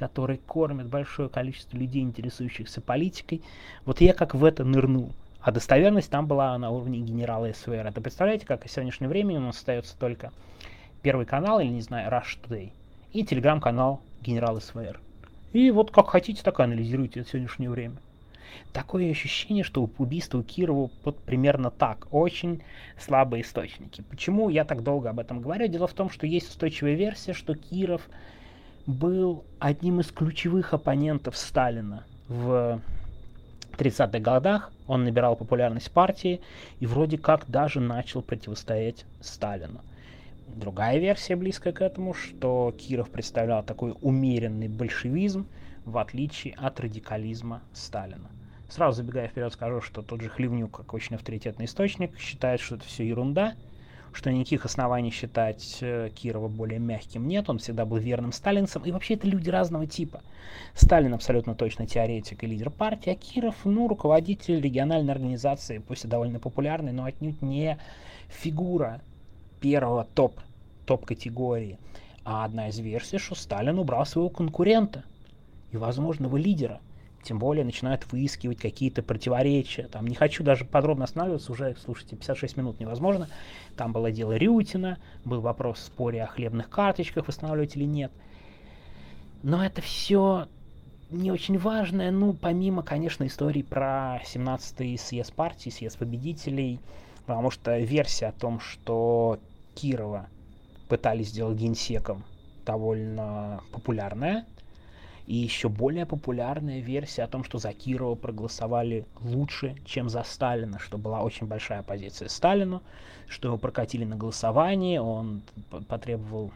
который 0.00 0.38
кормит 0.38 0.86
большое 0.86 1.28
количество 1.28 1.76
людей, 1.76 2.02
интересующихся 2.02 2.80
политикой. 2.80 3.42
Вот 3.84 4.00
я 4.00 4.14
как 4.14 4.34
в 4.34 4.44
это 4.46 4.64
нырнул. 4.64 5.12
А 5.42 5.52
достоверность 5.52 6.10
там 6.10 6.26
была 6.26 6.56
на 6.56 6.70
уровне 6.70 7.00
генерала 7.00 7.52
СВР. 7.52 7.86
Это 7.86 8.00
представляете, 8.00 8.46
как 8.46 8.64
в 8.64 8.70
сегодняшнее 8.70 9.08
время 9.08 9.36
у 9.36 9.40
нас 9.40 9.58
остается 9.58 9.96
только 9.98 10.32
Первый 11.02 11.26
канал, 11.26 11.60
или, 11.60 11.68
не 11.68 11.82
знаю, 11.82 12.10
Rush 12.10 12.38
Today, 12.42 12.72
и 13.12 13.24
телеграм-канал 13.24 14.00
генерал 14.22 14.60
СВР. 14.60 15.00
И 15.52 15.70
вот 15.70 15.90
как 15.90 16.08
хотите, 16.08 16.42
так 16.42 16.60
и 16.60 16.62
анализируйте 16.62 17.20
это 17.20 17.30
сегодняшнее 17.30 17.70
время. 17.70 17.96
Такое 18.72 19.10
ощущение, 19.10 19.64
что 19.64 19.88
убийство 19.98 20.42
Кирова 20.42 20.90
вот 21.04 21.18
примерно 21.18 21.70
так. 21.70 22.06
Очень 22.10 22.62
слабые 22.98 23.42
источники. 23.42 24.02
Почему 24.10 24.48
я 24.48 24.64
так 24.64 24.82
долго 24.82 25.10
об 25.10 25.18
этом 25.18 25.40
говорю? 25.40 25.68
Дело 25.68 25.86
в 25.86 25.92
том, 25.92 26.10
что 26.10 26.26
есть 26.26 26.48
устойчивая 26.48 26.94
версия, 26.94 27.32
что 27.32 27.54
Киров 27.54 28.08
был 28.86 29.44
одним 29.58 30.00
из 30.00 30.10
ключевых 30.10 30.74
оппонентов 30.74 31.36
Сталина 31.36 32.04
в 32.28 32.80
30-х 33.72 34.18
годах. 34.18 34.72
Он 34.86 35.04
набирал 35.04 35.36
популярность 35.36 35.90
партии 35.90 36.40
и 36.80 36.86
вроде 36.86 37.18
как 37.18 37.48
даже 37.48 37.80
начал 37.80 38.22
противостоять 38.22 39.06
Сталину. 39.20 39.80
Другая 40.48 40.98
версия, 40.98 41.36
близкая 41.36 41.72
к 41.72 41.80
этому, 41.80 42.12
что 42.12 42.74
Киров 42.76 43.10
представлял 43.10 43.62
такой 43.62 43.94
умеренный 44.02 44.68
большевизм, 44.68 45.46
в 45.84 45.96
отличие 45.98 46.54
от 46.54 46.80
радикализма 46.80 47.62
Сталина. 47.72 48.28
Сразу 48.68 49.02
забегая 49.02 49.28
вперед, 49.28 49.52
скажу, 49.52 49.80
что 49.80 50.02
тот 50.02 50.20
же 50.20 50.28
Хлевнюк, 50.28 50.76
как 50.76 50.94
очень 50.94 51.16
авторитетный 51.16 51.66
источник, 51.66 52.18
считает, 52.18 52.60
что 52.60 52.76
это 52.76 52.84
все 52.84 53.06
ерунда, 53.06 53.54
что 54.12 54.30
никаких 54.30 54.64
оснований 54.64 55.10
считать 55.10 55.78
э, 55.80 56.10
Кирова 56.14 56.48
более 56.48 56.78
мягким 56.78 57.26
нет, 57.28 57.48
он 57.48 57.58
всегда 57.58 57.84
был 57.84 57.98
верным 57.98 58.32
сталинцем, 58.32 58.84
и 58.84 58.92
вообще 58.92 59.14
это 59.14 59.26
люди 59.26 59.50
разного 59.50 59.86
типа. 59.86 60.22
Сталин 60.74 61.14
абсолютно 61.14 61.54
точно 61.54 61.86
теоретик 61.86 62.42
и 62.42 62.46
лидер 62.46 62.70
партии, 62.70 63.10
а 63.10 63.14
Киров, 63.14 63.56
ну, 63.64 63.88
руководитель 63.88 64.60
региональной 64.60 65.12
организации, 65.12 65.78
пусть 65.78 66.04
и 66.04 66.08
довольно 66.08 66.38
популярный, 66.38 66.92
но 66.92 67.04
отнюдь 67.04 67.42
не 67.42 67.78
фигура 68.28 69.00
первого 69.60 70.04
топ, 70.04 70.40
топ-категории. 70.86 71.78
А 72.24 72.44
одна 72.44 72.68
из 72.68 72.78
версий, 72.78 73.18
что 73.18 73.34
Сталин 73.34 73.78
убрал 73.78 74.04
своего 74.06 74.28
конкурента 74.28 75.04
и 75.72 75.76
возможного 75.76 76.36
лидера– 76.36 76.80
тем 77.22 77.38
более 77.38 77.64
начинают 77.64 78.10
выискивать 78.10 78.58
какие-то 78.58 79.02
противоречия. 79.02 79.88
Там 79.88 80.06
не 80.06 80.14
хочу 80.14 80.42
даже 80.42 80.64
подробно 80.64 81.04
останавливаться, 81.04 81.52
уже, 81.52 81.76
слушайте, 81.82 82.16
56 82.16 82.56
минут 82.56 82.80
невозможно. 82.80 83.28
Там 83.76 83.92
было 83.92 84.10
дело 84.10 84.36
Рютина, 84.36 84.98
был 85.24 85.40
вопрос 85.40 85.78
в 85.78 85.84
споре 85.84 86.22
о 86.22 86.26
хлебных 86.26 86.70
карточках, 86.70 87.28
восстанавливать 87.28 87.76
или 87.76 87.84
нет. 87.84 88.12
Но 89.42 89.64
это 89.64 89.80
все 89.80 90.48
не 91.10 91.30
очень 91.32 91.58
важное, 91.58 92.10
ну, 92.10 92.32
помимо, 92.32 92.82
конечно, 92.82 93.26
истории 93.26 93.62
про 93.62 94.20
17-й 94.24 94.96
съезд 94.96 95.32
партии, 95.32 95.70
съезд 95.70 95.98
победителей, 95.98 96.78
потому 97.26 97.50
что 97.50 97.78
версия 97.78 98.26
о 98.26 98.32
том, 98.32 98.60
что 98.60 99.38
Кирова 99.74 100.28
пытались 100.88 101.28
сделать 101.28 101.58
генсеком, 101.58 102.24
довольно 102.64 103.62
популярная. 103.72 104.46
И 105.26 105.36
еще 105.36 105.68
более 105.68 106.06
популярная 106.06 106.80
версия 106.80 107.22
о 107.22 107.28
том, 107.28 107.44
что 107.44 107.58
за 107.58 107.72
Кирова 107.72 108.14
проголосовали 108.14 109.06
лучше, 109.20 109.76
чем 109.84 110.08
за 110.08 110.22
Сталина, 110.24 110.78
что 110.78 110.98
была 110.98 111.22
очень 111.22 111.46
большая 111.46 111.82
позиция 111.82 112.28
Сталину, 112.28 112.82
что 113.28 113.48
его 113.48 113.58
прокатили 113.58 114.04
на 114.04 114.16
голосовании, 114.16 114.98
он 114.98 115.42
потребовал 115.88 116.50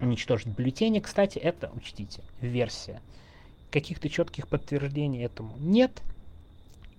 уничтожить 0.00 0.48
бюллетени. 0.48 1.00
Кстати, 1.00 1.38
это, 1.38 1.70
учтите, 1.74 2.22
версия. 2.40 3.00
Каких-то 3.70 4.08
четких 4.08 4.48
подтверждений 4.48 5.24
этому 5.24 5.54
нет. 5.58 6.02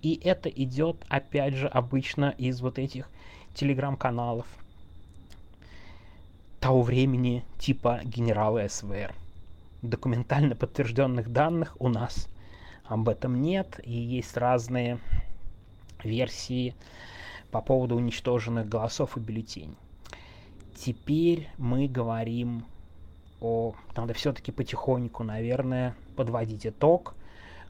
И 0.02 0.20
это 0.24 0.48
идет, 0.48 0.96
опять 1.08 1.54
же, 1.54 1.68
обычно 1.68 2.34
из 2.38 2.60
вот 2.60 2.78
этих 2.78 3.08
телеграм-каналов 3.54 4.46
того 6.58 6.82
времени 6.82 7.44
типа 7.58 8.00
генерала 8.04 8.66
СВР 8.68 9.14
документально 9.82 10.54
подтвержденных 10.54 11.32
данных 11.32 11.76
у 11.78 11.88
нас 11.88 12.28
об 12.84 13.08
этом 13.08 13.40
нет, 13.40 13.80
и 13.84 13.92
есть 13.92 14.36
разные 14.36 14.98
версии 16.02 16.74
по 17.50 17.60
поводу 17.60 17.96
уничтоженных 17.96 18.68
голосов 18.68 19.16
и 19.16 19.20
бюллетеней. 19.20 19.76
Теперь 20.74 21.48
мы 21.58 21.88
говорим 21.88 22.64
о... 23.40 23.74
Надо 23.96 24.14
все-таки 24.14 24.50
потихоньку, 24.50 25.24
наверное, 25.24 25.94
подводить 26.16 26.66
итог. 26.66 27.14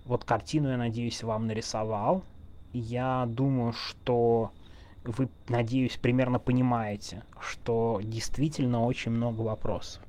Вот 0.05 0.25
картину, 0.25 0.71
я 0.71 0.77
надеюсь, 0.77 1.23
вам 1.23 1.47
нарисовал. 1.47 2.25
Я 2.73 3.27
думаю, 3.29 3.73
что 3.73 4.53
вы, 5.05 5.29
надеюсь, 5.49 5.97
примерно 5.97 6.39
понимаете, 6.39 7.25
что 7.41 8.01
действительно 8.03 8.85
очень 8.85 9.11
много 9.13 9.43
вопросов 9.43 10.03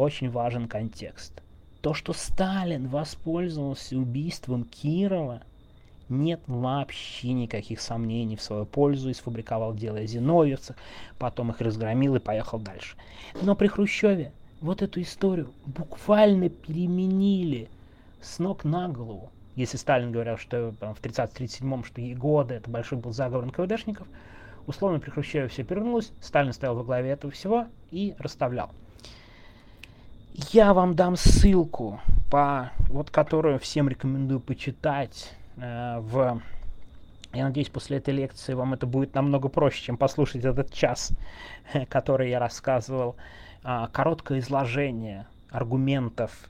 очень 0.00 0.30
важен 0.30 0.68
контекст. 0.68 1.42
То, 1.80 1.94
что 1.94 2.12
Сталин 2.12 2.88
воспользовался 2.88 3.96
убийством 3.96 4.64
Кирова, 4.64 5.42
нет 6.08 6.40
вообще 6.46 7.32
никаких 7.32 7.80
сомнений 7.80 8.36
в 8.36 8.42
свою 8.42 8.66
пользу 8.66 9.10
и 9.10 9.14
сфабриковал 9.14 9.74
дело 9.74 9.98
о 9.98 10.06
зиновьевцах, 10.06 10.76
потом 11.18 11.50
их 11.50 11.60
разгромил 11.60 12.16
и 12.16 12.18
поехал 12.18 12.58
дальше. 12.58 12.96
Но 13.40 13.54
при 13.54 13.68
Хрущеве 13.68 14.32
вот 14.60 14.82
эту 14.82 15.00
историю 15.00 15.50
буквально 15.66 16.48
переменили 16.48 17.68
с 18.20 18.38
ног 18.38 18.64
на 18.64 18.88
голову. 18.88 19.30
Если 19.54 19.76
Сталин 19.76 20.12
говорил, 20.12 20.36
что 20.36 20.74
в 20.80 21.00
30-37-м, 21.00 21.84
что 21.84 22.00
годы 22.16 22.54
это 22.54 22.68
большой 22.68 22.98
был 22.98 23.12
заговор 23.12 23.46
НКВДшников, 23.46 24.06
условно 24.66 24.98
при 24.98 25.10
Хрущеве 25.10 25.48
все 25.48 25.64
перевернулось, 25.64 26.12
Сталин 26.20 26.52
стоял 26.52 26.74
во 26.74 26.84
главе 26.84 27.10
этого 27.10 27.32
всего 27.32 27.66
и 27.90 28.14
расставлял. 28.18 28.70
Я 30.32 30.74
вам 30.74 30.94
дам 30.94 31.16
ссылку, 31.16 32.00
по, 32.30 32.70
вот, 32.88 33.10
которую 33.10 33.58
всем 33.58 33.88
рекомендую 33.88 34.40
почитать 34.40 35.32
э, 35.56 35.98
в... 36.00 36.40
Я 37.32 37.44
надеюсь, 37.44 37.68
после 37.68 37.98
этой 37.98 38.14
лекции 38.14 38.54
вам 38.54 38.72
это 38.72 38.86
будет 38.86 39.14
намного 39.14 39.48
проще, 39.48 39.82
чем 39.82 39.96
послушать 39.96 40.44
этот 40.44 40.72
час, 40.72 41.12
который 41.88 42.30
я 42.30 42.38
рассказывал. 42.38 43.16
Э, 43.64 43.88
короткое 43.92 44.38
изложение 44.38 45.26
аргументов 45.50 46.48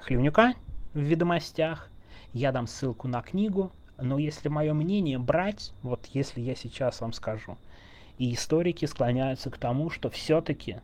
Хлевнюка 0.00 0.54
в 0.94 0.98
ведомостях. 0.98 1.90
Я 2.32 2.52
дам 2.52 2.66
ссылку 2.66 3.06
на 3.06 3.20
книгу, 3.20 3.70
но 3.98 4.18
если 4.18 4.48
мое 4.48 4.72
мнение 4.72 5.18
брать, 5.18 5.72
вот 5.82 6.06
если 6.14 6.40
я 6.40 6.54
сейчас 6.54 7.02
вам 7.02 7.12
скажу, 7.12 7.58
и 8.18 8.32
историки 8.32 8.86
склоняются 8.86 9.50
к 9.50 9.58
тому, 9.58 9.90
что 9.90 10.08
все-таки 10.10 10.80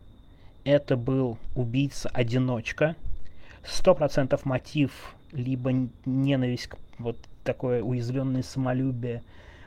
это 0.67 0.97
был 0.97 1.39
убийца-одиночка. 1.55 2.97
Сто 3.65 3.95
процентов 3.95 4.45
мотив, 4.45 5.15
либо 5.31 5.73
ненависть, 6.05 6.71
вот 6.99 7.17
такое 7.45 7.83
уязвленное 7.85 8.43
самолюбие 8.43 9.23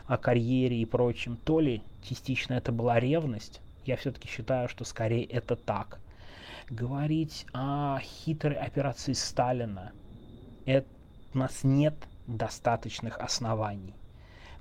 о 0.08 0.18
карьере 0.18 0.78
и 0.78 0.86
прочем, 0.86 1.38
то 1.38 1.62
ли 1.62 1.82
частично 2.04 2.54
это 2.56 2.74
была 2.74 3.00
ревность, 3.00 3.62
я 3.86 3.96
все-таки 3.96 4.28
считаю, 4.28 4.68
что 4.68 4.84
скорее 4.84 5.24
это 5.24 5.56
так. 5.56 6.00
Говорить 6.70 7.46
о 7.54 8.00
хитрой 8.02 8.56
операции 8.56 9.14
Сталина, 9.14 9.94
это, 10.66 10.88
у 11.34 11.38
нас 11.38 11.64
нет 11.64 11.96
достаточных 12.28 13.20
оснований. 13.20 13.96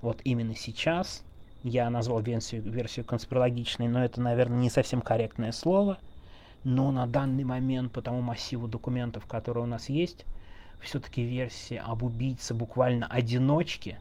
Вот 0.03 0.21
именно 0.23 0.55
сейчас 0.55 1.25
я 1.65 1.91
назвал 1.91 2.21
версию, 2.21 2.63
версию 2.63 3.05
конспирологичной, 3.07 3.89
но 3.89 4.05
это, 4.05 4.21
наверное, 4.21 4.59
не 4.59 4.71
совсем 4.71 5.01
корректное 5.01 5.51
слово– 5.51 5.99
но 6.69 6.91
на 6.91 7.07
данный 7.07 7.45
момент 7.45 7.93
по 7.93 8.03
тому 8.03 8.21
массиву 8.21 8.69
документов, 8.69 9.25
которые 9.25 9.65
у 9.65 9.67
нас 9.67 9.89
есть, 9.89 10.27
все-таки 10.83 11.23
версия 11.23 11.81
об 11.81 12.03
убийце 12.03 12.53
буквально 12.53 13.07
одиночке, 13.07 13.99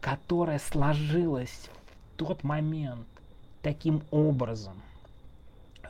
которая 0.00 0.60
сложилась 0.60 1.68
в 2.12 2.16
тот 2.16 2.44
момент 2.44 3.08
таким 3.62 4.02
образом, 4.12 4.80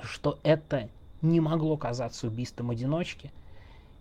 что 0.02 0.38
это 0.44 0.88
не 1.20 1.40
могло 1.40 1.76
казаться 1.76 2.28
убийством 2.28 2.70
одиночки, 2.70 3.30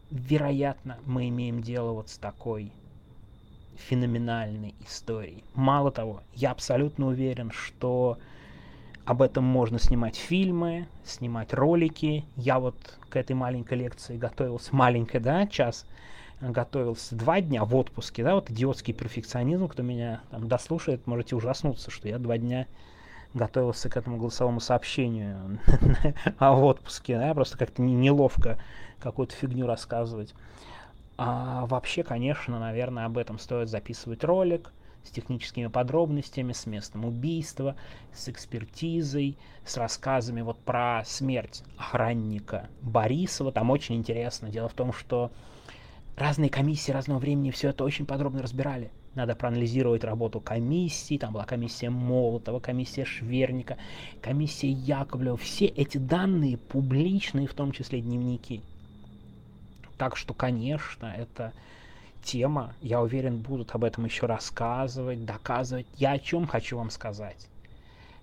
вероятно, 0.09 0.99
мы 1.05 1.27
имеем 1.27 1.61
дело 1.61 1.91
вот 1.91 2.07
с 2.07 2.17
такой 2.17 2.71
феноменальной 3.75 4.75
историей. 4.87 5.43
Мало 5.55 5.91
того, 5.91 6.21
я 6.33 6.51
абсолютно 6.51 7.07
уверен, 7.07 7.51
что 7.51 8.17
об 9.07 9.21
этом 9.21 9.45
можно 9.45 9.79
снимать 9.79 10.17
фильмы, 10.17 10.85
снимать 11.05 11.53
ролики. 11.53 12.25
Я 12.35 12.59
вот 12.59 12.75
к 13.07 13.15
этой 13.15 13.37
маленькой 13.37 13.77
лекции 13.77 14.17
готовился, 14.17 14.75
маленькая, 14.75 15.21
да, 15.21 15.47
час, 15.47 15.85
готовился 16.41 17.15
два 17.15 17.39
дня 17.39 17.63
в 17.63 17.73
отпуске, 17.73 18.21
да, 18.21 18.35
вот 18.35 18.51
идиотский 18.51 18.93
перфекционизм, 18.93 19.69
кто 19.69 19.81
меня 19.81 20.19
там 20.29 20.49
дослушает, 20.49 21.07
можете 21.07 21.37
ужаснуться, 21.37 21.89
что 21.89 22.09
я 22.09 22.19
два 22.19 22.37
дня 22.37 22.67
готовился 23.33 23.89
к 23.89 23.95
этому 23.95 24.17
голосовому 24.17 24.59
сообщению 24.59 25.57
о 26.37 26.59
отпуске, 26.59 27.17
да, 27.17 27.33
просто 27.33 27.57
как-то 27.57 27.81
неловко 27.81 28.59
какую-то 28.99 29.33
фигню 29.33 29.67
рассказывать. 29.67 30.35
А 31.15 31.65
вообще, 31.67 32.03
конечно, 32.03 32.59
наверное, 32.59 33.05
об 33.05 33.17
этом 33.17 33.39
стоит 33.39 33.69
записывать 33.69 34.25
ролик 34.25 34.73
с 35.07 35.11
техническими 35.11 35.67
подробностями, 35.67 36.51
с 36.53 36.65
местом 36.65 37.05
убийства, 37.05 37.75
с 38.13 38.27
экспертизой, 38.29 39.37
с 39.65 39.77
рассказами 39.77 40.41
вот 40.41 40.59
про 40.59 41.03
смерть 41.05 41.63
охранника 41.77 42.69
Борисова. 42.81 43.51
Там 43.51 43.69
очень 43.69 43.95
интересно. 43.95 44.49
Дело 44.49 44.69
в 44.69 44.73
том, 44.73 44.93
что 44.93 45.31
разные 46.15 46.49
комиссии 46.49 46.91
разного 46.91 47.19
времени 47.19 47.51
все 47.51 47.69
это 47.69 47.83
очень 47.83 48.05
подробно 48.05 48.41
разбирали. 48.41 48.91
Надо 49.15 49.35
проанализировать 49.35 50.03
работу 50.03 50.39
комиссии. 50.39 51.17
Там 51.17 51.33
была 51.33 51.45
комиссия 51.45 51.89
Молотова, 51.89 52.59
комиссия 52.59 53.03
Шверника, 53.03 53.77
комиссия 54.21 54.69
Яковлева. 54.69 55.37
Все 55.37 55.65
эти 55.65 55.97
данные 55.97 56.57
публичные, 56.57 57.47
в 57.47 57.53
том 57.53 57.71
числе 57.71 58.01
дневники. 58.01 58.61
Так 59.97 60.15
что, 60.17 60.35
конечно, 60.35 61.07
это 61.07 61.53
тема. 62.23 62.73
Я 62.81 63.01
уверен, 63.01 63.39
будут 63.39 63.73
об 63.75 63.83
этом 63.83 64.05
еще 64.05 64.25
рассказывать, 64.25 65.25
доказывать. 65.25 65.87
Я 65.95 66.11
о 66.11 66.19
чем 66.19 66.47
хочу 66.47 66.77
вам 66.77 66.89
сказать. 66.89 67.47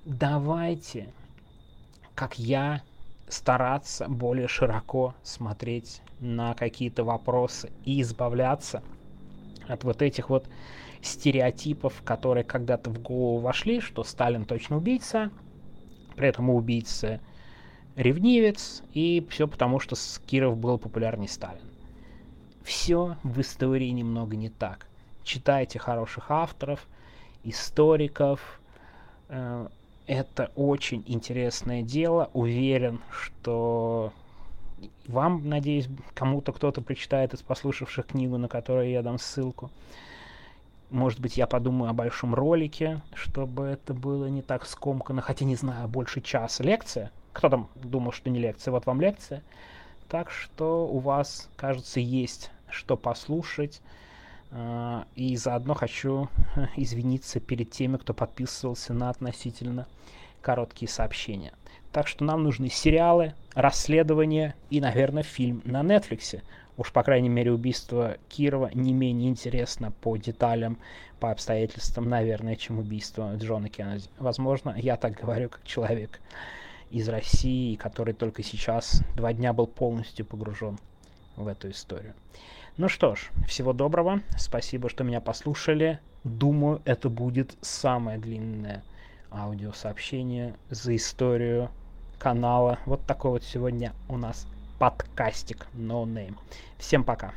Давайте, 0.05 1.09
как 2.15 2.39
я, 2.39 2.83
стараться 3.29 4.07
более 4.09 4.49
широко 4.49 5.15
смотреть 5.23 6.03
на 6.21 6.55
какие-то 6.55 7.05
вопросы 7.05 7.73
и 7.85 8.01
избавляться 8.03 8.83
от 9.67 9.85
вот 9.85 10.03
этих 10.03 10.31
вот 10.31 10.47
стереотипов, 11.03 12.03
которые 12.05 12.45
когда-то 12.45 12.91
в 12.91 13.01
голову 13.01 13.39
вошли, 13.39 13.81
что 13.81 14.05
Сталин 14.05 14.45
точно 14.45 14.77
убийца, 14.77 15.31
при 16.17 16.29
этом 16.29 16.51
убийца 16.51 17.21
ревнивец, 17.97 18.83
и 18.93 19.27
все 19.31 19.47
потому, 19.47 19.81
что 19.81 19.97
Киров 20.27 20.57
был 20.57 20.79
популярней 20.79 21.29
Сталин. 21.29 21.74
Все 22.65 23.17
в 23.23 23.41
истории 23.41 23.91
немного 23.91 24.37
не 24.37 24.49
так. 24.49 24.87
Читайте 25.23 25.79
хороших 25.79 26.31
авторов, 26.31 26.87
историков. 27.45 28.61
Э, 29.29 29.69
это 30.07 30.51
очень 30.57 31.05
интересное 31.07 31.83
дело. 31.83 32.31
Уверен, 32.33 33.01
что 33.11 34.13
вам, 35.07 35.49
надеюсь, 35.49 35.89
кому-то 36.15 36.53
кто-то 36.53 36.81
прочитает 36.81 37.35
из 37.35 37.43
послушавших 37.43 38.07
книгу, 38.07 38.39
на 38.39 38.49
которую 38.49 38.91
я 38.91 39.03
дам 39.03 39.19
ссылку. 39.19 39.71
Может 40.91 41.21
быть, 41.21 41.37
я 41.37 41.47
подумаю 41.47 41.91
о 41.91 41.95
большом 41.95 42.35
ролике, 42.35 43.01
чтобы 43.15 43.65
это 43.65 43.93
было 43.93 44.27
не 44.27 44.43
так 44.43 44.65
скомканно, 44.65 45.21
хотя 45.21 45.45
не 45.45 45.57
знаю, 45.57 45.89
больше 45.89 46.21
часа. 46.23 46.63
Лекция? 46.63 47.11
Кто 47.33 47.49
там 47.51 47.69
думал, 47.75 48.13
что 48.13 48.31
не 48.31 48.39
лекция? 48.39 48.73
Вот 48.73 48.87
вам 48.87 49.01
лекция. 49.01 49.43
Так 50.09 50.31
что 50.31 50.87
у 50.87 50.99
вас, 50.99 51.49
кажется, 51.57 52.01
есть 52.01 52.51
что 52.69 52.97
послушать. 52.97 53.81
А, 54.51 55.07
и 55.17 55.37
заодно 55.37 55.75
хочу 55.75 56.29
извиниться 56.77 57.41
перед 57.41 57.71
теми, 57.71 57.97
кто 57.97 58.15
подписывался 58.15 58.93
на 58.93 59.11
относительно 59.11 59.87
короткие 60.43 60.89
сообщения. 60.89 61.53
Так 61.93 62.07
что 62.09 62.25
нам 62.25 62.43
нужны 62.43 62.69
сериалы, 62.69 63.35
расследования 63.55 64.55
и, 64.71 64.81
наверное, 64.81 65.23
фильм 65.23 65.63
на 65.65 65.83
Netflix. 65.83 66.43
Уж, 66.77 66.93
по 66.93 67.05
крайней 67.05 67.29
мере, 67.29 67.53
убийство 67.53 68.17
Кирова 68.29 68.71
не 68.75 68.93
менее 68.93 69.31
интересно 69.31 69.93
по 69.93 70.17
деталям, 70.17 70.79
по 71.21 71.31
обстоятельствам, 71.31 72.09
наверное, 72.09 72.57
чем 72.57 72.81
убийство 72.81 73.37
Джона 73.37 73.69
Кеннеди. 73.69 74.09
Возможно, 74.19 74.75
я 74.77 74.97
так 74.97 75.15
говорю, 75.15 75.49
как 75.49 75.63
человек 75.65 76.21
из 76.95 77.09
России, 77.09 77.75
который 77.75 78.15
только 78.15 78.45
сейчас 78.45 79.03
два 79.17 79.33
дня 79.33 79.53
был 79.53 79.67
полностью 79.67 80.25
погружен 80.25 80.79
в 81.35 81.49
эту 81.49 81.71
историю. 81.71 82.15
Ну 82.77 82.89
что 82.89 83.17
ж, 83.17 83.31
всего 83.49 83.73
доброго. 83.73 84.21
Спасибо, 84.39 84.89
что 84.89 85.03
меня 85.03 85.21
послушали. 85.21 85.99
Думаю, 86.23 86.81
это 86.85 87.09
будет 87.09 87.57
самое 87.63 88.19
длинное 88.19 88.85
аудиосообщение 89.33 90.55
за 90.71 90.95
историю 90.95 91.69
канала. 92.21 92.79
Вот 92.87 93.05
такой 93.07 93.33
вот 93.33 93.43
сегодня 93.43 93.93
у 94.09 94.17
нас 94.17 94.47
подкастик 94.79 95.67
No 95.75 96.05
Name. 96.05 96.37
Всем 96.79 97.03
пока. 97.03 97.35